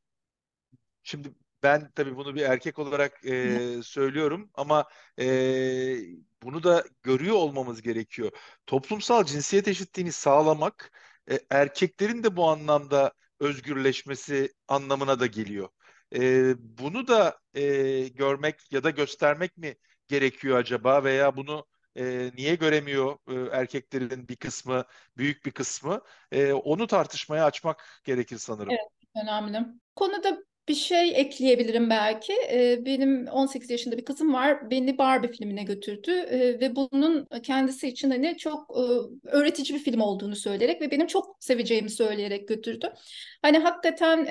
şimdi 1.02 1.34
ben 1.62 1.90
tabii 1.94 2.16
bunu 2.16 2.34
bir 2.34 2.42
erkek 2.42 2.78
olarak 2.78 3.24
e, 3.26 3.80
söylüyorum 3.82 4.50
ama 4.54 4.84
e, 5.20 5.24
bunu 6.42 6.62
da 6.62 6.84
görüyor 7.02 7.34
olmamız 7.36 7.82
gerekiyor. 7.82 8.30
Toplumsal 8.66 9.24
cinsiyet 9.24 9.68
eşitliğini 9.68 10.12
sağlamak 10.12 10.92
e, 11.30 11.40
erkeklerin 11.50 12.22
de 12.22 12.36
bu 12.36 12.48
anlamda 12.48 13.12
özgürleşmesi 13.40 14.52
anlamına 14.68 15.20
da 15.20 15.26
geliyor. 15.26 15.68
E, 16.14 16.54
bunu 16.58 17.08
da 17.08 17.38
e, 17.54 17.62
görmek 18.08 18.72
ya 18.72 18.84
da 18.84 18.90
göstermek 18.90 19.56
mi 19.56 19.74
gerekiyor 20.08 20.58
acaba 20.58 21.04
veya 21.04 21.36
bunu 21.36 21.66
e, 21.96 22.30
niye 22.36 22.54
göremiyor 22.54 23.16
e, 23.28 23.56
erkeklerin 23.56 24.28
bir 24.28 24.36
kısmı, 24.36 24.84
büyük 25.16 25.46
bir 25.46 25.50
kısmı? 25.50 26.00
E, 26.32 26.52
onu 26.52 26.86
tartışmaya 26.86 27.44
açmak 27.44 27.84
gerekir 28.04 28.38
sanırım. 28.38 28.70
Evet, 28.70 29.24
önemli. 29.24 29.66
Konuda 29.96 30.38
bir 30.68 30.74
şey 30.74 31.20
ekleyebilirim 31.20 31.90
belki. 31.90 32.32
Benim 32.86 33.26
18 33.26 33.70
yaşında 33.70 33.98
bir 33.98 34.04
kızım 34.04 34.34
var. 34.34 34.70
Beni 34.70 34.98
Barbie 34.98 35.32
filmine 35.32 35.62
götürdü 35.62 36.12
ve 36.60 36.76
bunun 36.76 37.26
kendisi 37.42 37.88
için 37.88 38.10
hani 38.10 38.36
çok 38.36 38.76
öğretici 39.24 39.78
bir 39.78 39.84
film 39.84 40.00
olduğunu 40.00 40.36
söyleyerek 40.36 40.80
ve 40.80 40.90
benim 40.90 41.06
çok 41.06 41.36
seveceğimi 41.40 41.90
söyleyerek 41.90 42.48
götürdü. 42.48 42.92
Hani 43.42 43.58
hakikaten 43.58 44.26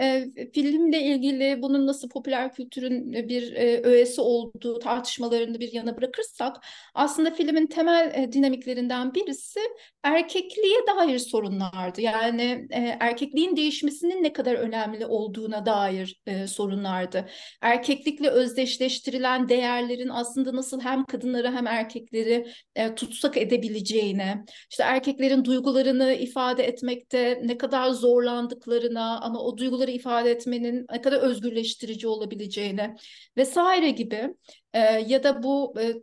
filmle 0.53 1.01
ilgili 1.01 1.61
bunun 1.61 1.87
nasıl 1.87 2.09
popüler 2.09 2.53
kültürün 2.53 3.13
bir 3.13 3.53
öğesi 3.83 4.21
olduğu 4.21 4.79
tartışmalarını 4.79 5.59
bir 5.59 5.73
yana 5.73 5.97
bırakırsak 5.97 6.55
aslında 6.93 7.31
filmin 7.31 7.67
temel 7.67 8.29
dinamiklerinden 8.31 9.13
birisi 9.13 9.59
erkekliğe 10.03 10.77
dair 10.87 11.19
sorunlardı. 11.19 12.01
Yani 12.01 12.67
erkekliğin 12.99 13.55
değişmesinin 13.55 14.23
ne 14.23 14.33
kadar 14.33 14.55
önemli 14.55 15.05
olduğuna 15.05 15.65
dair 15.65 16.22
e, 16.25 16.47
sorunlardı. 16.47 17.25
Erkeklikle 17.61 18.29
özdeşleştirilen 18.29 19.49
değerlerin 19.49 20.09
aslında 20.09 20.55
nasıl 20.55 20.81
hem 20.81 21.05
kadınları 21.05 21.51
hem 21.51 21.67
erkekleri 21.67 22.47
e, 22.75 22.95
tutsak 22.95 23.37
edebileceğine, 23.37 24.45
işte 24.69 24.83
erkeklerin 24.83 25.45
duygularını 25.45 26.13
ifade 26.13 26.63
etmekte 26.63 27.41
ne 27.43 27.57
kadar 27.57 27.89
zorlandıklarına 27.89 29.19
ama 29.19 29.39
o 29.39 29.57
duyguları 29.57 29.91
ifade 29.91 30.31
etmenin 30.31 30.85
ne 30.91 31.01
kadar 31.01 31.21
özgürleştirici 31.21 32.07
olabileceğine 32.07 32.95
vesaire 33.37 33.89
gibi 33.89 34.29
e, 34.73 34.79
ya 35.07 35.23
da 35.23 35.43
bu 35.43 35.73
e, 35.79 35.93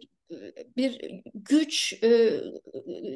bir 0.76 1.20
güç 1.34 2.02
e, 2.02 2.40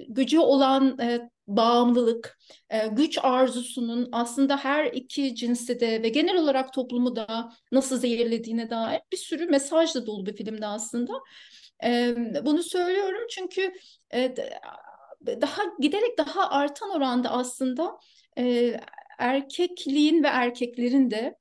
gücü 0.09 0.39
olan 0.39 0.99
e, 0.99 1.31
bağımlılık, 1.47 2.39
e, 2.71 2.87
güç 2.87 3.19
arzusunun 3.23 4.09
aslında 4.13 4.57
her 4.57 4.87
iki 4.87 5.35
cinsi 5.35 5.81
de 5.81 6.03
ve 6.03 6.09
genel 6.09 6.37
olarak 6.37 6.73
toplumu 6.73 7.17
da 7.17 7.53
nasıl 7.73 7.99
zehirlediğine 7.99 8.71
dair 8.71 9.01
bir 9.13 9.17
sürü 9.17 9.47
mesajla 9.47 10.07
dolu 10.07 10.27
bir 10.27 10.37
filmdi 10.37 10.67
aslında. 10.67 11.13
Bunu 12.45 12.63
söylüyorum 12.63 13.27
çünkü 13.31 13.73
daha 15.27 15.63
giderek 15.81 16.19
daha 16.19 16.51
artan 16.51 16.91
oranda 16.91 17.31
aslında 17.31 17.99
erkekliğin 19.19 20.23
ve 20.23 20.27
erkeklerin 20.27 21.11
de 21.11 21.39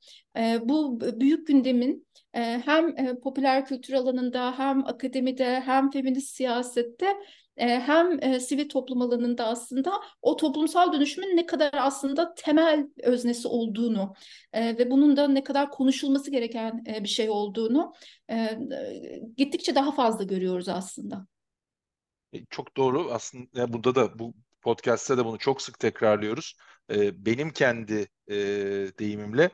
bu 0.61 1.01
büyük 1.01 1.47
gündemin 1.47 2.07
hem 2.33 3.19
popüler 3.19 3.65
kültür 3.65 3.93
alanında 3.93 4.59
hem 4.59 4.85
akademide 4.85 5.59
hem 5.59 5.91
feminist 5.91 6.35
siyasette 6.35 7.17
hem 7.57 8.39
sivil 8.39 8.69
toplum 8.69 9.01
alanında 9.01 9.45
aslında 9.45 9.91
o 10.21 10.35
toplumsal 10.35 10.93
dönüşümün 10.93 11.37
ne 11.37 11.45
kadar 11.45 11.71
aslında 11.73 12.33
temel 12.33 12.87
öznesi 13.03 13.47
olduğunu 13.47 14.13
ve 14.53 14.91
bunun 14.91 15.17
da 15.17 15.27
ne 15.27 15.43
kadar 15.43 15.69
konuşulması 15.69 16.31
gereken 16.31 16.85
bir 16.85 17.09
şey 17.09 17.29
olduğunu 17.29 17.93
gittikçe 19.37 19.75
daha 19.75 19.91
fazla 19.91 20.23
görüyoruz 20.23 20.69
aslında. 20.69 21.27
E, 22.33 22.45
çok 22.49 22.77
doğru. 22.77 23.11
Aslında 23.11 23.73
burada 23.73 23.95
da 23.95 24.19
bu 24.19 24.33
podcast'te 24.63 25.17
de 25.17 25.25
bunu 25.25 25.37
çok 25.39 25.61
sık 25.61 25.79
tekrarlıyoruz. 25.79 26.55
Benim 27.13 27.49
kendi 27.49 28.07
deyimimle 28.99 29.49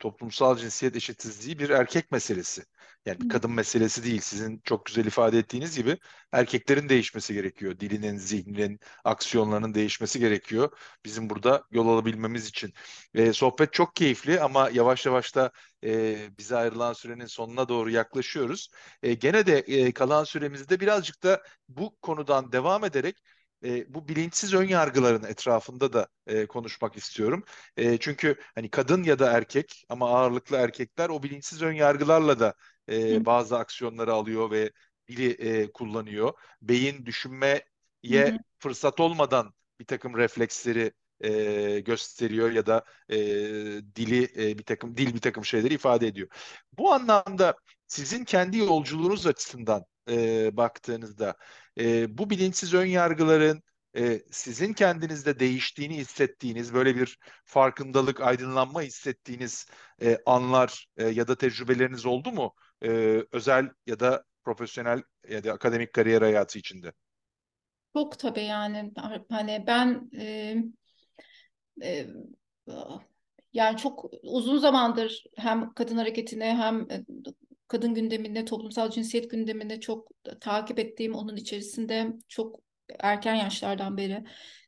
toplumsal 0.00 0.56
cinsiyet 0.56 0.96
eşitsizliği 0.96 1.58
bir 1.58 1.70
erkek 1.70 2.10
meselesi. 2.12 2.64
Yani 3.06 3.20
bir 3.20 3.28
kadın 3.28 3.50
meselesi 3.50 4.04
değil. 4.04 4.20
Sizin 4.20 4.60
çok 4.64 4.86
güzel 4.86 5.06
ifade 5.06 5.38
ettiğiniz 5.38 5.76
gibi 5.76 5.98
erkeklerin 6.32 6.88
değişmesi 6.88 7.34
gerekiyor. 7.34 7.80
Dilinin, 7.80 8.16
zihninin, 8.16 8.80
aksiyonlarının 9.04 9.74
değişmesi 9.74 10.18
gerekiyor. 10.18 10.78
Bizim 11.04 11.30
burada 11.30 11.64
yol 11.70 11.88
alabilmemiz 11.88 12.46
için. 12.48 12.72
E, 13.14 13.32
sohbet 13.32 13.72
çok 13.72 13.96
keyifli 13.96 14.40
ama 14.40 14.70
yavaş 14.72 15.06
yavaş 15.06 15.34
da 15.34 15.52
e, 15.84 16.16
bize 16.38 16.56
ayrılan 16.56 16.92
sürenin 16.92 17.26
sonuna 17.26 17.68
doğru 17.68 17.90
yaklaşıyoruz. 17.90 18.68
E, 19.02 19.14
gene 19.14 19.46
de 19.46 19.58
e, 19.58 19.92
kalan 19.92 20.24
süremizde 20.24 20.80
birazcık 20.80 21.22
da 21.22 21.42
bu 21.68 21.96
konudan 22.02 22.52
devam 22.52 22.84
ederek 22.84 23.16
e, 23.64 23.94
bu 23.94 24.08
bilinçsiz 24.08 24.54
ön 24.54 24.68
yargıların 24.68 25.24
etrafında 25.24 25.92
da 25.92 26.08
e, 26.26 26.46
konuşmak 26.46 26.96
istiyorum. 26.96 27.44
E, 27.76 27.98
çünkü 27.98 28.36
hani 28.54 28.70
kadın 28.70 29.02
ya 29.02 29.18
da 29.18 29.32
erkek 29.32 29.84
ama 29.88 30.08
ağırlıklı 30.10 30.56
erkekler 30.56 31.08
o 31.08 31.22
bilinçsiz 31.22 31.62
ön 31.62 31.72
yargılarla 31.72 32.40
da 32.40 32.54
e, 32.90 33.24
bazı 33.24 33.58
aksiyonları 33.58 34.12
alıyor 34.12 34.50
ve 34.50 34.70
dili 35.08 35.30
e, 35.30 35.72
kullanıyor. 35.72 36.32
Beyin 36.62 37.06
düşünmeye 37.06 37.64
Hı-hı. 38.10 38.38
fırsat 38.58 39.00
olmadan 39.00 39.54
bir 39.80 39.84
takım 39.86 40.16
refleksleri 40.16 40.92
e, 41.20 41.80
gösteriyor 41.80 42.50
ya 42.50 42.66
da 42.66 42.84
e, 43.08 43.16
dili 43.96 44.22
e, 44.36 44.58
bir 44.58 44.64
takım 44.64 44.96
dil 44.96 45.14
bir 45.14 45.20
takım 45.20 45.44
şeyleri 45.44 45.74
ifade 45.74 46.06
ediyor. 46.06 46.28
Bu 46.72 46.92
anlamda 46.92 47.54
sizin 47.86 48.24
kendi 48.24 48.58
yolculuğunuz 48.58 49.26
açısından 49.26 49.84
e, 50.10 50.56
baktığınızda 50.56 51.34
e, 51.80 52.18
bu 52.18 52.30
bilinçsiz 52.30 52.74
ön 52.74 52.86
yargıların 52.86 53.62
e, 53.96 54.20
sizin 54.30 54.72
kendinizde 54.72 55.38
değiştiğini 55.38 55.96
hissettiğiniz 55.96 56.74
böyle 56.74 56.96
bir 56.96 57.18
farkındalık, 57.44 58.20
aydınlanma 58.20 58.82
hissettiğiniz 58.82 59.66
e, 60.02 60.18
anlar 60.26 60.86
e, 60.96 61.08
ya 61.08 61.28
da 61.28 61.36
tecrübeleriniz 61.38 62.06
oldu 62.06 62.32
mu? 62.32 62.54
E, 62.82 62.88
özel 63.32 63.68
ya 63.86 64.00
da 64.00 64.24
profesyonel 64.44 65.02
ya 65.28 65.44
da 65.44 65.52
akademik 65.52 65.92
kariyer 65.92 66.22
hayatı 66.22 66.58
içinde. 66.58 66.92
Çok 67.96 68.18
tabii 68.18 68.44
yani 68.44 68.92
hani 69.28 69.64
ben 69.66 70.10
e, 70.18 70.56
e, 71.82 72.06
yani 73.52 73.76
çok 73.76 74.04
uzun 74.22 74.58
zamandır 74.58 75.24
hem 75.36 75.74
kadın 75.74 75.96
hareketine 75.96 76.56
hem 76.56 76.88
kadın 77.68 77.94
gündeminde, 77.94 78.44
toplumsal 78.44 78.90
cinsiyet 78.90 79.30
gündeminde 79.30 79.80
çok 79.80 80.08
takip 80.40 80.78
ettiğim, 80.78 81.14
onun 81.14 81.36
içerisinde 81.36 82.06
çok 82.28 82.60
erken 83.00 83.34
yaşlardan 83.34 83.96
beri 83.96 84.24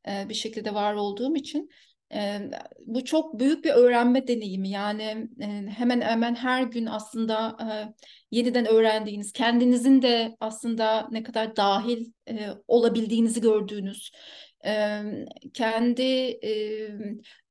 e, 0.09 0.29
bir 0.29 0.35
şekilde 0.35 0.75
var 0.75 0.95
olduğum 0.95 1.37
için 1.37 1.71
e, 2.15 2.41
bu 2.87 3.05
çok 3.05 3.39
büyük 3.39 3.65
bir 3.65 3.71
öğrenme 3.71 4.29
deneyimi. 4.29 4.71
Yani 4.71 5.29
e, 5.41 5.47
hemen 5.69 6.01
hemen 6.01 6.35
her 6.35 6.63
gün 6.63 6.87
aslında 6.87 7.57
e, 7.61 7.67
yeniden 8.31 8.67
öğrendiğiniz, 8.67 9.33
kendinizin 9.33 10.03
de 10.03 10.37
aslında 10.41 11.09
ne 11.11 11.23
kadar 11.23 11.57
dahil 11.57 12.13
e, 12.29 12.49
olabildiğinizi 12.69 13.41
gördüğünüz, 13.41 14.11
e, 14.67 15.03
kendi 15.55 16.03
e, 16.45 16.89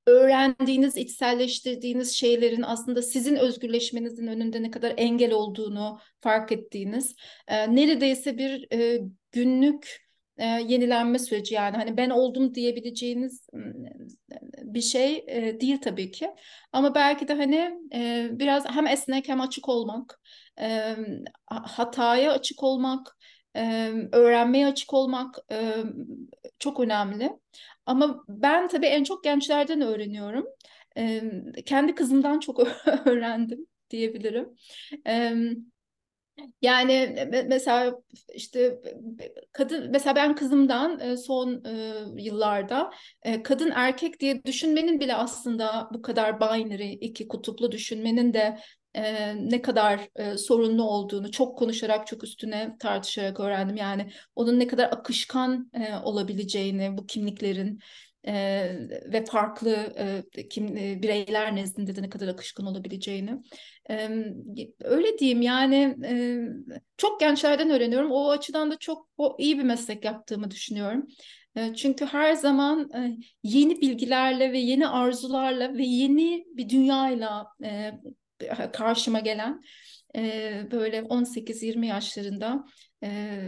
öğrendiğiniz, 0.05 0.97
içselleştirdiğiniz 0.97 2.13
şeylerin 2.15 2.61
aslında 2.61 3.01
sizin 3.01 3.35
özgürleşmenizin 3.35 4.27
önünde 4.27 4.63
ne 4.63 4.71
kadar 4.71 4.93
engel 4.97 5.33
olduğunu 5.33 5.99
fark 6.21 6.51
ettiğiniz, 6.51 7.15
e, 7.47 7.75
neredeyse 7.75 8.37
bir 8.37 8.67
e, 8.73 9.01
günlük 9.31 10.05
e, 10.37 10.45
yenilenme 10.45 11.19
süreci. 11.19 11.53
Yani 11.55 11.77
hani 11.77 11.97
ben 11.97 12.09
oldum 12.09 12.55
diyebileceğiniz 12.55 13.49
bir 14.63 14.81
şey 14.81 15.25
e, 15.27 15.61
değil 15.61 15.77
tabii 15.81 16.11
ki. 16.11 16.29
Ama 16.73 16.95
belki 16.95 17.27
de 17.27 17.33
hani 17.33 17.79
e, 17.93 18.29
biraz 18.31 18.69
hem 18.69 18.87
esnek 18.87 19.29
hem 19.29 19.41
açık 19.41 19.69
olmak 19.69 20.21
e, 20.59 20.95
hataya 21.47 22.31
açık 22.31 22.63
olmak, 22.63 23.17
e, 23.55 23.91
öğrenmeye 24.11 24.67
açık 24.67 24.93
olmak 24.93 25.35
e, 25.51 25.83
çok 26.59 26.79
önemli. 26.79 27.39
Ama 27.85 28.23
ben 28.29 28.67
tabii 28.67 28.85
en 28.85 29.03
çok 29.03 29.23
gençlerden 29.23 29.81
öğreniyorum. 29.81 30.45
E, 30.97 31.21
kendi 31.65 31.95
kızımdan 31.95 32.39
çok 32.39 32.59
öğrendim 33.05 33.67
diyebilirim. 33.89 34.49
Evet 35.05 35.57
yani 36.61 37.15
mesela 37.47 37.93
işte 38.33 38.81
kadın 39.51 39.91
mesela 39.91 40.15
ben 40.15 40.35
kızımdan 40.35 41.15
son 41.15 41.63
yıllarda 42.17 42.91
kadın 43.43 43.71
erkek 43.75 44.19
diye 44.19 44.43
düşünmenin 44.45 44.99
bile 44.99 45.15
aslında 45.15 45.89
bu 45.93 46.01
kadar 46.01 46.39
binary 46.39 46.93
iki 46.93 47.27
kutuplu 47.27 47.71
düşünmenin 47.71 48.33
de 48.33 48.57
ne 49.35 49.61
kadar 49.61 50.09
sorunlu 50.37 50.83
olduğunu 50.83 51.31
çok 51.31 51.57
konuşarak 51.57 52.07
çok 52.07 52.23
üstüne 52.23 52.75
tartışarak 52.79 53.39
öğrendim. 53.39 53.75
Yani 53.75 54.11
onun 54.35 54.59
ne 54.59 54.67
kadar 54.67 54.85
akışkan 54.85 55.71
olabileceğini 56.03 56.97
bu 56.97 57.05
kimliklerin 57.05 57.79
e, 58.27 58.33
ve 59.13 59.25
farklı 59.25 59.93
e, 60.35 60.47
kim 60.49 60.77
e, 60.77 61.01
bireyler 61.01 61.55
nezdinde 61.55 61.95
de 61.95 62.01
ne 62.01 62.09
kadar 62.09 62.27
akışkan 62.27 62.65
olabileceğini. 62.65 63.41
E, 63.89 64.09
öyle 64.79 65.17
diyeyim 65.19 65.41
yani 65.41 65.97
e, 66.05 66.39
çok 66.97 67.19
gençlerden 67.19 67.69
öğreniyorum. 67.69 68.11
O 68.11 68.29
açıdan 68.29 68.71
da 68.71 68.77
çok 68.77 69.07
o, 69.17 69.35
iyi 69.39 69.57
bir 69.57 69.63
meslek 69.63 70.05
yaptığımı 70.05 70.51
düşünüyorum. 70.51 71.07
E, 71.55 71.73
çünkü 71.75 72.05
her 72.05 72.33
zaman 72.33 72.89
e, 72.93 73.17
yeni 73.43 73.81
bilgilerle 73.81 74.51
ve 74.51 74.57
yeni 74.57 74.87
arzularla 74.87 75.73
ve 75.73 75.83
yeni 75.83 76.45
bir 76.53 76.69
dünyayla 76.69 77.47
e, 77.63 77.91
karşıma 78.73 79.19
gelen 79.19 79.61
e, 80.15 80.67
böyle 80.71 81.01
18-20 81.01 81.87
yaşlarında 81.87 82.65
e, 83.03 83.39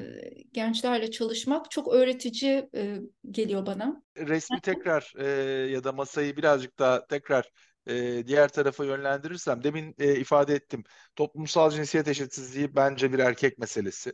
gençlerle 0.51 1.11
çalışmak 1.11 1.71
çok 1.71 1.93
öğretici 1.93 2.69
e, 2.75 2.97
geliyor 3.31 3.65
bana. 3.65 4.03
Resmi 4.17 4.61
tekrar 4.61 5.13
e, 5.17 5.25
ya 5.71 5.83
da 5.83 5.91
masayı 5.91 6.37
birazcık 6.37 6.79
daha 6.79 7.07
tekrar 7.07 7.51
e, 7.87 8.27
diğer 8.27 8.47
tarafa 8.47 8.85
yönlendirirsem 8.85 9.63
demin 9.63 9.95
e, 9.99 10.15
ifade 10.15 10.55
ettim. 10.55 10.83
Toplumsal 11.15 11.71
cinsiyet 11.71 12.07
eşitsizliği 12.07 12.75
bence 12.75 13.13
bir 13.13 13.19
erkek 13.19 13.57
meselesi. 13.57 14.13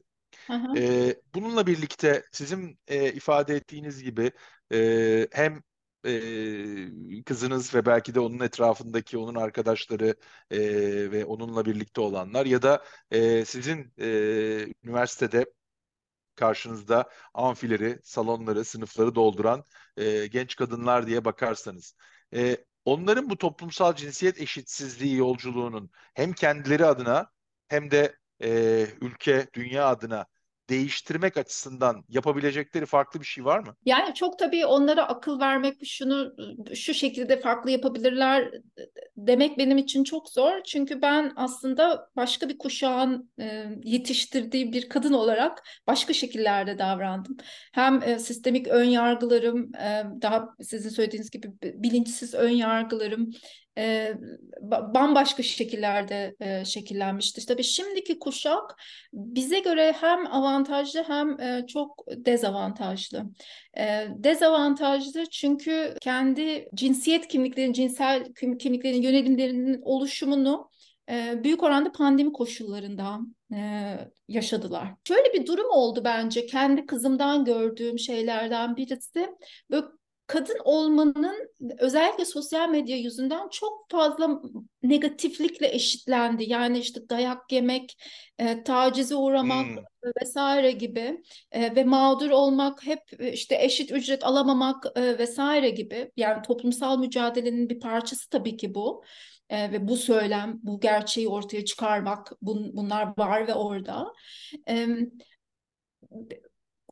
E, 0.78 1.16
bununla 1.36 1.68
birlikte 1.68 2.24
sizin 2.32 2.80
e, 2.88 3.14
ifade 3.14 3.56
ettiğiniz 3.56 4.04
gibi 4.04 4.32
e, 4.74 5.28
hem 5.32 5.62
e, 6.06 7.24
kızınız 7.24 7.76
ve 7.76 7.86
belki 7.86 8.16
de 8.16 8.20
onun 8.20 8.40
etrafındaki 8.40 9.18
onun 9.18 9.36
arkadaşları 9.36 10.16
e, 10.52 10.60
ve 11.12 11.26
onunla 11.26 11.66
birlikte 11.66 12.02
olanlar 12.02 12.46
ya 12.46 12.62
da 12.62 12.84
e, 13.12 13.46
sizin 13.46 13.94
e, 14.00 14.08
üniversitede 14.84 15.46
karşınızda 16.36 17.10
amfileri, 17.34 18.00
salonları, 18.04 18.66
sınıfları 18.66 19.16
dolduran 19.16 19.64
e, 19.98 20.28
genç 20.28 20.56
kadınlar 20.56 21.08
diye 21.08 21.26
bakarsanız. 21.26 21.96
E, 22.34 22.58
onların 22.86 23.30
bu 23.30 23.38
toplumsal 23.38 23.96
cinsiyet 23.96 24.42
eşitsizliği 24.42 25.16
yolculuğunun 25.18 25.92
hem 26.14 26.34
kendileri 26.34 26.86
adına 26.86 27.32
hem 27.68 27.92
de 27.92 28.18
e, 28.44 28.88
ülke, 29.02 29.48
dünya 29.54 29.88
adına 29.88 30.26
değiştirmek 30.70 31.38
açısından 31.38 32.04
yapabilecekleri 32.10 32.86
farklı 32.86 33.20
bir 33.20 33.26
şey 33.26 33.46
var 33.46 33.60
mı? 33.60 33.76
Yani 33.86 34.14
çok 34.14 34.40
tabii 34.40 34.66
onlara 34.66 35.08
akıl 35.08 35.40
vermek, 35.40 35.86
şunu 35.86 36.36
şu 36.76 36.94
şekilde 36.94 37.42
farklı 37.42 37.72
yapabilirler 37.72 38.52
demek 39.18 39.58
benim 39.58 39.78
için 39.78 40.04
çok 40.04 40.30
zor. 40.30 40.64
Çünkü 40.66 41.02
ben 41.02 41.34
aslında 41.36 42.10
başka 42.16 42.50
bir 42.50 42.58
kuşağın 42.58 43.32
e, 43.40 43.66
yetiştirdiği 43.84 44.74
bir 44.74 44.90
kadın 44.90 45.14
olarak 45.14 45.64
başka 45.88 46.14
şekillerde 46.14 46.80
davrandım. 46.80 47.38
Hem 47.74 48.04
e, 48.04 48.20
sistemik 48.20 48.68
ön 48.68 48.84
yargılarım, 48.84 49.76
e, 49.76 50.04
daha 50.22 50.50
sizin 50.62 50.90
söylediğiniz 50.90 51.30
gibi 51.32 51.52
bilinçsiz 51.62 52.34
ön 52.34 52.50
yargılarım, 52.50 53.30
e, 53.78 54.14
bambaşka 54.62 55.44
şekillerde 55.44 56.36
e, 56.40 56.66
şekillenmiştir. 56.66 57.46
Tabii 57.48 57.64
şimdiki 57.64 58.20
kuşak 58.20 58.76
bize 59.14 59.60
göre 59.60 59.96
hem 60.02 60.34
avantajlı 60.34 61.04
hem 61.08 61.40
e, 61.40 61.68
çok 61.68 62.04
dezavantajlı. 62.08 63.24
E, 63.78 64.08
dezavantajlı 64.16 65.26
çünkü 65.26 65.96
kendi 66.02 66.70
cinsiyet 66.76 67.28
kimliklerinin, 67.28 67.74
cinsel 67.74 68.34
kimliklerin, 68.34 69.02
yönelimlerinin 69.02 69.82
oluşumunu 69.82 70.70
büyük 71.44 71.64
oranda 71.64 71.92
pandemi 71.92 72.34
koşullarında 72.34 73.20
yaşadılar. 74.28 74.88
Şöyle 75.08 75.34
bir 75.34 75.48
durum 75.48 75.72
oldu 75.72 76.02
bence 76.06 76.46
kendi 76.46 76.86
kızımdan 76.86 77.46
gördüğüm 77.46 78.00
şeylerden 78.00 78.76
birisi. 78.76 79.30
Böyle 79.72 79.86
kadın 80.28 80.58
olmanın 80.64 81.50
özellikle 81.78 82.26
sosyal 82.26 82.70
medya 82.70 82.98
yüzünden 82.98 83.50
çok 83.50 83.90
fazla 83.92 84.42
negatiflikle 84.84 85.76
eşitlendi. 85.76 86.44
Yani 86.50 86.80
işte 86.80 87.10
dayak 87.10 87.52
yemek, 87.52 87.98
e, 88.40 88.64
tacize 88.64 89.16
uğramak 89.16 89.66
hmm. 89.66 90.12
vesaire 90.22 90.72
gibi 90.72 91.24
e, 91.52 91.76
ve 91.76 91.84
mağdur 91.84 92.30
olmak, 92.30 92.86
hep 92.86 93.02
işte 93.34 93.58
eşit 93.64 93.92
ücret 93.92 94.24
alamamak 94.24 94.86
e, 94.96 95.18
vesaire 95.18 95.70
gibi. 95.70 96.12
Yani 96.18 96.42
toplumsal 96.42 97.00
mücadelenin 97.00 97.70
bir 97.70 97.80
parçası 97.80 98.30
tabii 98.30 98.58
ki 98.58 98.76
bu. 98.76 99.04
E, 99.50 99.72
ve 99.72 99.88
bu 99.88 99.98
söylem, 99.98 100.60
bu 100.64 100.80
gerçeği 100.80 101.28
ortaya 101.28 101.66
çıkarmak, 101.66 102.32
bun, 102.42 102.72
bunlar 102.74 103.14
var 103.18 103.48
ve 103.48 103.54
orada. 103.54 104.14
E, 104.70 104.88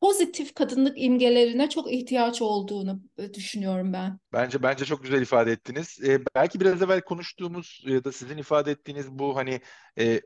pozitif 0.01 0.53
kadınlık 0.55 1.01
imgelerine 1.01 1.69
çok 1.69 1.91
ihtiyaç 1.93 2.41
olduğunu 2.41 3.01
e, 3.17 3.33
düşünüyorum 3.33 3.93
ben. 3.93 4.19
Bence 4.33 4.63
bence 4.63 4.85
çok 4.85 5.03
güzel 5.03 5.21
ifade 5.21 5.51
ettiniz. 5.51 5.99
Ee, 6.03 6.19
belki 6.35 6.59
biraz 6.59 6.81
evvel 6.81 7.01
konuştuğumuz 7.01 7.83
ya 7.85 8.03
da 8.03 8.11
sizin 8.11 8.37
ifade 8.37 8.71
ettiğiniz 8.71 9.11
bu 9.11 9.35
hani 9.35 9.61
e, 9.99 10.21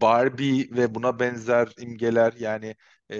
Barbie 0.00 0.68
ve 0.70 0.94
buna 0.94 1.18
benzer 1.18 1.72
imgeler 1.78 2.32
yani 2.38 2.74
e, 3.10 3.18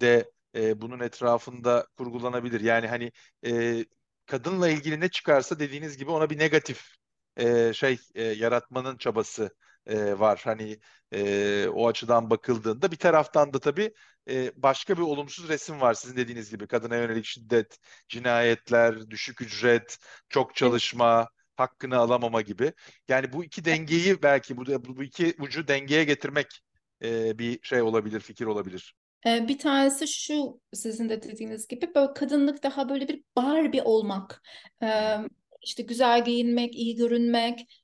de 0.00 0.30
e, 0.54 0.80
bunun 0.80 1.00
etrafında 1.00 1.86
kurgulanabilir. 1.96 2.60
Yani 2.60 2.86
hani 2.86 3.12
e, 3.46 3.84
kadınla 4.26 4.68
ilgili 4.68 5.00
ne 5.00 5.08
çıkarsa 5.08 5.58
dediğiniz 5.58 5.96
gibi 5.98 6.10
ona 6.10 6.30
bir 6.30 6.38
negatif 6.38 6.94
e, 7.36 7.72
şey 7.72 7.98
e, 8.14 8.22
yaratmanın 8.24 8.96
çabası 8.96 9.50
e, 9.86 10.18
var. 10.18 10.40
Hani 10.44 10.78
e, 11.12 11.68
o 11.68 11.88
açıdan 11.88 12.30
bakıldığında 12.30 12.92
bir 12.92 12.96
taraftan 12.96 13.52
da 13.52 13.58
tabii 13.58 13.94
e, 14.28 14.52
başka 14.56 14.96
bir 14.96 15.02
olumsuz 15.02 15.48
resim 15.48 15.80
var 15.80 15.94
sizin 15.94 16.16
dediğiniz 16.16 16.50
gibi. 16.50 16.66
Kadına 16.66 16.96
yönelik 16.96 17.24
şiddet, 17.24 17.78
cinayetler, 18.08 19.10
düşük 19.10 19.40
ücret, 19.40 19.98
çok 20.28 20.54
çalışma, 20.54 21.28
hakkını 21.56 21.96
alamama 21.96 22.40
gibi. 22.40 22.72
Yani 23.08 23.32
bu 23.32 23.44
iki 23.44 23.64
dengeyi 23.64 24.22
belki 24.22 24.56
bu, 24.56 24.64
bu 24.96 25.02
iki 25.02 25.34
ucu 25.40 25.68
dengeye 25.68 26.04
getirmek 26.04 26.46
e, 27.02 27.38
bir 27.38 27.58
şey 27.62 27.82
olabilir, 27.82 28.20
fikir 28.20 28.46
olabilir. 28.46 28.94
E, 29.26 29.48
bir 29.48 29.58
tanesi 29.58 30.08
şu 30.08 30.60
sizin 30.74 31.08
de 31.08 31.22
dediğiniz 31.22 31.68
gibi 31.68 31.94
böyle 31.94 32.12
kadınlık 32.14 32.62
daha 32.62 32.88
böyle 32.88 33.08
bir 33.08 33.22
Barbie 33.36 33.82
olmak. 33.82 34.42
E, 34.82 35.16
işte 35.62 35.82
güzel 35.82 36.24
giyinmek, 36.24 36.74
iyi 36.74 36.96
görünmek, 36.96 37.77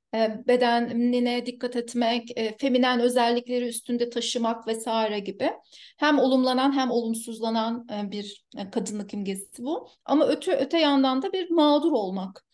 bedenine 0.48 1.46
dikkat 1.46 1.76
etmek, 1.76 2.38
e, 2.38 2.56
feminen 2.58 3.00
özellikleri 3.00 3.68
üstünde 3.68 4.10
taşımak 4.10 4.66
vesaire 4.66 5.18
gibi. 5.18 5.50
Hem 5.96 6.18
olumlanan 6.18 6.72
hem 6.72 6.90
olumsuzlanan 6.90 7.86
e, 7.92 8.10
bir 8.10 8.44
kadınlık 8.72 9.14
imgesi 9.14 9.62
bu. 9.62 9.88
Ama 10.04 10.26
öte 10.26 10.56
öte 10.56 10.78
yandan 10.78 11.22
da 11.22 11.32
bir 11.32 11.50
mağdur 11.50 11.92
olmak. 11.92 12.44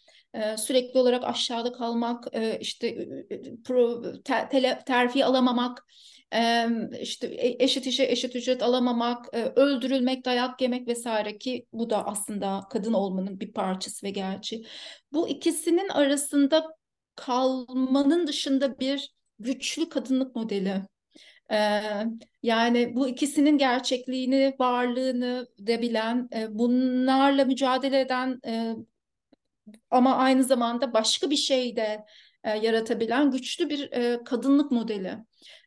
Sürekli 0.57 1.01
olarak 1.01 1.25
aşağıda 1.25 1.73
kalmak, 1.73 2.25
işte 2.61 3.09
terfi 4.87 5.25
alamamak, 5.25 5.87
işte 7.01 7.37
eşit 7.59 7.87
işe 7.87 8.05
eşit 8.05 8.37
ücret 8.37 8.63
alamamak, 8.63 9.35
öldürülmek, 9.35 10.25
dayak 10.25 10.61
yemek 10.61 10.89
vesaire 10.89 11.39
ki 11.39 11.67
bu 11.73 11.91
da 11.91 12.07
aslında 12.07 12.61
kadın 12.71 12.93
olmanın 12.93 13.41
bir 13.41 13.53
parçası 13.53 14.07
ve 14.07 14.11
gerçi. 14.11 14.63
Bu 15.13 15.29
ikisinin 15.29 15.89
arasında 15.89 16.80
kalmanın 17.17 18.27
dışında 18.27 18.81
bir 18.81 19.15
güçlü 19.39 19.89
kadınlık 19.89 20.37
modeli. 20.37 20.83
Ee, 21.53 21.83
yani 22.43 22.97
bu 22.97 23.09
ikisinin 23.09 23.59
gerçekliğini, 23.59 24.55
varlığını 24.61 25.49
de 25.59 25.83
bilen, 25.83 26.29
e, 26.35 26.59
bunlarla 26.59 27.45
mücadele 27.45 28.01
eden 28.01 28.41
e, 28.47 28.75
ama 29.91 30.17
aynı 30.17 30.45
zamanda 30.45 30.93
başka 30.93 31.31
bir 31.31 31.37
şey 31.37 31.77
de 31.77 32.05
e, 32.45 32.51
yaratabilen 32.59 33.31
güçlü 33.31 33.71
bir 33.71 33.93
e, 33.93 34.25
kadınlık 34.25 34.71
modeli. 34.71 35.17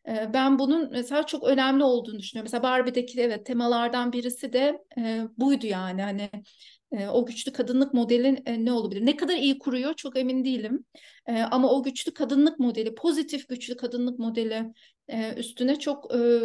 E, 0.07 0.33
ben 0.33 0.59
bunun 0.59 0.91
mesela 0.91 1.25
çok 1.25 1.43
önemli 1.43 1.83
olduğunu 1.83 2.19
düşünüyorum. 2.19 2.45
Mesela 2.45 2.63
Barbie'deki 2.63 3.21
evet 3.21 3.45
temalardan 3.45 4.13
birisi 4.13 4.53
de 4.53 4.77
e, 4.97 5.21
buydu 5.37 5.67
yani 5.67 6.01
hani 6.01 6.29
e, 6.93 7.07
o 7.07 7.25
güçlü 7.25 7.53
kadınlık 7.53 7.93
modeli 7.93 8.43
e, 8.45 8.65
ne 8.65 8.71
olabilir? 8.71 9.05
Ne 9.05 9.15
kadar 9.15 9.35
iyi 9.35 9.59
kuruyor 9.59 9.93
çok 9.93 10.17
emin 10.17 10.45
değilim. 10.45 10.85
E, 11.27 11.41
ama 11.41 11.71
o 11.71 11.83
güçlü 11.83 12.13
kadınlık 12.13 12.59
modeli, 12.59 12.95
pozitif 12.95 13.49
güçlü 13.49 13.77
kadınlık 13.77 14.19
modeli 14.19 14.73
e, 15.07 15.33
üstüne 15.33 15.79
çok 15.79 16.15
e, 16.15 16.41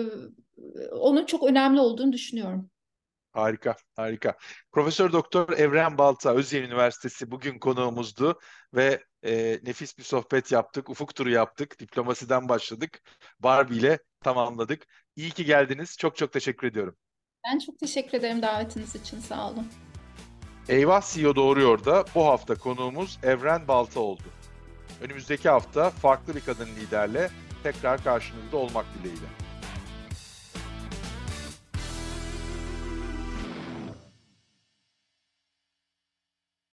onun 0.93 1.27
çok 1.27 1.45
önemli 1.45 1.81
olduğunu 1.81 2.13
düşünüyorum. 2.13 2.71
Harika, 3.33 3.77
harika. 3.97 4.37
Profesör 4.73 5.13
Doktor 5.13 5.53
Evren 5.59 5.99
Balta, 5.99 6.35
Özyeğin 6.35 6.67
Üniversitesi 6.67 7.31
bugün 7.31 7.59
konuğumuzdu 7.59 8.39
ve 8.75 9.05
e, 9.25 9.61
nefis 9.63 9.99
bir 9.99 10.03
sohbet 10.03 10.53
yaptık, 10.53 10.91
ufuk 10.91 11.15
turu 11.15 11.31
yaptık, 11.31 11.79
diplomasiden 11.81 12.49
başladık, 12.49 13.01
Barbie 13.41 13.79
ile 13.79 13.99
tamamladık. 14.21 14.87
İyi 15.17 15.31
ki 15.31 15.45
geldiniz, 15.45 15.97
çok 15.99 16.17
çok 16.17 16.33
teşekkür 16.33 16.67
ediyorum. 16.67 16.97
Ben 17.45 17.59
çok 17.59 17.79
teşekkür 17.79 18.19
ederim 18.19 18.43
davetiniz 18.43 18.95
için, 18.95 19.21
sağ 19.21 19.51
olun. 19.51 19.67
Eyvah 20.69 21.03
CEO 21.03 21.37
Doğruyor 21.37 21.85
da 21.85 22.05
bu 22.14 22.27
hafta 22.27 22.55
konuğumuz 22.55 23.19
Evren 23.23 23.69
Balta 23.69 24.01
oldu. 24.01 24.23
Önümüzdeki 25.03 25.49
hafta 25.49 25.91
farklı 25.91 26.35
bir 26.35 26.41
kadın 26.41 26.66
liderle 26.66 27.31
tekrar 27.62 28.05
karşınızda 28.05 28.57
olmak 28.57 28.87
dileğiyle. 28.99 29.27